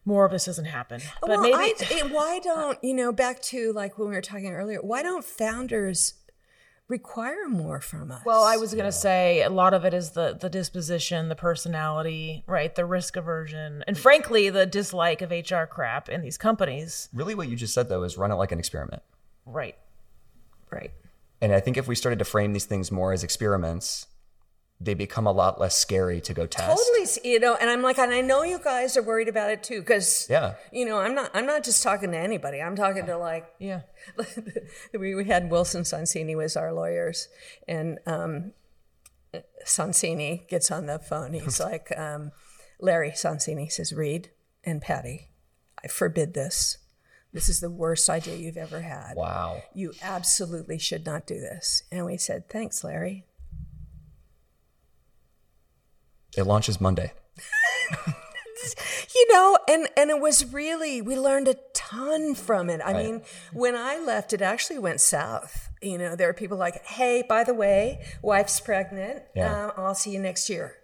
more 0.05 0.25
of 0.25 0.31
this 0.31 0.45
doesn't 0.45 0.67
happen. 0.67 1.03
But 1.21 1.31
well, 1.31 1.41
maybe 1.41 1.57
I, 1.57 2.09
why 2.13 2.39
don't, 2.39 2.83
you 2.83 2.95
know, 2.95 3.11
back 3.11 3.43
to 3.43 3.73
like 3.73 3.99
when 3.99 4.09
we 4.09 4.15
were 4.15 4.23
talking 4.23 4.53
earlier, 4.53 4.81
why 4.81 5.03
don't 5.03 5.25
founders 5.25 6.15
require 6.89 7.49
more 7.49 7.81
from 7.81 8.11
us? 8.13 8.23
Well, 8.25 8.45
I 8.45 8.57
was 8.57 8.75
gonna 8.75 8.93
say 8.93 9.43
a 9.43 9.51
lot 9.51 9.75
of 9.75 9.85
it 9.85 9.93
is 9.95 10.11
the 10.11 10.37
the 10.41 10.49
disposition, 10.49 11.29
the 11.29 11.35
personality, 11.37 12.45
right? 12.47 12.75
The 12.75 12.85
risk 12.85 13.17
aversion, 13.17 13.83
and 13.87 13.99
frankly, 13.99 14.51
the 14.51 14.67
dislike 14.67 15.21
of 15.23 15.31
HR 15.31 15.65
crap 15.65 16.09
in 16.09 16.23
these 16.23 16.39
companies. 16.39 17.09
really 17.13 17.35
what 17.35 17.49
you 17.49 17.57
just 17.57 17.75
said 17.75 17.89
though 17.89 18.03
is 18.03 18.17
run 18.17 18.31
it 18.31 18.37
like 18.37 18.53
an 18.53 18.59
experiment 18.59 19.03
Right. 19.45 19.77
Right. 20.71 20.91
and 21.41 21.53
i 21.53 21.61
think 21.61 21.77
if 21.77 21.87
we 21.87 21.95
started 21.95 22.19
to 22.19 22.25
frame 22.25 22.53
these 22.53 22.65
things 22.65 22.91
more 22.91 23.13
as 23.13 23.23
experiments 23.23 24.07
they 24.81 24.93
become 24.95 25.27
a 25.27 25.33
lot 25.33 25.59
less 25.59 25.75
scary 25.77 26.21
to 26.21 26.35
go 26.35 26.47
test 26.47 26.79
Totally, 26.79 27.33
you 27.33 27.41
know, 27.41 27.57
and 27.59 27.71
I'm 27.71 27.83
like, 27.83 27.99
and 27.99 28.13
I 28.13 28.21
know 28.21 28.43
you 28.43 28.59
guys 28.59 28.97
are 28.97 29.03
worried 29.03 29.29
about 29.29 29.51
it 29.51 29.63
too, 29.63 29.81
because 29.81 30.27
Yeah. 30.29 30.55
you 30.71 30.85
know, 30.85 30.99
I'm 30.99 31.15
not, 31.15 31.31
I'm 31.33 31.47
not 31.47 31.65
just 31.65 31.83
talking 31.83 32.11
to 32.13 32.19
anybody. 32.19 32.61
I'm 32.61 32.77
talking 32.77 33.07
to 33.07 33.17
like, 33.17 33.47
Yeah. 33.59 33.83
we, 34.93 35.15
we 35.15 35.25
had 35.25 35.51
Wilson 35.51 35.83
Sonsini 35.83 36.37
was 36.37 36.57
our 36.57 36.73
lawyers, 36.73 37.29
and 37.67 37.99
um, 38.07 38.53
Sonsini 39.65 40.47
gets 40.49 40.71
on 40.71 40.87
the 40.87 40.99
phone. 40.99 41.33
He's 41.33 41.61
like, 41.71 41.91
um, 41.97 42.33
Larry 42.81 43.11
Sonsini 43.13 43.71
says, 43.71 43.93
Reed 43.93 44.31
and 44.65 44.81
Patty, 44.83 45.29
I 45.85 45.89
forbid 45.89 46.35
this. 46.35 46.79
This 47.33 47.49
is 47.51 47.61
the 47.61 47.71
worst 47.71 48.09
idea 48.09 48.37
you've 48.37 48.57
ever 48.57 48.81
had. 48.81 49.15
wow 49.15 49.63
You 49.75 49.93
absolutely 50.03 50.79
should 50.79 51.05
not 51.05 51.27
do 51.27 51.35
this. 51.39 51.83
And 51.93 52.07
we 52.07 52.17
said, 52.17 52.49
thanks, 52.49 52.83
Larry. 52.83 53.26
It 56.37 56.45
launches 56.45 56.81
monday. 56.81 57.13
You 59.15 59.33
know 59.33 59.59
and 59.69 59.89
and 59.97 60.11
it 60.11 60.21
was 60.21 60.53
really 60.53 61.01
we 61.01 61.17
learned 61.17 61.49
a 61.49 61.57
ton 61.73 62.35
from 62.35 62.69
it. 62.69 62.81
I 62.85 62.93
mean 62.93 63.23
when 63.53 63.75
i 63.75 63.99
left 63.99 64.33
it 64.33 64.43
actually 64.43 64.79
went 64.79 65.01
south. 65.01 65.71
You 65.81 65.99
know 65.99 66.17
there 66.17 66.29
were 66.29 66.35
people 66.35 66.59
like 66.59 66.85
hey 66.85 67.23
by 67.27 67.45
the 67.45 67.55
way 67.55 68.05
wife's 68.23 68.61
pregnant. 68.61 69.23
Yeah. 69.35 69.67
um, 69.67 69.73
i'll 69.77 69.95
see 69.95 70.11
you 70.11 70.19
next 70.19 70.51
year. 70.51 70.75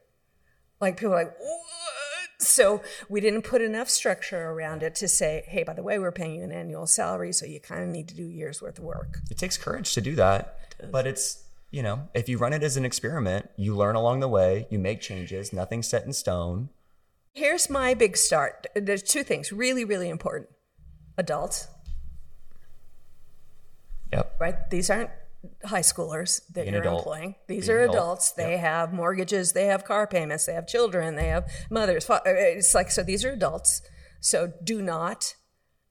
Like 0.81 0.97
people 0.97 1.13
are 1.13 1.25
like 1.25 1.39
what? 1.39 2.31
so 2.39 2.83
we 3.09 3.21
didn't 3.21 3.43
put 3.43 3.61
enough 3.61 3.89
structure 3.89 4.51
around 4.51 4.83
it 4.83 4.95
to 4.97 5.09
say 5.09 5.45
hey 5.47 5.63
by 5.63 5.75
the 5.75 5.83
way 5.83 5.99
we're 5.99 6.13
paying 6.13 6.37
you 6.37 6.43
an 6.43 6.53
annual 6.53 6.87
salary 6.87 7.33
so 7.33 7.45
you 7.45 7.61
kind 7.61 7.83
of 7.83 7.89
need 7.89 8.09
to 8.09 8.15
do 8.15 8.27
a 8.27 8.31
year's 8.31 8.63
worth 8.63 8.79
of 8.79 8.85
work. 8.85 9.19
It 9.31 9.39
takes 9.39 9.59
courage 9.59 9.93
to 9.95 10.01
do 10.01 10.15
that 10.17 10.59
but 10.91 11.07
it's 11.07 11.42
you 11.73 11.83
know 11.83 12.09
if 12.15 12.29
you 12.29 12.39
run 12.39 12.53
it 12.53 12.63
as 12.63 12.77
an 12.77 12.85
experiment 12.85 13.51
you 13.57 13.75
learn 13.75 13.97
along 13.97 14.21
the 14.21 14.29
way 14.29 14.67
you 14.71 14.79
make 14.79 15.01
changes 15.01 15.53
nothing's 15.53 15.89
set 15.89 16.05
in 16.05 16.13
stone 16.13 16.69
here's 17.33 17.69
my 17.69 17.95
big 17.95 18.17
start 18.17 18.67
there's 18.77 19.03
two 19.03 19.25
things 19.25 19.51
really 19.53 19.85
really 19.85 20.09
important 20.09 20.49
adults 21.19 21.67
yep 24.13 24.37
right? 24.39 24.71
These 24.71 24.91
aren't 24.91 25.11
high 25.65 25.81
schoolers 25.81 26.41
that 26.53 26.63
Be 26.63 26.69
an 26.69 26.75
you're 26.75 26.83
adult. 26.83 26.99
employing. 27.01 27.35
These 27.49 27.67
Be 27.67 27.73
an 27.73 27.79
are 27.79 27.83
adult. 27.83 27.97
adults. 27.97 28.33
They 28.33 28.57
have 28.59 28.93
mortgages, 28.93 29.53
they 29.53 29.67
have 29.67 29.85
car 29.85 30.07
payments, 30.07 30.47
they 30.47 30.53
have 30.55 30.67
children, 30.67 31.17
they 31.17 31.29
have 31.29 31.51
mothers. 31.71 32.07
It's 32.27 32.75
like, 32.75 32.91
so 32.91 33.03
these 33.03 33.25
are 33.25 33.33
adults. 33.33 33.83
So 34.21 34.53
do 34.63 34.81
not 34.83 35.35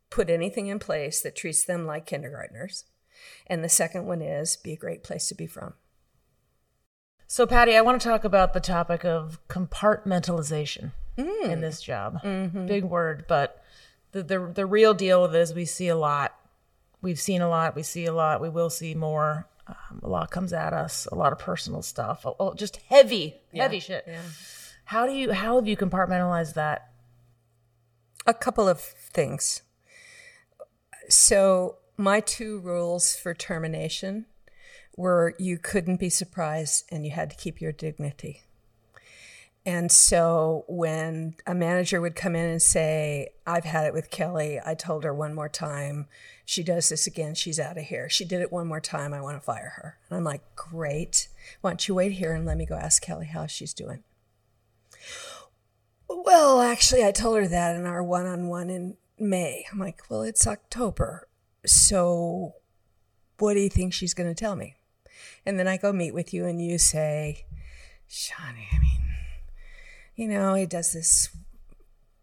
put 0.09 0.29
anything 0.29 0.67
in 0.67 0.79
place 0.79 1.21
that 1.21 1.35
treats 1.35 1.65
them 1.65 1.85
like 1.85 2.05
kindergartners. 2.05 2.85
And 3.47 3.63
the 3.63 3.69
second 3.69 4.05
one 4.05 4.21
is 4.21 4.57
be 4.57 4.73
a 4.73 4.77
great 4.77 5.03
place 5.03 5.27
to 5.27 5.35
be 5.35 5.47
from. 5.47 5.73
So, 7.27 7.47
Patty, 7.47 7.75
I 7.75 7.81
want 7.81 8.01
to 8.01 8.07
talk 8.07 8.23
about 8.25 8.53
the 8.53 8.59
topic 8.59 9.05
of 9.05 9.39
compartmentalization 9.47 10.91
in 11.17 11.61
this 11.61 11.81
job. 11.81 12.21
Big 12.67 12.83
word, 12.83 13.25
but 13.27 13.63
the, 14.11 14.23
the 14.23 14.51
the 14.53 14.65
real 14.65 14.93
deal 14.93 15.21
with 15.21 15.35
it 15.35 15.39
is 15.39 15.53
we 15.53 15.63
see 15.65 15.87
a 15.87 15.95
lot. 15.95 16.35
We've 17.01 17.19
seen 17.19 17.41
a 17.41 17.47
lot. 17.49 17.75
We 17.75 17.83
see 17.83 18.05
a 18.05 18.13
lot. 18.13 18.41
We 18.41 18.49
will 18.49 18.69
see 18.69 18.93
more. 18.95 19.47
Um, 19.67 20.01
a 20.03 20.09
lot 20.09 20.29
comes 20.31 20.51
at 20.51 20.73
us. 20.73 21.07
A 21.11 21.15
lot 21.15 21.31
of 21.31 21.39
personal 21.39 21.81
stuff. 21.81 22.25
Oh, 22.25 22.35
oh, 22.39 22.53
just 22.53 22.77
heavy, 22.89 23.35
heavy 23.53 23.79
shit. 23.79 24.05
How 24.85 25.05
do 25.05 25.13
you? 25.13 25.31
How 25.31 25.55
have 25.55 25.67
you 25.67 25.77
compartmentalized 25.77 26.55
that? 26.55 26.89
A 28.27 28.33
couple 28.33 28.67
of 28.67 28.81
things. 28.81 29.61
So, 31.07 31.77
my 32.01 32.19
two 32.19 32.59
rules 32.59 33.15
for 33.15 33.33
termination 33.33 34.25
were 34.97 35.35
you 35.39 35.57
couldn't 35.57 35.99
be 35.99 36.09
surprised 36.09 36.85
and 36.91 37.05
you 37.05 37.11
had 37.11 37.29
to 37.29 37.35
keep 37.35 37.61
your 37.61 37.71
dignity. 37.71 38.43
And 39.65 39.91
so 39.91 40.65
when 40.67 41.35
a 41.45 41.53
manager 41.53 42.01
would 42.01 42.15
come 42.15 42.35
in 42.35 42.49
and 42.49 42.61
say, 42.61 43.29
I've 43.45 43.63
had 43.63 43.85
it 43.85 43.93
with 43.93 44.09
Kelli, 44.09 44.59
I 44.65 44.73
told 44.73 45.03
her 45.03 45.13
one 45.13 45.35
more 45.35 45.49
time, 45.49 46.07
she 46.45 46.63
does 46.63 46.89
this 46.89 47.05
again, 47.05 47.35
she's 47.35 47.59
out 47.59 47.77
of 47.77 47.83
here. 47.83 48.09
She 48.09 48.25
did 48.25 48.41
it 48.41 48.51
one 48.51 48.67
more 48.67 48.81
time, 48.81 49.13
I 49.13 49.21
want 49.21 49.37
to 49.37 49.45
fire 49.45 49.73
her. 49.75 49.97
And 50.09 50.17
I'm 50.17 50.23
like, 50.23 50.55
great. 50.55 51.27
Why 51.61 51.69
don't 51.69 51.87
you 51.87 51.93
wait 51.93 52.13
here 52.13 52.33
and 52.33 52.45
let 52.45 52.57
me 52.57 52.65
go 52.65 52.75
ask 52.75 53.05
Kelli 53.05 53.27
how 53.27 53.45
she's 53.45 53.73
doing? 53.73 54.03
Well, 56.09 56.61
actually, 56.61 57.05
I 57.05 57.11
told 57.11 57.37
her 57.37 57.47
that 57.47 57.75
in 57.75 57.85
our 57.85 58.03
one 58.03 58.25
on 58.25 58.47
one 58.47 58.69
in 58.71 58.97
May. 59.19 59.65
I'm 59.71 59.79
like, 59.79 60.01
well, 60.09 60.23
it's 60.23 60.47
October. 60.47 61.27
So 61.65 62.55
what 63.39 63.53
do 63.53 63.59
you 63.59 63.69
think 63.69 63.93
she's 63.93 64.13
going 64.13 64.29
to 64.29 64.35
tell 64.35 64.55
me? 64.55 64.75
And 65.45 65.59
then 65.59 65.67
I 65.67 65.77
go 65.77 65.91
meet 65.91 66.13
with 66.13 66.33
you 66.33 66.45
and 66.45 66.63
you 66.63 66.77
say, 66.77 67.45
Shawnee, 68.07 68.67
I 68.71 68.79
mean, 68.79 69.01
you 70.15 70.27
know, 70.27 70.53
he 70.53 70.65
does 70.65 70.93
this 70.93 71.29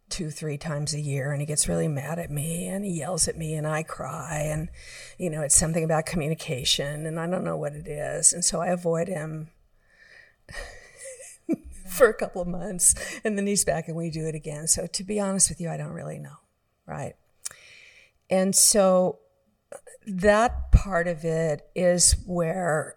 two, 0.08 0.30
three 0.30 0.56
times 0.56 0.94
a 0.94 1.00
year 1.00 1.32
and 1.32 1.40
he 1.40 1.46
gets 1.46 1.68
really 1.68 1.88
mad 1.88 2.18
at 2.18 2.30
me 2.30 2.66
and 2.66 2.84
he 2.84 2.92
yells 2.92 3.28
at 3.28 3.36
me 3.36 3.54
and 3.54 3.66
I 3.66 3.82
cry. 3.82 4.42
And, 4.46 4.68
you 5.18 5.30
know, 5.30 5.42
it's 5.42 5.56
something 5.56 5.84
about 5.84 6.06
communication 6.06 7.06
and 7.06 7.18
I 7.18 7.26
don't 7.28 7.44
know 7.44 7.56
what 7.56 7.72
it 7.72 7.86
is. 7.86 8.32
And 8.32 8.44
so 8.44 8.60
I 8.60 8.68
avoid 8.68 9.08
him 9.08 9.48
for 11.88 12.08
a 12.08 12.14
couple 12.14 12.42
of 12.42 12.48
months 12.48 12.94
and 13.24 13.36
then 13.36 13.46
he's 13.46 13.64
back 13.64 13.88
and 13.88 13.96
we 13.96 14.10
do 14.10 14.26
it 14.26 14.34
again. 14.34 14.66
So 14.66 14.86
to 14.86 15.04
be 15.04 15.20
honest 15.20 15.48
with 15.48 15.60
you, 15.60 15.68
I 15.68 15.76
don't 15.76 15.92
really 15.92 16.18
know. 16.18 16.36
Right. 16.86 17.14
And 18.30 18.54
so 18.54 19.18
that 20.06 20.72
part 20.72 21.06
of 21.06 21.24
it 21.24 21.68
is 21.74 22.16
where 22.26 22.96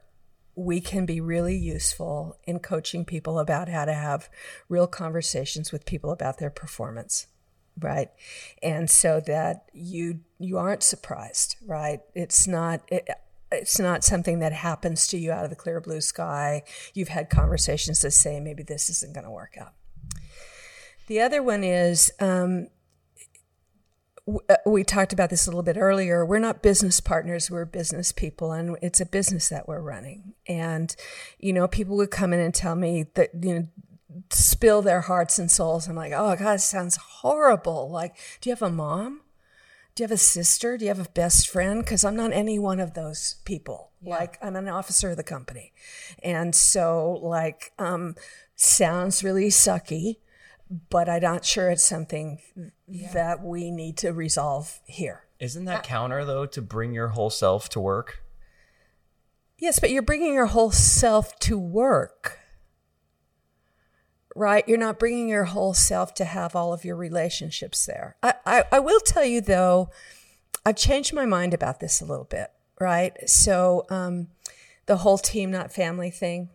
we 0.55 0.81
can 0.81 1.05
be 1.05 1.19
really 1.21 1.55
useful 1.55 2.37
in 2.43 2.59
coaching 2.59 3.05
people 3.05 3.39
about 3.39 3.69
how 3.69 3.85
to 3.85 3.93
have 3.93 4.29
real 4.69 4.87
conversations 4.87 5.71
with 5.71 5.85
people 5.85 6.11
about 6.11 6.37
their 6.37 6.49
performance 6.49 7.27
right? 7.79 8.09
And 8.61 8.89
so 8.89 9.21
that 9.21 9.65
you 9.73 10.19
you 10.39 10.57
aren't 10.57 10.83
surprised 10.83 11.55
right? 11.65 12.01
It's 12.13 12.47
not 12.47 12.81
it, 12.87 13.07
it's 13.51 13.79
not 13.79 14.03
something 14.03 14.39
that 14.39 14.53
happens 14.53 15.07
to 15.07 15.17
you 15.17 15.31
out 15.31 15.43
of 15.43 15.49
the 15.49 15.55
clear 15.55 15.81
blue 15.81 16.01
sky. 16.01 16.63
You've 16.93 17.09
had 17.09 17.29
conversations 17.29 18.01
that 18.01 18.11
say 18.11 18.39
maybe 18.39 18.63
this 18.63 18.89
isn't 18.89 19.13
going 19.13 19.25
to 19.25 19.31
work 19.31 19.55
out. 19.59 19.73
The 21.07 21.21
other 21.21 21.43
one 21.43 21.63
is 21.63 22.11
um, 22.19 22.67
we 24.65 24.83
talked 24.83 25.13
about 25.13 25.29
this 25.29 25.47
a 25.47 25.49
little 25.49 25.63
bit 25.63 25.77
earlier. 25.77 26.25
We're 26.25 26.39
not 26.39 26.61
business 26.61 26.99
partners, 26.99 27.49
we're 27.49 27.65
business 27.65 28.11
people, 28.11 28.51
and 28.51 28.77
it's 28.81 29.01
a 29.01 29.05
business 29.05 29.49
that 29.49 29.67
we're 29.67 29.81
running. 29.81 30.33
And, 30.47 30.95
you 31.39 31.53
know, 31.53 31.67
people 31.67 31.97
would 31.97 32.11
come 32.11 32.33
in 32.33 32.39
and 32.39 32.53
tell 32.53 32.75
me 32.75 33.07
that, 33.15 33.31
you 33.41 33.53
know, 33.55 33.67
spill 34.29 34.81
their 34.81 35.01
hearts 35.01 35.39
and 35.39 35.49
souls. 35.49 35.87
I'm 35.87 35.95
like, 35.95 36.13
oh, 36.13 36.35
God, 36.35 36.55
it 36.55 36.59
sounds 36.59 36.97
horrible. 36.97 37.89
Like, 37.89 38.15
do 38.39 38.49
you 38.49 38.55
have 38.55 38.61
a 38.61 38.69
mom? 38.69 39.21
Do 39.95 40.03
you 40.03 40.05
have 40.05 40.11
a 40.11 40.17
sister? 40.17 40.77
Do 40.77 40.85
you 40.85 40.89
have 40.89 41.05
a 41.05 41.09
best 41.09 41.49
friend? 41.49 41.83
Because 41.83 42.05
I'm 42.05 42.15
not 42.15 42.31
any 42.31 42.59
one 42.59 42.79
of 42.79 42.93
those 42.93 43.37
people. 43.43 43.91
Yeah. 44.01 44.17
Like, 44.17 44.37
I'm 44.41 44.55
an 44.55 44.69
officer 44.69 45.11
of 45.11 45.17
the 45.17 45.23
company. 45.23 45.73
And 46.23 46.55
so, 46.55 47.19
like, 47.21 47.71
um, 47.79 48.15
sounds 48.55 49.23
really 49.23 49.47
sucky 49.47 50.17
but 50.89 51.09
I'm 51.09 51.21
not 51.21 51.45
sure 51.45 51.69
it's 51.69 51.83
something 51.83 52.39
yeah. 52.87 53.11
that 53.13 53.43
we 53.43 53.71
need 53.71 53.97
to 53.97 54.11
resolve 54.11 54.79
here. 54.85 55.23
Isn't 55.39 55.65
that 55.65 55.83
counter 55.83 56.23
though 56.23 56.45
to 56.45 56.61
bring 56.61 56.93
your 56.93 57.09
whole 57.09 57.29
self 57.29 57.67
to 57.69 57.79
work? 57.79 58.23
Yes, 59.57 59.79
but 59.79 59.91
you're 59.91 60.01
bringing 60.01 60.33
your 60.33 60.47
whole 60.47 60.71
self 60.71 61.37
to 61.39 61.57
work. 61.57 62.39
Right? 64.33 64.65
You're 64.65 64.77
not 64.77 64.97
bringing 64.97 65.27
your 65.27 65.43
whole 65.43 65.73
self 65.73 66.13
to 66.15 66.25
have 66.25 66.55
all 66.55 66.71
of 66.71 66.85
your 66.85 66.95
relationships 66.95 67.85
there. 67.85 68.15
I, 68.23 68.33
I, 68.45 68.63
I 68.71 68.79
will 68.79 69.01
tell 69.01 69.25
you 69.25 69.41
though, 69.41 69.89
I've 70.65 70.77
changed 70.77 71.13
my 71.13 71.25
mind 71.25 71.53
about 71.53 71.79
this 71.79 72.01
a 72.01 72.05
little 72.05 72.25
bit, 72.25 72.49
right? 72.79 73.13
So, 73.29 73.85
um, 73.89 74.27
the 74.85 74.97
whole 74.97 75.17
team, 75.17 75.51
not 75.51 75.73
family 75.73 76.11
thing. 76.11 76.49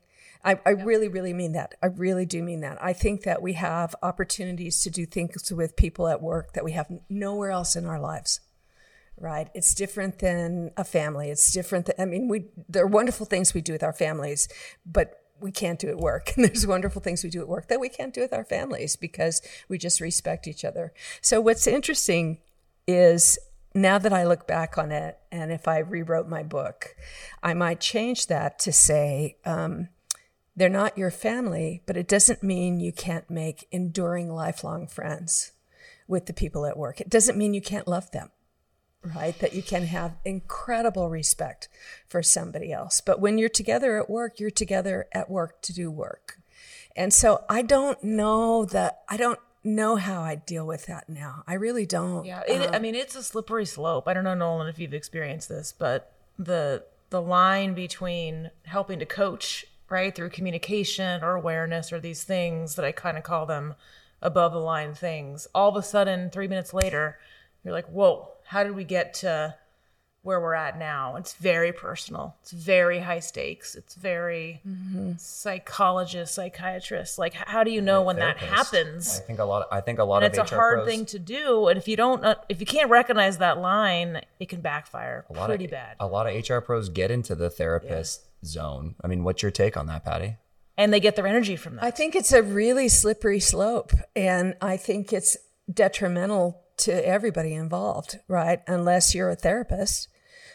I, 0.47 0.61
I 0.64 0.70
really, 0.70 1.09
really 1.09 1.32
mean 1.32 1.53
that. 1.53 1.74
I 1.82 1.86
really 1.86 2.24
do 2.24 2.40
mean 2.40 2.61
that. 2.61 2.78
I 2.80 2.92
think 2.92 3.24
that 3.24 3.42
we 3.42 3.55
have 3.55 3.97
opportunities 4.01 4.80
to 4.82 4.90
do 4.90 5.05
things 5.05 5.51
with 5.51 5.74
people 5.76 6.07
at 6.07 6.22
work 6.22 6.53
that 6.53 6.64
we 6.64 6.72
have 6.72 6.86
nowhere 7.11 7.51
else 7.51 7.74
in 7.74 7.84
our 7.84 8.01
lives. 8.01 8.40
Right? 9.18 9.49
It's 9.55 9.74
different 9.74 10.20
than 10.20 10.70
a 10.76 10.84
family. 10.84 11.30
It's 11.30 11.51
different. 11.51 11.86
Than, 11.86 11.97
I 11.99 12.05
mean, 12.05 12.28
we 12.28 12.44
there 12.68 12.84
are 12.84 12.88
wonderful 12.88 13.26
things 13.26 13.55
we 13.55 13.62
do 13.62 13.72
with 13.72 13.82
our 13.82 13.92
families, 13.92 14.47
but 14.84 15.20
we 15.40 15.51
can't 15.51 15.78
do 15.78 15.88
at 15.88 15.97
work. 15.99 16.32
And 16.36 16.44
there's 16.44 16.66
wonderful 16.66 17.03
things 17.03 17.24
we 17.24 17.30
do 17.30 17.40
at 17.40 17.49
work 17.49 17.68
that 17.68 17.80
we 17.80 17.88
can't 17.88 18.14
do 18.14 18.20
with 18.20 18.32
our 18.32 18.44
families 18.44 18.94
because 18.94 19.42
we 19.68 19.78
just 19.78 20.01
respect 20.01 20.47
each 20.47 20.64
other. 20.64 20.92
So 21.22 21.40
what's 21.40 21.66
interesting 21.66 22.38
is 22.86 23.38
now 23.74 23.99
that 23.99 24.12
I 24.12 24.24
look 24.24 24.47
back 24.47 24.78
on 24.78 24.92
it, 24.92 25.18
and 25.32 25.51
if 25.51 25.66
I 25.66 25.78
rewrote 25.78 26.28
my 26.28 26.42
book, 26.42 26.94
I 27.42 27.53
might 27.55 27.80
change 27.80 28.28
that 28.28 28.59
to 28.61 28.72
say, 28.72 29.36
um, 29.44 29.88
they're 30.57 30.68
not 30.70 30.96
your 30.96 31.11
family, 31.11 31.82
but 31.84 31.96
it 31.96 32.09
doesn't 32.09 32.42
mean 32.42 32.80
you 32.80 32.92
can't 32.92 33.28
make 33.28 33.68
enduring 33.70 34.32
lifelong 34.32 34.86
friends 34.86 35.52
with 36.09 36.26
the 36.26 36.32
people 36.32 36.64
at 36.64 36.78
work. 36.78 37.00
It 37.00 37.11
doesn't 37.11 37.36
mean 37.36 37.52
you 37.52 37.61
can't 37.61 37.86
love 37.86 38.11
them, 38.12 38.30
right? 39.02 39.38
That 39.38 39.54
you 39.54 39.62
can 39.62 39.84
have 39.84 40.16
incredible 40.24 41.11
respect 41.11 41.68
for 42.09 42.22
somebody 42.22 42.72
else. 42.72 43.02
But 43.02 43.20
when 43.20 43.36
you're 43.36 43.48
together 43.50 43.98
at 43.98 44.09
work, 44.09 44.40
you're 44.40 44.50
together 44.50 45.09
at 45.12 45.28
work 45.28 45.61
to 45.62 45.74
do 45.74 45.90
work. 45.90 46.38
And 46.96 47.12
so 47.12 47.44
I 47.50 47.61
don't 47.61 48.02
know 48.02 48.64
that, 48.64 49.02
I 49.11 49.18
don't 49.18 49.40
know 49.62 49.96
how 49.96 50.22
I 50.22 50.36
deal 50.36 50.66
with 50.66 50.86
that 50.86 51.09
now. 51.09 51.42
I 51.46 51.54
really 51.54 51.84
don't. 51.84 52.24
Yeah. 52.24 52.42
It, 52.48 52.68
um, 52.68 52.74
I 52.74 52.78
mean, 52.78 52.94
it's 52.94 53.14
a 53.14 53.22
slippery 53.22 53.66
slope. 53.66 54.09
I 54.09 54.14
don't 54.14 54.24
know, 54.24 54.34
Nolan, 54.34 54.68
if 54.68 54.78
you've 54.78 54.94
experienced 54.94 55.50
this, 55.50 55.74
but 55.76 56.14
the, 56.38 56.84
the 57.11 57.20
line 57.20 57.74
between 57.74 58.50
helping 58.64 59.00
to 59.00 59.07
coach 59.07 59.66
right? 59.89 60.14
Through 60.14 60.30
communication 60.30 61.22
or 61.22 61.34
awareness 61.34 61.93
or 61.93 62.01
these 62.01 62.24
things 62.24 62.74
that 62.76 62.84
I 62.84 62.93
kind 62.93 63.16
of 63.16 63.24
call 63.24 63.47
them 63.47 63.74
above 64.22 64.53
the 64.53 64.61
line 64.61 64.95
things. 64.95 65.47
All 65.55 65.68
of 65.68 65.76
a 65.76 65.82
sudden, 65.82 66.30
three 66.30 66.49
minutes 66.49 66.74
later, 66.74 67.18
you're 67.64 67.74
like, 67.74 67.87
whoa, 67.87 68.28
how 68.47 68.64
did 68.64 68.74
we 68.74 68.84
get 68.84 69.14
to 69.14 69.55
where 70.22 70.41
we're 70.41 70.55
at 70.55 70.76
now? 70.78 71.14
It's 71.16 71.34
very 71.34 71.72
personal. 71.72 72.34
It's 72.43 72.51
very 72.51 72.99
high 73.01 73.20
stakes. 73.20 73.76
It's 73.76 73.95
very 73.95 74.61
mm-hmm. 74.66 75.12
psychologist, 75.18 76.34
psychiatrist. 76.34 77.18
Like, 77.18 77.34
how 77.34 77.62
do 77.62 77.70
you 77.70 77.80
know 77.80 78.03
when 78.03 78.16
that 78.16 78.39
happens? 78.39 79.20
I 79.20 79.22
think 79.22 79.39
a 79.39 79.45
lot. 79.45 79.62
of, 79.62 79.68
I 79.70 79.80
think 79.80 80.01
a 80.01 80.05
lot 80.05 80.24
and 80.24 80.32
of 80.32 80.41
it's 80.41 80.53
a 80.53 80.55
hard 80.55 80.78
pros, 80.78 80.89
thing 80.89 81.07
to 81.07 81.18
do. 81.18 81.68
And 81.68 81.78
if 81.78 81.87
you 81.87 81.97
don't, 81.97 82.24
uh, 82.24 82.34
if 82.49 82.59
you 82.59 82.66
can't 82.66 82.91
recognize 82.91 83.39
that 83.39 83.59
line, 83.59 84.22
it 84.41 84.49
can 84.49 84.61
backfire 84.61 85.24
a 85.30 85.32
lot 85.32 85.49
pretty 85.49 85.66
of, 85.66 85.70
bad. 85.70 85.97
A 86.01 86.07
lot 86.07 86.26
of 86.26 86.49
HR 86.49 86.59
pros 86.59 86.89
get 86.89 87.11
into 87.11 87.37
the 87.37 87.49
therapist 87.49 88.26
zone. 88.47 88.94
I 89.03 89.07
mean, 89.07 89.24
what's 89.24 89.42
your 89.42 89.51
take 89.51 89.76
on 89.76 89.86
that, 89.86 90.05
Patty? 90.05 90.36
And 90.78 90.92
they 90.92 91.01
get 91.01 91.16
their 91.16 91.26
energy 91.26 91.57
from 91.57 91.76
that. 91.76 91.84
I 91.84 91.90
think 91.90 92.14
it's 92.14 92.32
a 92.32 92.42
really 92.42 92.88
slippery 92.88 93.40
slope. 93.40 93.92
And 94.14 94.55
I 94.61 94.76
think 94.76 95.12
it's 95.12 95.36
detrimental 95.72 96.62
to 96.78 97.07
everybody 97.07 97.55
involved, 97.55 98.18
right? 98.28 98.61
Unless 98.66 99.14
you're 99.14 99.30
a 99.30 99.36
therapist. 99.36 100.09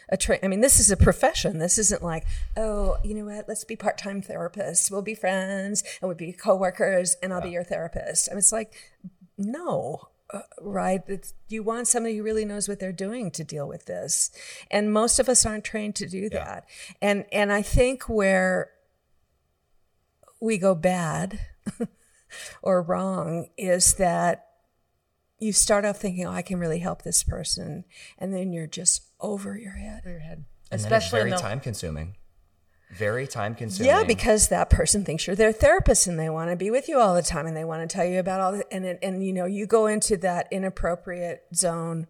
A 0.08 0.16
tra- 0.16 0.38
I 0.42 0.48
mean, 0.48 0.60
this 0.60 0.78
is 0.78 0.90
a 0.90 0.96
profession. 0.96 1.58
This 1.58 1.78
isn't 1.78 2.02
like, 2.02 2.24
oh, 2.56 2.98
you 3.02 3.14
know 3.14 3.24
what? 3.24 3.48
Let's 3.48 3.64
be 3.64 3.76
part-time 3.76 4.22
therapists. 4.22 4.90
We'll 4.90 5.02
be 5.02 5.14
friends 5.14 5.82
and 6.00 6.08
we'll 6.08 6.16
be 6.16 6.32
coworkers, 6.32 7.16
and 7.22 7.32
I'll 7.32 7.40
yeah. 7.40 7.46
be 7.46 7.52
your 7.52 7.64
therapist. 7.64 8.28
I 8.30 8.34
mean, 8.34 8.38
it's 8.38 8.52
like, 8.52 8.74
no, 9.38 10.08
uh, 10.32 10.40
right? 10.60 11.02
It's, 11.06 11.34
you 11.48 11.62
want 11.62 11.88
somebody 11.88 12.16
who 12.16 12.22
really 12.22 12.44
knows 12.44 12.68
what 12.68 12.80
they're 12.80 12.92
doing 12.92 13.30
to 13.32 13.44
deal 13.44 13.68
with 13.68 13.86
this, 13.86 14.30
and 14.70 14.92
most 14.92 15.18
of 15.18 15.28
us 15.28 15.44
aren't 15.44 15.64
trained 15.64 15.94
to 15.96 16.06
do 16.06 16.28
that. 16.30 16.64
Yeah. 16.66 16.94
And 17.02 17.24
and 17.32 17.52
I 17.52 17.62
think 17.62 18.08
where 18.08 18.70
we 20.40 20.58
go 20.58 20.74
bad 20.74 21.40
or 22.62 22.82
wrong 22.82 23.48
is 23.58 23.94
that 23.94 24.46
you 25.38 25.52
start 25.52 25.84
off 25.84 25.98
thinking, 25.98 26.26
"Oh, 26.26 26.32
I 26.32 26.42
can 26.42 26.58
really 26.58 26.78
help 26.78 27.02
this 27.02 27.22
person," 27.22 27.84
and 28.18 28.32
then 28.32 28.52
you're 28.52 28.66
just 28.66 29.02
over 29.20 29.58
your 29.58 29.74
head. 29.74 30.00
Over 30.04 30.10
your 30.10 30.20
head, 30.20 30.44
and 30.70 30.80
especially 30.80 31.20
very 31.20 31.32
time 31.32 31.60
consuming 31.60 32.16
very 32.92 33.26
time 33.26 33.54
consuming. 33.54 33.88
Yeah, 33.88 34.04
because 34.04 34.48
that 34.48 34.68
person 34.68 35.04
thinks 35.04 35.26
you're 35.26 35.34
their 35.34 35.52
therapist 35.52 36.06
and 36.06 36.18
they 36.18 36.28
want 36.28 36.50
to 36.50 36.56
be 36.56 36.70
with 36.70 36.88
you 36.88 36.98
all 36.98 37.14
the 37.14 37.22
time 37.22 37.46
and 37.46 37.56
they 37.56 37.64
want 37.64 37.88
to 37.88 37.92
tell 37.92 38.04
you 38.04 38.18
about 38.18 38.40
all 38.40 38.52
the 38.52 38.72
and 38.72 38.98
and 39.02 39.24
you 39.24 39.32
know 39.32 39.46
you 39.46 39.66
go 39.66 39.86
into 39.86 40.16
that 40.18 40.46
inappropriate 40.50 41.44
zone 41.54 42.06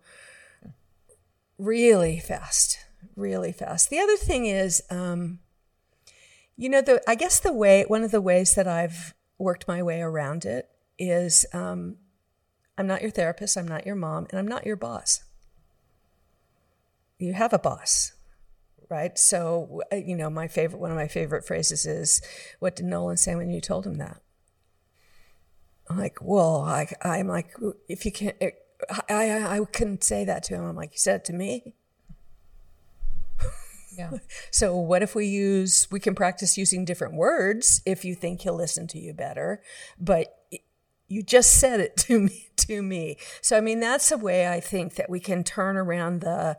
really 1.56 2.18
fast, 2.18 2.78
really 3.14 3.52
fast. 3.52 3.90
The 3.90 4.00
other 4.00 4.16
thing 4.16 4.46
is, 4.46 4.82
um, 4.90 5.38
you 6.56 6.68
know, 6.68 6.82
the 6.82 7.00
I 7.08 7.14
guess 7.14 7.38
the 7.38 7.52
way 7.52 7.84
one 7.86 8.02
of 8.02 8.10
the 8.10 8.20
ways 8.20 8.54
that 8.56 8.66
I've 8.66 9.14
worked 9.38 9.68
my 9.68 9.82
way 9.82 10.00
around 10.00 10.44
it 10.44 10.68
is 10.98 11.46
um, 11.52 11.96
I'm 12.76 12.88
not 12.88 13.02
your 13.02 13.10
therapist, 13.12 13.56
I'm 13.56 13.68
not 13.68 13.86
your 13.86 13.96
mom, 13.96 14.26
and 14.30 14.38
I'm 14.38 14.48
not 14.48 14.66
your 14.66 14.76
boss. 14.76 15.22
You 17.18 17.34
have 17.34 17.52
a 17.52 17.58
boss 17.58 18.14
right? 18.92 19.18
So, 19.18 19.80
uh, 19.90 19.96
you 19.96 20.14
know, 20.14 20.28
my 20.28 20.48
favorite, 20.48 20.78
one 20.78 20.90
of 20.90 20.96
my 20.96 21.08
favorite 21.08 21.46
phrases 21.46 21.86
is, 21.86 22.20
"What 22.58 22.76
did 22.76 22.84
Nolan 22.84 23.16
say 23.16 23.34
when 23.34 23.50
you 23.50 23.62
told 23.62 23.86
him 23.86 23.94
that?" 23.94 24.20
I'm 25.88 25.98
like, 25.98 26.18
well, 26.20 26.60
I, 26.60 26.92
I'm 27.02 27.26
like, 27.26 27.54
if 27.88 28.04
you 28.04 28.12
can't, 28.12 28.36
I, 28.40 28.52
I, 29.08 29.58
I 29.58 29.64
couldn't 29.64 30.04
say 30.04 30.24
that 30.26 30.42
to 30.44 30.54
him. 30.54 30.64
I'm 30.64 30.76
like, 30.76 30.92
you 30.92 30.98
said 30.98 31.16
it 31.16 31.24
to 31.26 31.32
me. 31.32 31.74
Yeah. 33.96 34.10
so 34.50 34.76
what 34.76 35.02
if 35.02 35.14
we 35.14 35.26
use? 35.26 35.88
We 35.90 36.00
can 36.00 36.14
practice 36.14 36.56
using 36.56 36.84
different 36.84 37.14
words 37.14 37.82
if 37.84 38.04
you 38.04 38.14
think 38.14 38.42
he'll 38.42 38.54
listen 38.54 38.86
to 38.88 38.98
you 38.98 39.12
better, 39.12 39.62
but 39.98 40.34
you 41.08 41.22
just 41.22 41.60
said 41.60 41.80
it 41.80 41.96
to 42.08 42.20
me 42.20 42.48
to 42.56 42.80
me 42.80 43.16
so 43.40 43.56
i 43.56 43.60
mean 43.60 43.80
that's 43.80 44.12
a 44.12 44.16
way 44.16 44.46
i 44.46 44.60
think 44.60 44.94
that 44.94 45.10
we 45.10 45.18
can 45.18 45.42
turn 45.42 45.76
around 45.76 46.20
the 46.20 46.56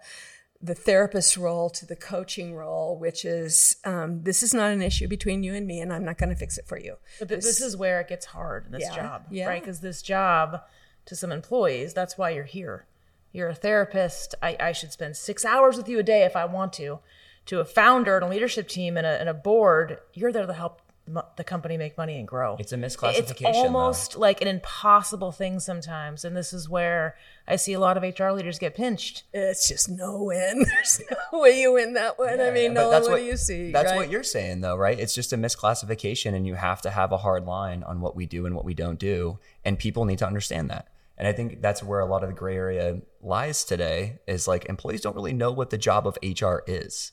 the 0.64 0.74
therapist 0.74 1.36
role 1.36 1.70
to 1.70 1.86
the 1.86 1.96
coaching 1.96 2.56
role, 2.56 2.98
which 2.98 3.26
is 3.26 3.76
um, 3.84 4.24
this 4.24 4.42
is 4.42 4.54
not 4.54 4.72
an 4.72 4.82
issue 4.82 5.10
between 5.10 5.44
you 5.44 5.54
and 5.54 5.68
me, 5.68 5.82
and 5.82 5.92
I'm 5.92 6.06
not 6.06 6.18
going 6.18 6.30
to 6.30 6.36
fix 6.36 6.58
it 6.58 6.66
for 6.66 6.80
you. 6.80 6.96
But 7.20 7.28
th- 7.28 7.44
this, 7.44 7.60
is 7.60 7.76
where 7.76 8.00
it 8.00 8.08
gets 8.08 8.28
hard 8.28 8.68
in 8.68 8.72
this 8.72 8.84
Yeah, 8.84 8.96
job, 8.96 9.26
yeah. 9.30 9.48
right? 9.48 9.62
Because 9.62 9.82
this 9.82 10.02
job, 10.02 10.62
to 11.06 11.18
some 11.18 11.34
employees, 11.34 11.94
that's 11.94 12.18
why 12.18 12.30
you're 12.30 12.46
here. 12.46 12.86
You're 13.34 13.50
a 13.50 13.56
therapist. 13.56 14.36
I, 14.42 14.56
I 14.58 14.72
should 14.72 14.94
spend 14.94 15.18
six 15.18 15.44
hours 15.44 15.76
with 15.76 15.90
you 15.90 16.00
a 16.00 16.04
day 16.04 16.24
if 16.24 16.36
I 16.38 16.46
want 16.46 16.72
to. 16.74 17.00
To 17.48 17.60
a 17.60 17.66
founder 17.66 18.16
and 18.16 18.24
a 18.24 18.30
leadership 18.30 18.70
team 18.70 18.96
and 18.96 19.06
a, 19.06 19.20
and 19.20 19.28
a 19.28 19.34
board, 19.34 19.98
you're 20.14 20.32
there 20.32 20.46
to 20.46 20.54
help 20.54 20.82
the 21.06 21.44
company 21.44 21.76
make 21.78 21.98
money 21.98 22.18
and 22.18 22.28
grow. 22.28 22.56
It's 22.60 22.72
a 22.72 22.82
It's 22.82 22.96
misclassification. 22.96 23.42
though. 23.54 23.60
almost 23.60 24.16
like 24.16 24.42
an 24.42 24.48
impossible 24.48 25.32
thing 25.34 25.60
sometimes. 25.60 26.24
And 26.24 26.36
this 26.36 26.54
is 26.54 26.70
where 26.70 27.16
I 27.46 27.58
see 27.58 27.74
a 27.74 27.80
lot 27.80 27.98
of 27.98 28.04
HR 28.04 28.30
leaders 28.30 28.58
get 28.58 28.74
pinched. 28.74 29.24
It's 29.34 29.68
just 29.68 29.90
no 29.90 30.24
win. 30.24 30.60
There's 30.76 31.02
no 31.12 31.40
way 31.40 31.60
you 31.60 31.74
win 31.74 31.94
that 31.94 32.18
one. 32.18 32.40
I 32.40 32.52
mean, 32.52 32.74
but 32.74 32.82
no, 32.84 32.90
that's 32.90 33.04
what, 33.08 33.14
what 33.14 33.20
do 33.20 33.26
you 33.26 33.36
see? 33.36 33.72
That's 33.72 33.92
right? 33.92 33.98
what 33.98 34.10
you're 34.10 34.24
saying, 34.24 34.62
though, 34.62 34.78
right? 34.78 34.98
It's 34.98 35.14
just 35.14 35.34
a 35.34 35.38
misclassification, 35.38 36.34
and 36.34 36.48
you 36.48 36.56
have 36.56 36.82
to 36.84 36.90
have 36.90 37.12
a 37.12 37.18
hard 37.18 37.46
line 37.46 37.84
on 37.84 38.00
what 38.00 38.16
we 38.16 38.26
do 38.26 38.46
and 38.46 38.56
what 38.56 38.64
we 38.64 38.74
don't 38.74 38.98
do, 39.00 39.40
and 39.66 39.78
people 39.78 40.06
need 40.06 40.20
to 40.20 40.26
understand 40.28 40.70
that. 40.70 40.88
And 41.18 41.28
I 41.28 41.34
think 41.34 41.62
that's 41.62 41.84
where 41.84 42.00
a 42.00 42.06
lot 42.06 42.24
of 42.24 42.30
the 42.30 42.36
gray 42.36 42.56
area 42.56 43.02
lies 43.22 43.64
today. 43.66 44.20
Is 44.26 44.48
like 44.48 44.66
employees 44.66 45.02
don't 45.02 45.16
really 45.16 45.34
know 45.34 45.52
what 45.52 45.70
the 45.70 45.78
job 45.78 46.08
of 46.08 46.18
HR 46.24 46.64
is. 46.66 47.12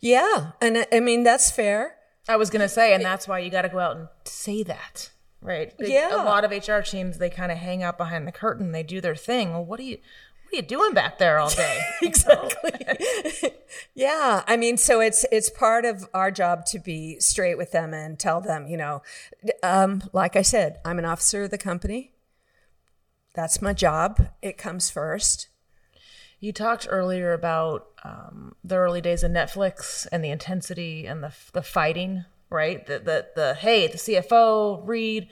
Yeah, 0.00 0.52
and 0.60 0.78
I, 0.78 0.86
I 0.92 1.00
mean 1.00 1.22
that's 1.24 1.50
fair. 1.50 1.94
I 2.28 2.36
was 2.36 2.50
gonna 2.50 2.68
say, 2.68 2.92
and 2.94 3.04
that's 3.04 3.26
why 3.26 3.38
you 3.40 3.50
got 3.50 3.62
to 3.62 3.68
go 3.68 3.78
out 3.78 3.96
and 3.96 4.08
say 4.24 4.62
that, 4.64 5.10
right? 5.40 5.76
Big- 5.78 5.88
Yeah. 5.90 6.14
A 6.14 6.24
lot 6.24 6.44
of 6.44 6.50
HR 6.50 6.80
teams 6.80 7.18
they 7.18 7.30
kind 7.30 7.50
of 7.50 7.58
hang 7.58 7.82
out 7.82 7.96
behind 7.98 8.26
the 8.26 8.32
curtain. 8.32 8.72
They 8.72 8.82
do 8.82 9.00
their 9.00 9.16
thing. 9.16 9.52
Well, 9.52 9.64
what 9.64 9.80
are 9.80 9.84
you, 9.84 9.96
what 10.44 10.52
are 10.52 10.56
you 10.56 10.62
doing 10.62 10.94
back 10.94 11.18
there 11.18 11.38
all 11.38 11.50
day? 11.50 11.78
exactly. 12.02 12.72
yeah, 13.94 14.42
I 14.46 14.56
mean, 14.56 14.76
so 14.76 15.00
it's 15.00 15.24
it's 15.32 15.50
part 15.50 15.84
of 15.84 16.08
our 16.14 16.30
job 16.30 16.66
to 16.66 16.78
be 16.78 17.18
straight 17.20 17.56
with 17.58 17.72
them 17.72 17.92
and 17.94 18.18
tell 18.18 18.40
them, 18.40 18.66
you 18.66 18.76
know, 18.76 19.02
um, 19.62 20.02
like 20.12 20.36
I 20.36 20.42
said, 20.42 20.78
I'm 20.84 20.98
an 20.98 21.04
officer 21.04 21.44
of 21.44 21.50
the 21.50 21.58
company. 21.58 22.12
That's 23.34 23.62
my 23.62 23.72
job. 23.72 24.28
It 24.42 24.58
comes 24.58 24.90
first. 24.90 25.48
You 26.40 26.52
talked 26.52 26.86
earlier 26.88 27.32
about 27.32 27.88
um, 28.04 28.54
the 28.62 28.76
early 28.76 29.00
days 29.00 29.24
of 29.24 29.32
Netflix 29.32 30.06
and 30.12 30.22
the 30.22 30.30
intensity 30.30 31.06
and 31.06 31.22
the 31.22 31.32
the 31.52 31.62
fighting, 31.62 32.24
right? 32.48 32.86
The 32.86 32.98
the 32.98 33.26
the 33.34 33.54
hey, 33.54 33.86
the 33.88 33.98
CFO 33.98 34.86
Reed. 34.86 35.28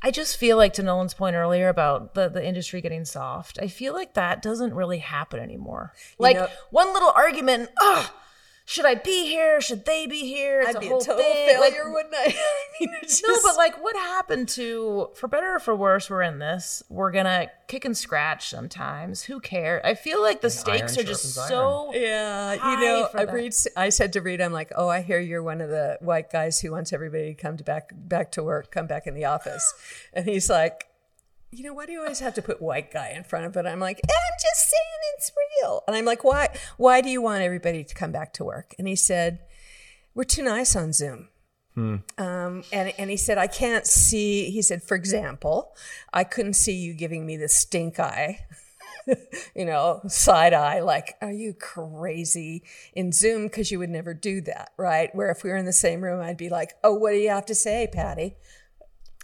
I 0.00 0.10
just 0.12 0.36
feel 0.36 0.56
like 0.56 0.72
to 0.74 0.82
Nolan's 0.82 1.12
point 1.12 1.36
earlier 1.36 1.68
about 1.68 2.14
the 2.14 2.28
the 2.28 2.44
industry 2.46 2.80
getting 2.80 3.04
soft. 3.04 3.58
I 3.60 3.68
feel 3.68 3.92
like 3.92 4.14
that 4.14 4.40
doesn't 4.40 4.72
really 4.74 4.98
happen 4.98 5.40
anymore. 5.40 5.92
Like 6.18 6.36
know- 6.36 6.48
one 6.70 6.92
little 6.94 7.12
argument. 7.14 7.70
Ah, 7.80 8.14
should 8.68 8.84
I 8.84 8.96
be 8.96 9.24
here? 9.24 9.62
Should 9.62 9.86
they 9.86 10.06
be 10.06 10.28
here? 10.28 10.60
It's 10.60 10.76
I'd 10.76 10.80
be 10.80 10.88
a 10.88 10.90
total 10.90 11.16
thing. 11.16 11.58
Like, 11.58 11.72
failure, 11.72 11.90
wouldn't 11.90 12.14
I? 12.14 12.26
I 12.26 12.66
mean, 12.78 12.90
it's 13.00 13.22
no, 13.26 13.34
but 13.42 13.56
like, 13.56 13.82
what 13.82 13.96
happened 13.96 14.46
to, 14.50 15.08
for 15.14 15.26
better 15.26 15.54
or 15.54 15.58
for 15.58 15.74
worse, 15.74 16.10
we're 16.10 16.20
in 16.20 16.38
this. 16.38 16.82
We're 16.90 17.10
gonna 17.10 17.50
kick 17.66 17.86
and 17.86 17.96
scratch 17.96 18.50
sometimes. 18.50 19.22
Who 19.22 19.40
cares? 19.40 19.80
I 19.86 19.94
feel 19.94 20.20
like 20.20 20.42
the 20.42 20.50
stakes 20.50 20.98
are 20.98 21.02
just 21.02 21.34
sharpens 21.34 21.48
so. 21.48 21.94
Yeah, 21.94 22.52
you 22.52 22.84
know, 22.84 23.08
for 23.10 23.20
I 23.20 23.24
that. 23.24 23.34
read. 23.34 23.54
I 23.74 23.88
said 23.88 24.12
to 24.12 24.20
Reed, 24.20 24.42
I'm 24.42 24.52
like, 24.52 24.70
oh, 24.76 24.88
I 24.88 25.00
hear 25.00 25.18
you're 25.18 25.42
one 25.42 25.62
of 25.62 25.70
the 25.70 25.96
white 26.02 26.30
guys 26.30 26.60
who 26.60 26.70
wants 26.72 26.92
everybody 26.92 27.34
to 27.34 27.40
come 27.40 27.56
to 27.56 27.64
back 27.64 27.92
back 27.94 28.32
to 28.32 28.42
work, 28.42 28.70
come 28.70 28.86
back 28.86 29.06
in 29.06 29.14
the 29.14 29.24
office, 29.24 29.72
and 30.12 30.26
he's 30.26 30.50
like, 30.50 30.87
you 31.50 31.64
know, 31.64 31.72
why 31.72 31.86
do 31.86 31.92
you 31.92 32.00
always 32.00 32.20
have 32.20 32.34
to 32.34 32.42
put 32.42 32.60
white 32.60 32.92
guy 32.92 33.12
in 33.16 33.24
front 33.24 33.46
of 33.46 33.56
it? 33.56 33.66
I'm 33.66 33.80
like, 33.80 34.00
I'm 34.04 34.36
just 34.40 34.68
saying 34.68 35.14
it's 35.16 35.32
real, 35.60 35.82
and 35.86 35.96
I'm 35.96 36.04
like, 36.04 36.24
why? 36.24 36.48
Why 36.76 37.00
do 37.00 37.08
you 37.08 37.22
want 37.22 37.42
everybody 37.42 37.84
to 37.84 37.94
come 37.94 38.12
back 38.12 38.32
to 38.34 38.44
work? 38.44 38.74
And 38.78 38.86
he 38.86 38.96
said, 38.96 39.40
we're 40.14 40.24
too 40.24 40.42
nice 40.42 40.76
on 40.76 40.92
Zoom. 40.92 41.28
Um, 42.18 42.64
and, 42.72 42.92
and 42.98 43.08
he 43.08 43.16
said, 43.16 43.38
I 43.38 43.46
can't 43.46 43.86
see, 43.86 44.50
he 44.50 44.62
said, 44.62 44.82
for 44.82 44.96
example, 44.96 45.74
I 46.12 46.24
couldn't 46.24 46.54
see 46.54 46.74
you 46.74 46.92
giving 46.92 47.24
me 47.24 47.36
the 47.36 47.48
stink 47.48 48.00
eye, 48.00 48.40
you 49.54 49.64
know, 49.64 50.00
side 50.08 50.54
eye, 50.54 50.80
like, 50.80 51.14
are 51.22 51.32
you 51.32 51.54
crazy 51.54 52.64
in 52.94 53.12
Zoom? 53.12 53.44
Because 53.44 53.70
you 53.70 53.78
would 53.78 53.90
never 53.90 54.12
do 54.12 54.40
that, 54.42 54.72
right? 54.76 55.14
Where 55.14 55.30
if 55.30 55.44
we 55.44 55.50
were 55.50 55.56
in 55.56 55.66
the 55.66 55.72
same 55.72 56.02
room, 56.02 56.20
I'd 56.20 56.36
be 56.36 56.48
like, 56.48 56.72
oh, 56.82 56.94
what 56.94 57.12
do 57.12 57.18
you 57.18 57.30
have 57.30 57.46
to 57.46 57.54
say, 57.54 57.88
Patty? 57.90 58.36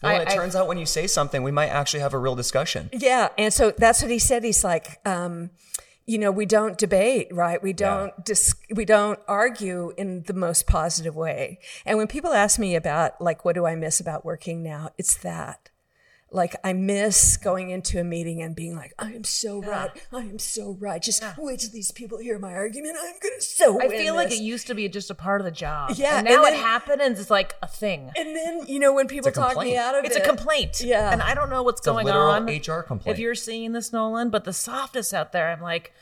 Well, 0.04 0.16
I- 0.16 0.22
it 0.22 0.28
I- 0.28 0.34
turns 0.36 0.54
out 0.56 0.66
when 0.68 0.78
you 0.78 0.86
say 0.86 1.06
something, 1.06 1.42
we 1.42 1.50
might 1.50 1.68
actually 1.68 2.00
have 2.00 2.14
a 2.14 2.18
real 2.18 2.34
discussion. 2.34 2.90
Yeah. 2.92 3.28
And 3.36 3.52
so 3.52 3.72
that's 3.76 4.02
what 4.02 4.10
he 4.10 4.18
said. 4.18 4.44
He's 4.44 4.62
like, 4.64 5.00
um, 5.06 5.50
you 6.06 6.18
know, 6.18 6.30
we 6.30 6.44
don't 6.46 6.76
debate, 6.76 7.28
right? 7.32 7.62
We 7.62 7.72
don't 7.72 8.12
dis- 8.24 8.54
we 8.74 8.84
don't 8.84 9.18
argue 9.26 9.94
in 9.96 10.24
the 10.26 10.34
most 10.34 10.66
positive 10.66 11.16
way. 11.16 11.58
And 11.86 11.96
when 11.96 12.06
people 12.08 12.32
ask 12.34 12.58
me 12.58 12.76
about 12.76 13.20
like 13.20 13.44
what 13.44 13.54
do 13.54 13.64
I 13.66 13.74
miss 13.74 14.00
about 14.00 14.24
working 14.24 14.62
now, 14.62 14.90
it's 14.98 15.16
that. 15.18 15.70
Like 16.34 16.56
I 16.64 16.72
miss 16.72 17.36
going 17.36 17.70
into 17.70 18.00
a 18.00 18.04
meeting 18.04 18.42
and 18.42 18.56
being 18.56 18.74
like, 18.74 18.92
I 18.98 19.12
am 19.12 19.22
so 19.22 19.62
right. 19.62 19.90
I 20.12 20.18
am 20.22 20.40
so 20.40 20.76
right. 20.80 21.00
Just 21.00 21.22
wait 21.38 21.60
till 21.60 21.70
these 21.70 21.92
people 21.92 22.18
hear 22.18 22.40
my 22.40 22.52
argument. 22.52 22.96
I'm 23.00 23.14
gonna 23.22 23.40
so 23.40 23.80
I 23.80 23.86
win 23.86 23.98
feel 23.98 24.14
like 24.16 24.32
it 24.32 24.40
used 24.40 24.66
to 24.66 24.74
be 24.74 24.88
just 24.88 25.10
a 25.10 25.14
part 25.14 25.40
of 25.40 25.44
the 25.44 25.52
job. 25.52 25.92
Yeah, 25.94 26.18
and 26.18 26.24
now 26.26 26.44
and 26.44 26.48
it 26.48 26.50
then- 26.58 26.60
happened 26.60 27.00
and 27.00 27.16
it's 27.16 27.30
like 27.30 27.54
a 27.62 27.68
thing. 27.68 28.10
And 28.16 28.34
then 28.34 28.66
you 28.66 28.80
know 28.80 28.92
when 28.92 29.06
people 29.06 29.28
a 29.28 29.32
talk 29.32 29.56
me 29.56 29.76
out 29.76 29.94
of 29.94 30.04
It's 30.04 30.16
it, 30.16 30.18
it's 30.18 30.26
a 30.26 30.28
complaint. 30.28 30.80
Yeah. 30.80 31.12
And 31.12 31.22
I 31.22 31.34
don't 31.34 31.50
know 31.50 31.62
what's 31.62 31.80
a 31.82 31.84
going 31.84 32.06
literal 32.06 32.30
on. 32.30 32.46
HR 32.46 32.82
complaint. 32.82 33.14
If 33.14 33.20
you're 33.20 33.36
seeing 33.36 33.70
this, 33.70 33.92
Nolan, 33.92 34.30
but 34.30 34.42
the 34.42 34.52
softness 34.52 35.14
out 35.14 35.30
there, 35.30 35.50
I'm 35.52 35.60
like, 35.62 35.92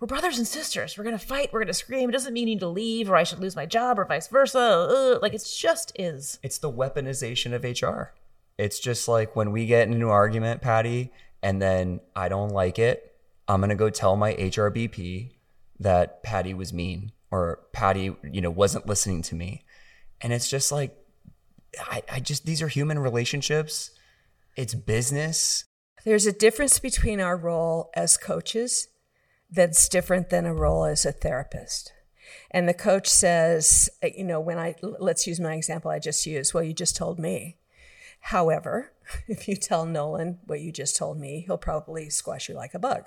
we're 0.00 0.06
brothers 0.06 0.38
and 0.38 0.46
sisters. 0.46 0.96
We're 0.96 1.04
gonna 1.04 1.18
fight. 1.18 1.52
We're 1.52 1.60
gonna 1.60 1.74
scream. 1.74 2.08
It 2.08 2.12
doesn't 2.12 2.32
mean 2.32 2.48
you 2.48 2.54
need 2.54 2.60
to 2.60 2.68
leave 2.68 3.10
or 3.10 3.16
I 3.16 3.24
should 3.24 3.40
lose 3.40 3.54
my 3.54 3.66
job 3.66 3.98
or 3.98 4.06
vice 4.06 4.28
versa. 4.28 4.58
Ugh. 4.58 5.18
Like 5.20 5.34
it 5.34 5.44
just 5.44 5.92
is. 5.98 6.38
it's 6.42 6.56
the 6.56 6.72
weaponization 6.72 7.52
of 7.52 7.64
HR. 7.64 8.12
It's 8.58 8.80
just 8.80 9.08
like 9.08 9.36
when 9.36 9.52
we 9.52 9.66
get 9.66 9.88
into 9.88 10.06
an 10.06 10.12
argument, 10.12 10.60
Patty, 10.60 11.12
and 11.42 11.62
then 11.62 12.00
I 12.16 12.28
don't 12.28 12.50
like 12.50 12.78
it, 12.78 13.14
I'm 13.46 13.60
gonna 13.60 13.76
go 13.76 13.88
tell 13.88 14.16
my 14.16 14.34
HRBP 14.34 15.32
that 15.80 16.22
Patty 16.22 16.54
was 16.54 16.72
mean 16.72 17.12
or 17.30 17.60
Patty, 17.72 18.14
you 18.30 18.40
know, 18.40 18.50
wasn't 18.50 18.86
listening 18.86 19.22
to 19.22 19.34
me. 19.34 19.64
And 20.20 20.32
it's 20.32 20.48
just 20.48 20.72
like 20.72 20.96
I, 21.80 22.02
I 22.10 22.20
just 22.20 22.44
these 22.44 22.60
are 22.62 22.68
human 22.68 22.98
relationships. 22.98 23.90
It's 24.56 24.74
business. 24.74 25.64
There's 26.04 26.26
a 26.26 26.32
difference 26.32 26.78
between 26.78 27.20
our 27.20 27.36
role 27.36 27.90
as 27.94 28.16
coaches 28.16 28.88
that's 29.50 29.88
different 29.88 30.30
than 30.30 30.46
a 30.46 30.54
role 30.54 30.84
as 30.84 31.06
a 31.06 31.12
therapist. 31.12 31.92
And 32.50 32.68
the 32.68 32.74
coach 32.74 33.08
says, 33.08 33.88
you 34.02 34.24
know, 34.24 34.40
when 34.40 34.58
I, 34.58 34.74
let's 34.82 35.26
use 35.26 35.40
my 35.40 35.54
example 35.54 35.90
I 35.90 35.98
just 35.98 36.26
used, 36.26 36.54
well, 36.54 36.62
you 36.62 36.72
just 36.72 36.96
told 36.96 37.18
me. 37.18 37.56
However, 38.20 38.92
if 39.28 39.48
you 39.48 39.56
tell 39.56 39.86
Nolan 39.86 40.38
what 40.46 40.60
you 40.60 40.72
just 40.72 40.96
told 40.96 41.18
me, 41.18 41.44
he'll 41.46 41.58
probably 41.58 42.10
squash 42.10 42.48
you 42.48 42.54
like 42.54 42.74
a 42.74 42.78
bug. 42.78 43.04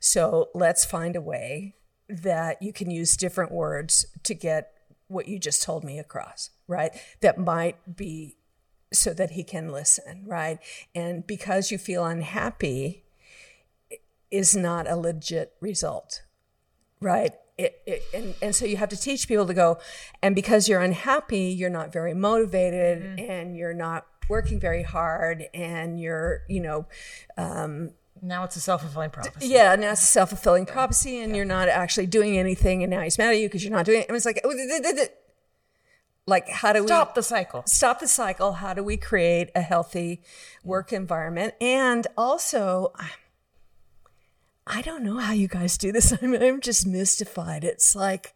So 0.00 0.48
let's 0.54 0.84
find 0.84 1.16
a 1.16 1.20
way 1.20 1.76
that 2.08 2.60
you 2.62 2.72
can 2.72 2.90
use 2.90 3.16
different 3.16 3.52
words 3.52 4.06
to 4.24 4.34
get 4.34 4.72
what 5.08 5.28
you 5.28 5.38
just 5.38 5.62
told 5.62 5.84
me 5.84 5.98
across, 5.98 6.50
right? 6.66 6.92
That 7.20 7.38
might 7.38 7.96
be 7.96 8.36
so 8.92 9.14
that 9.14 9.32
he 9.32 9.44
can 9.44 9.70
listen, 9.70 10.24
right? 10.26 10.58
And 10.94 11.26
because 11.26 11.70
you 11.70 11.78
feel 11.78 12.04
unhappy 12.04 13.04
is 14.30 14.56
not 14.56 14.88
a 14.88 14.96
legit 14.96 15.54
result, 15.60 16.22
right? 17.00 17.32
It, 17.58 17.80
it, 17.86 18.02
and, 18.14 18.34
and 18.40 18.54
so 18.54 18.64
you 18.64 18.78
have 18.78 18.88
to 18.90 18.96
teach 18.96 19.28
people 19.28 19.46
to 19.46 19.54
go, 19.54 19.78
and 20.22 20.34
because 20.34 20.68
you're 20.68 20.80
unhappy, 20.80 21.44
you're 21.44 21.70
not 21.70 21.92
very 21.92 22.14
motivated 22.14 23.02
mm. 23.02 23.30
and 23.30 23.56
you're 23.56 23.74
not 23.74 24.06
working 24.28 24.58
very 24.60 24.82
hard 24.82 25.44
and 25.54 26.00
you're, 26.00 26.42
you 26.48 26.60
know, 26.60 26.86
um, 27.36 27.90
Now 28.20 28.44
it's 28.44 28.56
a 28.56 28.60
self 28.60 28.82
fulfilling 28.82 29.10
prophecy. 29.10 29.48
yeah, 29.48 29.74
now 29.76 29.92
it's 29.92 30.02
a 30.02 30.06
self 30.06 30.28
fulfilling 30.30 30.66
prophecy 30.66 31.20
and 31.20 31.34
you're 31.36 31.44
not 31.44 31.68
actually 31.68 32.06
doing 32.06 32.38
anything 32.38 32.82
and 32.82 32.90
now 32.90 33.00
he's 33.00 33.18
mad 33.18 33.30
at 33.34 33.38
you 33.40 33.48
because 33.48 33.62
you're 33.64 33.72
not 33.72 33.86
doing 33.86 34.02
it. 34.02 34.08
And 34.08 34.16
it's 34.16 34.24
like, 34.26 34.42
like, 36.26 36.48
how 36.48 36.72
do 36.72 36.82
we 36.82 36.86
Stop 36.86 37.14
the 37.14 37.22
cycle. 37.22 37.62
stop 37.66 37.98
the 38.00 38.06
cycle. 38.08 38.52
How 38.52 38.74
do 38.74 38.82
we 38.84 38.96
create 38.96 39.50
a 39.56 39.60
healthy 39.60 40.22
work 40.62 40.92
environment? 40.92 41.54
And 41.60 42.06
also 42.16 42.92
i 44.64 44.80
don't 44.80 45.02
know 45.02 45.18
how 45.18 45.32
you 45.32 45.48
guys 45.48 45.76
do 45.76 45.90
this. 45.90 46.12
I'm, 46.22 46.34
I'm 46.34 46.60
just 46.60 46.86
mystified. 46.86 47.64
It's 47.64 47.96
like 47.96 48.34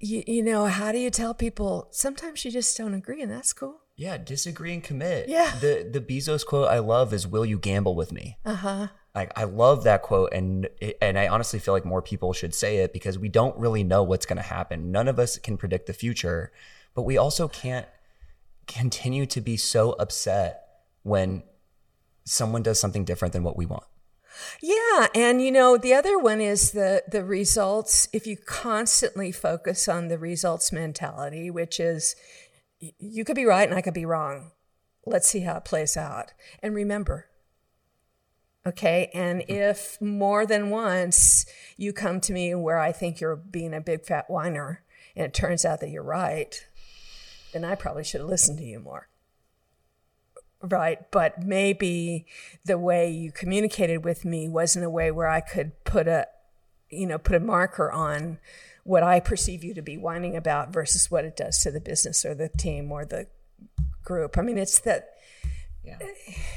you, 0.00 0.22
you 0.26 0.42
know 0.42 0.64
how 0.66 0.92
do 0.92 0.98
you 0.98 1.10
tell 1.10 1.34
people? 1.34 1.88
Sometimes 1.90 2.44
you 2.44 2.50
just 2.50 2.74
don't 2.78 2.94
agree 2.94 3.20
and 3.20 3.30
that's 3.30 3.52
cool 3.52 3.80
Yeah, 3.98 4.16
disagree 4.16 4.72
and 4.72 4.82
commit. 4.82 5.28
Yeah. 5.28 5.52
The 5.60 5.86
the 5.90 6.00
Bezos 6.00 6.46
quote 6.46 6.68
I 6.68 6.78
love 6.78 7.12
is 7.12 7.26
"Will 7.26 7.44
you 7.44 7.58
gamble 7.58 7.96
with 7.96 8.12
me?" 8.12 8.38
uh-huh 8.44 8.86
Like 9.12 9.32
I 9.36 9.42
love 9.42 9.82
that 9.84 10.02
quote, 10.02 10.32
and 10.32 10.68
and 11.02 11.18
I 11.18 11.26
honestly 11.26 11.58
feel 11.58 11.74
like 11.74 11.84
more 11.84 12.00
people 12.00 12.32
should 12.32 12.54
say 12.54 12.76
it 12.78 12.92
because 12.92 13.18
we 13.18 13.28
don't 13.28 13.58
really 13.58 13.82
know 13.82 14.04
what's 14.04 14.24
going 14.24 14.36
to 14.36 14.42
happen. 14.42 14.92
None 14.92 15.08
of 15.08 15.18
us 15.18 15.36
can 15.36 15.56
predict 15.56 15.88
the 15.88 15.92
future, 15.92 16.52
but 16.94 17.02
we 17.02 17.18
also 17.18 17.48
can't 17.48 17.88
continue 18.68 19.26
to 19.26 19.40
be 19.40 19.56
so 19.56 19.92
upset 19.94 20.62
when 21.02 21.42
someone 22.24 22.62
does 22.62 22.78
something 22.78 23.04
different 23.04 23.32
than 23.32 23.42
what 23.42 23.56
we 23.56 23.66
want. 23.66 23.84
Yeah, 24.62 25.08
and 25.12 25.42
you 25.42 25.50
know 25.50 25.76
the 25.76 25.94
other 25.94 26.20
one 26.20 26.40
is 26.40 26.70
the 26.70 27.02
the 27.10 27.24
results. 27.24 28.08
If 28.12 28.28
you 28.28 28.36
constantly 28.36 29.32
focus 29.32 29.88
on 29.88 30.06
the 30.06 30.18
results 30.18 30.70
mentality, 30.70 31.50
which 31.50 31.80
is 31.80 32.14
you 32.80 33.24
could 33.24 33.36
be 33.36 33.44
right 33.44 33.68
and 33.68 33.76
I 33.76 33.82
could 33.82 33.94
be 33.94 34.04
wrong. 34.04 34.52
Let's 35.04 35.28
see 35.28 35.40
how 35.40 35.56
it 35.56 35.64
plays 35.64 35.96
out. 35.96 36.32
And 36.62 36.74
remember, 36.74 37.26
okay, 38.66 39.10
and 39.14 39.42
hmm. 39.42 39.52
if 39.52 40.00
more 40.00 40.46
than 40.46 40.70
once 40.70 41.46
you 41.76 41.92
come 41.92 42.20
to 42.22 42.32
me 42.32 42.54
where 42.54 42.78
I 42.78 42.92
think 42.92 43.20
you're 43.20 43.36
being 43.36 43.74
a 43.74 43.80
big 43.80 44.04
fat 44.04 44.28
whiner, 44.28 44.82
and 45.16 45.24
it 45.24 45.34
turns 45.34 45.64
out 45.64 45.80
that 45.80 45.90
you're 45.90 46.02
right, 46.02 46.66
then 47.52 47.64
I 47.64 47.74
probably 47.74 48.04
should 48.04 48.20
have 48.20 48.30
listened 48.30 48.58
to 48.58 48.64
you 48.64 48.78
more 48.78 49.08
right 50.60 51.10
but 51.12 51.42
maybe 51.42 52.26
the 52.64 52.76
way 52.76 53.08
you 53.08 53.30
communicated 53.30 54.04
with 54.04 54.24
me 54.24 54.48
wasn't 54.48 54.84
a 54.84 54.90
way 54.90 55.08
where 55.08 55.28
i 55.28 55.40
could 55.40 55.72
put 55.84 56.08
a 56.08 56.26
you 56.90 57.06
know 57.06 57.18
put 57.18 57.36
a 57.36 57.40
marker 57.40 57.90
on 57.90 58.38
what 58.84 59.02
i 59.02 59.20
perceive 59.20 59.62
you 59.62 59.74
to 59.74 59.82
be 59.82 59.96
whining 59.96 60.36
about 60.36 60.72
versus 60.72 61.10
what 61.10 61.24
it 61.24 61.36
does 61.36 61.62
to 61.62 61.70
the 61.70 61.80
business 61.80 62.24
or 62.24 62.34
the 62.34 62.48
team 62.48 62.90
or 62.90 63.04
the 63.04 63.26
group 64.04 64.38
i 64.38 64.42
mean 64.42 64.58
it's 64.58 64.80
that 64.80 65.10
yeah. 65.84 65.98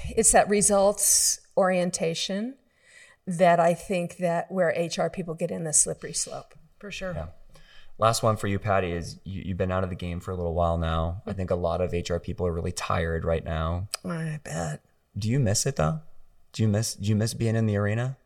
it's 0.10 0.32
that 0.32 0.48
results 0.50 1.40
orientation 1.58 2.56
that 3.28 3.60
i 3.60 3.74
think 3.74 4.18
that 4.18 4.52
where 4.52 4.74
hr 4.98 5.10
people 5.10 5.34
get 5.34 5.52
in 5.52 5.64
the 5.64 5.74
slippery 5.74 6.14
slope 6.14 6.56
for 6.80 6.92
sure 6.92 7.14
yeah. 7.14 7.28
Last 8.02 8.24
one 8.24 8.36
for 8.36 8.48
you, 8.48 8.58
Patty, 8.58 8.94
is 8.94 9.20
you, 9.24 9.50
have 9.50 9.58
been 9.58 9.72
out 9.72 9.84
of 9.84 9.92
the 9.92 9.96
game 9.96 10.22
for 10.22 10.32
a 10.32 10.36
little 10.36 10.56
while 10.56 10.80
now. 10.80 11.22
I 11.28 11.34
think 11.34 11.52
a 11.52 11.56
lot 11.56 11.82
of 11.82 11.94
HR 11.94 12.18
people 12.18 12.48
are 12.48 12.52
really 12.52 12.72
tired 12.72 13.24
right 13.24 13.46
now. 13.46 13.90
I 14.04 14.40
bet. 14.44 14.82
Do 15.16 15.30
you 15.30 15.40
miss 15.40 15.68
it 15.68 15.76
though? 15.76 16.00
Do 16.52 16.64
you 16.64 16.68
miss 16.68 16.96
do 16.96 17.08
you 17.08 17.16
miss 17.16 17.36
being 17.36 17.56
in 17.56 17.68
the 17.68 17.78
arena? 17.78 18.18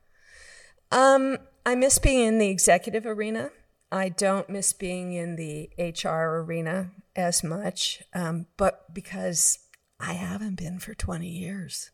Um, 0.94 1.40
I 1.66 1.76
miss 1.76 1.98
being 1.98 2.28
in 2.28 2.38
the 2.38 2.50
executive 2.50 3.06
arena. 3.06 3.52
I 3.92 4.10
don't 4.10 4.50
miss 4.50 4.74
being 4.74 5.14
in 5.14 5.36
the 5.36 5.70
HR 5.78 6.42
arena 6.42 6.92
as 7.16 7.44
much, 7.44 8.04
um, 8.14 8.48
but 8.58 8.94
because 8.94 9.60
I 10.00 10.14
haven't 10.14 10.56
been 10.56 10.80
for 10.80 10.94
20 10.94 11.28
years. 11.28 11.92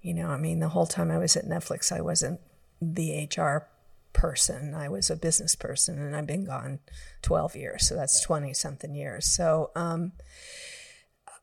You 0.00 0.14
know, 0.14 0.28
I 0.28 0.38
mean, 0.38 0.60
the 0.60 0.70
whole 0.70 0.86
time 0.86 1.10
I 1.10 1.18
was 1.18 1.36
at 1.36 1.46
Netflix, 1.46 1.92
I 1.92 2.00
wasn't 2.00 2.40
the 2.80 3.28
HR 3.36 3.68
person. 4.12 4.74
I 4.74 4.88
was 4.88 5.10
a 5.10 5.16
business 5.16 5.54
person 5.54 5.98
and 5.98 6.16
I've 6.16 6.26
been 6.26 6.46
gone 6.46 6.80
12 7.22 7.54
years. 7.54 7.86
So 7.86 7.94
that's 7.94 8.20
20 8.22 8.54
something 8.54 8.94
years. 8.94 9.26
So 9.26 9.70
um, 9.76 10.12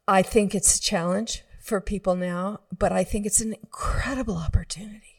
I 0.07 0.21
think 0.21 0.55
it's 0.55 0.77
a 0.77 0.81
challenge 0.81 1.43
for 1.61 1.79
people 1.79 2.15
now, 2.15 2.61
but 2.77 2.91
I 2.91 3.03
think 3.03 3.25
it's 3.25 3.41
an 3.41 3.53
incredible 3.53 4.37
opportunity. 4.37 5.12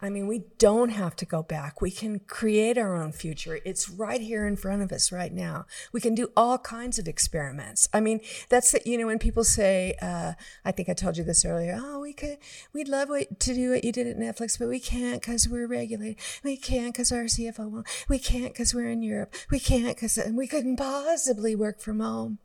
I 0.00 0.10
mean, 0.10 0.26
we 0.26 0.44
don't 0.58 0.90
have 0.90 1.16
to 1.16 1.24
go 1.24 1.42
back. 1.42 1.80
We 1.80 1.90
can 1.90 2.20
create 2.20 2.76
our 2.76 2.94
own 2.94 3.12
future. 3.12 3.60
It's 3.64 3.88
right 3.88 4.20
here 4.20 4.46
in 4.46 4.56
front 4.56 4.82
of 4.82 4.92
us 4.92 5.10
right 5.10 5.32
now. 5.32 5.64
We 5.92 6.00
can 6.00 6.14
do 6.14 6.30
all 6.36 6.58
kinds 6.58 6.98
of 6.98 7.08
experiments. 7.08 7.88
I 7.94 8.00
mean, 8.00 8.20
that's 8.50 8.72
the, 8.72 8.82
you 8.84 8.98
know 8.98 9.06
when 9.06 9.18
people 9.18 9.44
say, 9.44 9.94
uh, 10.02 10.34
I 10.64 10.72
think 10.72 10.88
I 10.88 10.94
told 10.94 11.16
you 11.16 11.24
this 11.24 11.44
earlier. 11.44 11.78
Oh, 11.80 12.00
we 12.00 12.12
could, 12.12 12.38
we'd 12.74 12.88
love 12.88 13.08
what, 13.08 13.40
to 13.40 13.54
do 13.54 13.70
what 13.70 13.84
you 13.84 13.92
did 13.92 14.06
at 14.06 14.18
Netflix, 14.18 14.58
but 14.58 14.68
we 14.68 14.80
can't 14.80 15.20
because 15.22 15.48
we're 15.48 15.66
regulated. 15.66 16.16
We 16.44 16.56
can't 16.56 16.92
because 16.92 17.10
our 17.10 17.24
CFO 17.24 17.70
won't. 17.70 17.86
We 18.08 18.18
can't 18.18 18.52
because 18.52 18.74
we're 18.74 18.90
in 18.90 19.02
Europe. 19.02 19.34
We 19.50 19.60
can't 19.60 19.96
because 19.96 20.18
we 20.30 20.46
couldn't 20.46 20.76
possibly 20.76 21.56
work 21.56 21.80
from 21.80 22.00
home. 22.00 22.38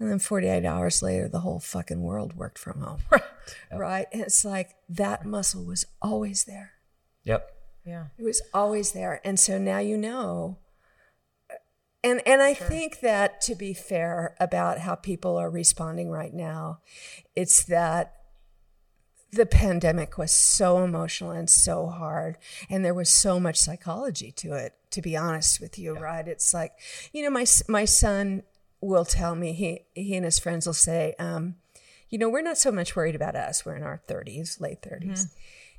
And 0.00 0.10
then 0.10 0.18
48 0.18 0.64
hours 0.64 1.02
later, 1.02 1.28
the 1.28 1.40
whole 1.40 1.60
fucking 1.60 2.02
world 2.02 2.34
worked 2.34 2.58
from 2.58 2.80
home. 2.80 3.00
Right. 3.10 3.22
Yep. 3.72 3.80
Right. 3.80 4.06
And 4.12 4.22
it's 4.22 4.44
like 4.44 4.76
that 4.88 5.26
muscle 5.26 5.64
was 5.64 5.84
always 6.00 6.44
there. 6.44 6.72
Yep. 7.24 7.50
Yeah. 7.84 8.04
It 8.16 8.22
was 8.22 8.40
always 8.54 8.92
there. 8.92 9.20
And 9.24 9.40
so 9.40 9.58
now 9.58 9.78
you 9.78 9.98
know. 9.98 10.58
Uh, 11.50 11.54
and 12.04 12.22
and 12.26 12.42
I 12.42 12.52
sure. 12.52 12.68
think 12.68 13.00
that 13.00 13.40
to 13.42 13.56
be 13.56 13.74
fair 13.74 14.36
about 14.38 14.78
how 14.78 14.94
people 14.94 15.36
are 15.36 15.50
responding 15.50 16.10
right 16.10 16.32
now, 16.32 16.78
it's 17.34 17.64
that 17.64 18.20
the 19.32 19.46
pandemic 19.46 20.18
was 20.18 20.32
so 20.32 20.82
emotional 20.84 21.30
and 21.30 21.48
so 21.48 21.86
hard 21.86 22.36
and 22.68 22.84
there 22.84 22.94
was 22.94 23.08
so 23.08 23.38
much 23.38 23.56
psychology 23.56 24.32
to 24.32 24.54
it 24.54 24.74
to 24.90 25.00
be 25.00 25.16
honest 25.16 25.60
with 25.60 25.78
you 25.78 25.94
yeah. 25.94 26.00
right 26.00 26.28
it's 26.28 26.52
like 26.52 26.72
you 27.12 27.22
know 27.22 27.30
my 27.30 27.46
my 27.68 27.84
son 27.84 28.42
will 28.80 29.04
tell 29.04 29.34
me 29.34 29.52
he 29.52 29.84
he 29.94 30.16
and 30.16 30.24
his 30.24 30.38
friends 30.38 30.66
will 30.66 30.74
say, 30.74 31.14
um, 31.18 31.56
you 32.08 32.18
know, 32.18 32.28
we're 32.28 32.42
not 32.42 32.58
so 32.58 32.72
much 32.72 32.96
worried 32.96 33.14
about 33.14 33.36
us. 33.36 33.64
We're 33.64 33.76
in 33.76 33.82
our 33.82 34.00
thirties, 34.06 34.60
late 34.60 34.82
30s 34.82 35.02
mm-hmm. 35.02 35.22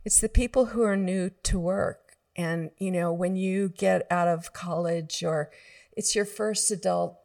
It's 0.04 0.20
the 0.20 0.30
people 0.30 0.68
who 0.68 0.82
are 0.82 0.98
new 0.98 1.30
to 1.44 1.60
work, 1.60 2.18
and 2.36 2.72
you 2.78 2.92
know, 2.92 3.14
when 3.14 3.36
you 3.36 3.70
get 3.70 4.08
out 4.10 4.28
of 4.28 4.54
college 4.54 5.24
or 5.24 5.52
it's 5.96 6.16
your 6.16 6.26
first 6.26 6.72
adult 6.72 7.21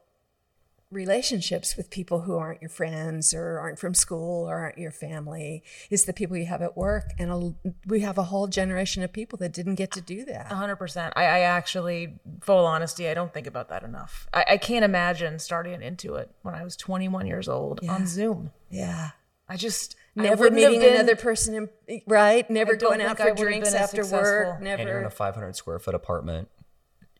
relationships 0.96 1.76
with 1.76 1.90
people 1.90 2.22
who 2.22 2.36
aren't 2.36 2.60
your 2.62 2.70
friends 2.70 3.34
or 3.34 3.60
aren't 3.60 3.78
from 3.78 3.94
school 3.94 4.48
or 4.48 4.56
aren't 4.56 4.78
your 4.78 4.90
family 4.90 5.62
is 5.90 6.06
the 6.06 6.12
people 6.12 6.36
you 6.36 6.46
have 6.46 6.62
at 6.62 6.76
work 6.76 7.12
and 7.18 7.30
a, 7.30 7.70
we 7.86 8.00
have 8.00 8.16
a 8.18 8.24
whole 8.24 8.48
generation 8.48 9.02
of 9.02 9.12
people 9.12 9.36
that 9.36 9.52
didn't 9.52 9.74
get 9.74 9.92
to 9.92 10.00
do 10.00 10.24
that. 10.24 10.48
100% 10.48 11.12
I, 11.14 11.24
I 11.24 11.40
actually 11.40 12.18
full 12.40 12.64
honesty 12.64 13.08
i 13.08 13.14
don't 13.14 13.32
think 13.32 13.46
about 13.46 13.68
that 13.68 13.82
enough. 13.82 14.26
I, 14.32 14.44
I, 14.50 14.56
can't 14.56 14.84
imagine 14.84 15.38
starting 15.38 15.82
into 15.82 16.14
it 16.14 16.30
when 16.42 16.54
i 16.54 16.64
was 16.64 16.76
21 16.76 17.26
years 17.26 17.48
old 17.48 17.80
yeah. 17.82 17.92
on 17.92 18.06
zoom. 18.06 18.50
Yeah. 18.70 19.10
I 19.48 19.56
just 19.56 19.94
never 20.16 20.50
meeting 20.50 20.80
been, 20.80 20.94
another 20.94 21.14
person 21.14 21.68
in, 21.88 22.00
right? 22.08 22.48
Never 22.50 22.74
going 22.74 23.00
out 23.00 23.18
for 23.18 23.32
drinks 23.34 23.74
after 23.74 24.04
work 24.06 24.60
never 24.60 24.80
and 24.80 24.88
you're 24.88 24.98
in 25.00 25.04
a 25.04 25.10
500 25.10 25.54
square 25.54 25.78
foot 25.78 25.94
apartment 25.94 26.48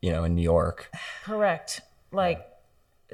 you 0.00 0.10
know 0.10 0.24
in 0.24 0.34
new 0.34 0.42
york. 0.42 0.90
Correct. 1.24 1.82
Like 2.10 2.38
yeah 2.38 2.55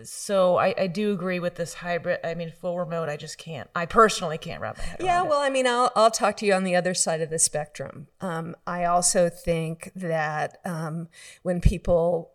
so 0.05 0.57
I, 0.57 0.75
I 0.79 0.87
do 0.87 1.13
agree 1.13 1.39
with 1.39 1.57
this 1.57 1.75
hybrid. 1.75 2.21
I 2.25 2.35
mean, 2.35 2.51
full 2.51 2.79
remote. 2.79 3.09
I 3.09 3.17
just 3.17 3.39
can't. 3.39 3.69
I 3.75 3.87
personally 3.87 4.39
can't 4.39 4.61
wrap 4.61 4.79
my 4.79 4.85
head 4.85 5.01
yeah, 5.01 5.23
well, 5.23 5.41
I 5.41 5.51
mean, 5.51 5.67
I'll 5.67 5.93
I'll 5.95 6.11
talk 6.11 6.37
to 6.39 6.47
you 6.47 6.55
on 6.55 6.65
the 6.65 6.75
other 6.75 6.95
side 6.95 7.21
of 7.21 7.31
the 7.31 7.39
spectrum. 7.39 8.09
Um, 8.21 8.57
I 8.67 8.85
also 8.85 9.29
think 9.29 9.91
that 9.95 10.59
um, 10.65 11.09
when 11.43 11.61
people 11.61 12.33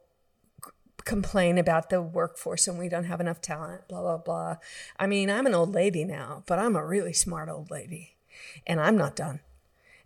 complain 1.03 1.57
about 1.57 1.89
the 1.89 2.01
workforce 2.01 2.67
and 2.67 2.77
we 2.77 2.89
don't 2.89 3.05
have 3.05 3.21
enough 3.21 3.41
talent, 3.41 3.87
blah 3.87 4.01
blah 4.01 4.17
blah. 4.17 4.57
I 4.99 5.07
mean, 5.07 5.29
I'm 5.29 5.47
an 5.47 5.55
old 5.55 5.73
lady 5.73 6.03
now, 6.03 6.43
but 6.45 6.59
I'm 6.59 6.75
a 6.75 6.85
really 6.85 7.13
smart 7.13 7.49
old 7.49 7.71
lady, 7.71 8.17
and 8.67 8.79
I'm 8.79 8.97
not 8.97 9.15
done. 9.15 9.39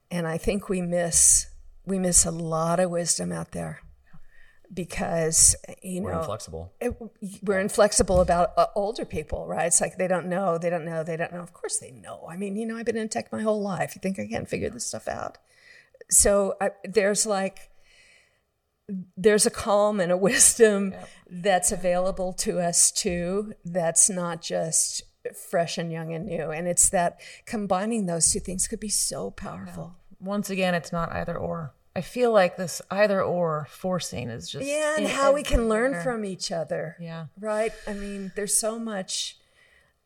And 0.10 0.28
I 0.28 0.38
think 0.38 0.70
we 0.70 0.82
miss 0.82 1.48
we 1.86 2.00
miss 2.00 2.26
a 2.26 2.32
lot 2.32 2.80
of 2.80 2.92
wisdom 2.92 3.32
out 3.32 3.52
there 3.52 3.82
because 4.74 5.56
you 5.82 6.02
we're 6.02 6.14
know 6.14 6.20
inflexible. 6.20 6.74
It, 6.80 6.96
we're 7.44 7.60
inflexible 7.60 8.22
about 8.22 8.52
uh, 8.58 8.68
older 8.76 9.06
people, 9.06 9.48
right? 9.48 9.68
It's 9.68 9.82
like 9.82 9.98
they 9.98 10.08
don't 10.08 10.28
know, 10.28 10.58
they 10.58 10.70
don't 10.70 10.86
know, 10.86 11.04
they 11.04 11.18
don't 11.18 11.34
know. 11.34 11.42
Of 11.42 11.54
course, 11.54 11.80
they 11.80 11.92
know. 11.92 12.26
I 12.30 12.38
mean, 12.38 12.56
you 12.56 12.66
know, 12.66 12.78
I've 12.78 12.86
been 12.86 12.98
in 12.98 13.10
tech 13.10 13.32
my 13.32 13.42
whole 13.42 13.62
life. 13.62 13.96
You 13.96 14.00
think 14.02 14.20
I 14.20 14.28
can't 14.28 14.50
figure 14.50 14.70
this 14.70 14.86
stuff 14.86 15.08
out? 15.08 15.38
So 16.10 16.56
I, 16.62 16.72
there's 16.84 17.26
like 17.26 17.70
there's 19.18 19.46
a 19.46 19.52
calm 19.52 20.00
and 20.00 20.12
a 20.12 20.18
wisdom 20.30 20.92
yep. 20.92 21.10
that's 21.30 21.72
available 21.72 22.34
to 22.34 22.60
us 22.60 22.92
too. 22.92 23.54
That's 23.66 24.10
not 24.10 24.42
just 24.42 25.04
fresh 25.50 25.78
and 25.78 25.92
young 25.92 26.14
and 26.14 26.26
new, 26.26 26.52
and 26.52 26.68
it's 26.68 26.90
that 26.90 27.20
combining 27.46 28.06
those 28.06 28.32
two 28.32 28.40
things 28.40 28.68
could 28.68 28.80
be 28.80 28.90
so 28.90 29.32
powerful. 29.32 29.96
Yeah. 29.96 30.28
Once 30.28 30.50
again, 30.50 30.76
it's 30.76 30.92
not 30.92 31.12
either 31.12 31.38
or. 31.38 31.74
I 31.96 32.02
feel 32.02 32.32
like 32.32 32.56
this 32.56 32.82
either 32.90 33.22
or 33.22 33.68
forcing 33.70 34.30
is 34.30 34.50
just 34.50 34.66
yeah, 34.66 34.96
and 34.98 35.08
how 35.08 35.34
we 35.34 35.44
can 35.44 35.68
learn 35.68 36.02
from 36.02 36.24
each 36.24 36.52
other. 36.52 36.96
Yeah, 37.00 37.26
right. 37.40 37.74
I 37.86 37.94
mean, 37.94 38.32
there's 38.36 38.56
so 38.56 38.80
much. 38.80 39.38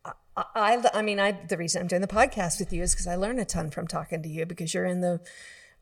I, 0.04 0.14
I, 0.36 0.84
I 0.96 1.02
mean, 1.04 1.20
I 1.20 1.34
the 1.34 1.58
reason 1.58 1.82
I'm 1.82 1.88
doing 1.88 2.02
the 2.02 2.08
podcast 2.08 2.60
with 2.60 2.74
you 2.74 2.82
is 2.82 2.94
because 2.94 3.08
I 3.08 3.16
learn 3.16 3.38
a 3.38 3.46
ton 3.46 3.70
from 3.70 3.88
talking 3.88 4.24
to 4.24 4.30
you 4.30 4.46
because 4.46 4.74
you're 4.74 4.86
in 4.86 5.02
the 5.02 5.22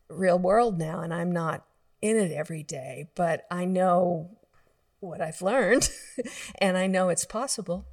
real 0.08 0.38
world 0.38 0.78
now, 0.78 1.00
and 1.00 1.14
I'm 1.14 1.32
not 1.32 1.64
in 2.02 2.18
it 2.18 2.32
every 2.32 2.62
day, 2.62 3.08
but 3.14 3.46
I 3.50 3.64
know 3.64 4.36
what 5.00 5.22
I've 5.22 5.40
learned, 5.40 5.88
and 6.58 6.76
I 6.76 6.86
know 6.86 7.08
it's 7.08 7.24
possible. 7.24 7.86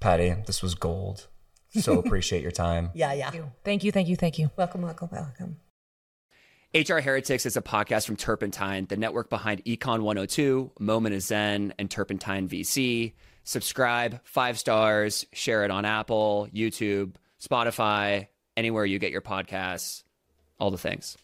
Patty, 0.00 0.34
this 0.46 0.62
was 0.62 0.74
gold. 0.74 1.28
So 1.70 1.98
appreciate 2.04 2.42
your 2.42 2.50
time. 2.50 2.90
yeah, 2.94 3.12
yeah. 3.12 3.30
Thank 3.30 3.34
you. 3.34 3.52
Thank 3.64 3.84
you. 3.84 3.92
Thank 3.92 4.08
you. 4.08 4.16
Thank 4.16 4.38
you. 4.38 4.50
Welcome. 4.56 4.82
Welcome. 4.82 5.10
Welcome. 5.12 5.56
HR 6.74 6.98
Heretics 6.98 7.46
is 7.46 7.56
a 7.56 7.62
podcast 7.62 8.04
from 8.04 8.16
Turpentine, 8.16 8.84
the 8.90 8.98
network 8.98 9.30
behind 9.30 9.64
Econ 9.64 10.02
102, 10.02 10.72
Moment 10.78 11.14
of 11.14 11.22
Zen, 11.22 11.72
and 11.78 11.90
Turpentine 11.90 12.46
VC. 12.46 13.14
Subscribe, 13.42 14.20
five 14.24 14.58
stars, 14.58 15.24
share 15.32 15.64
it 15.64 15.70
on 15.70 15.86
Apple, 15.86 16.46
YouTube, 16.54 17.14
Spotify, 17.40 18.26
anywhere 18.54 18.84
you 18.84 18.98
get 18.98 19.12
your 19.12 19.22
podcasts, 19.22 20.02
all 20.60 20.70
the 20.70 20.76
things. 20.76 21.16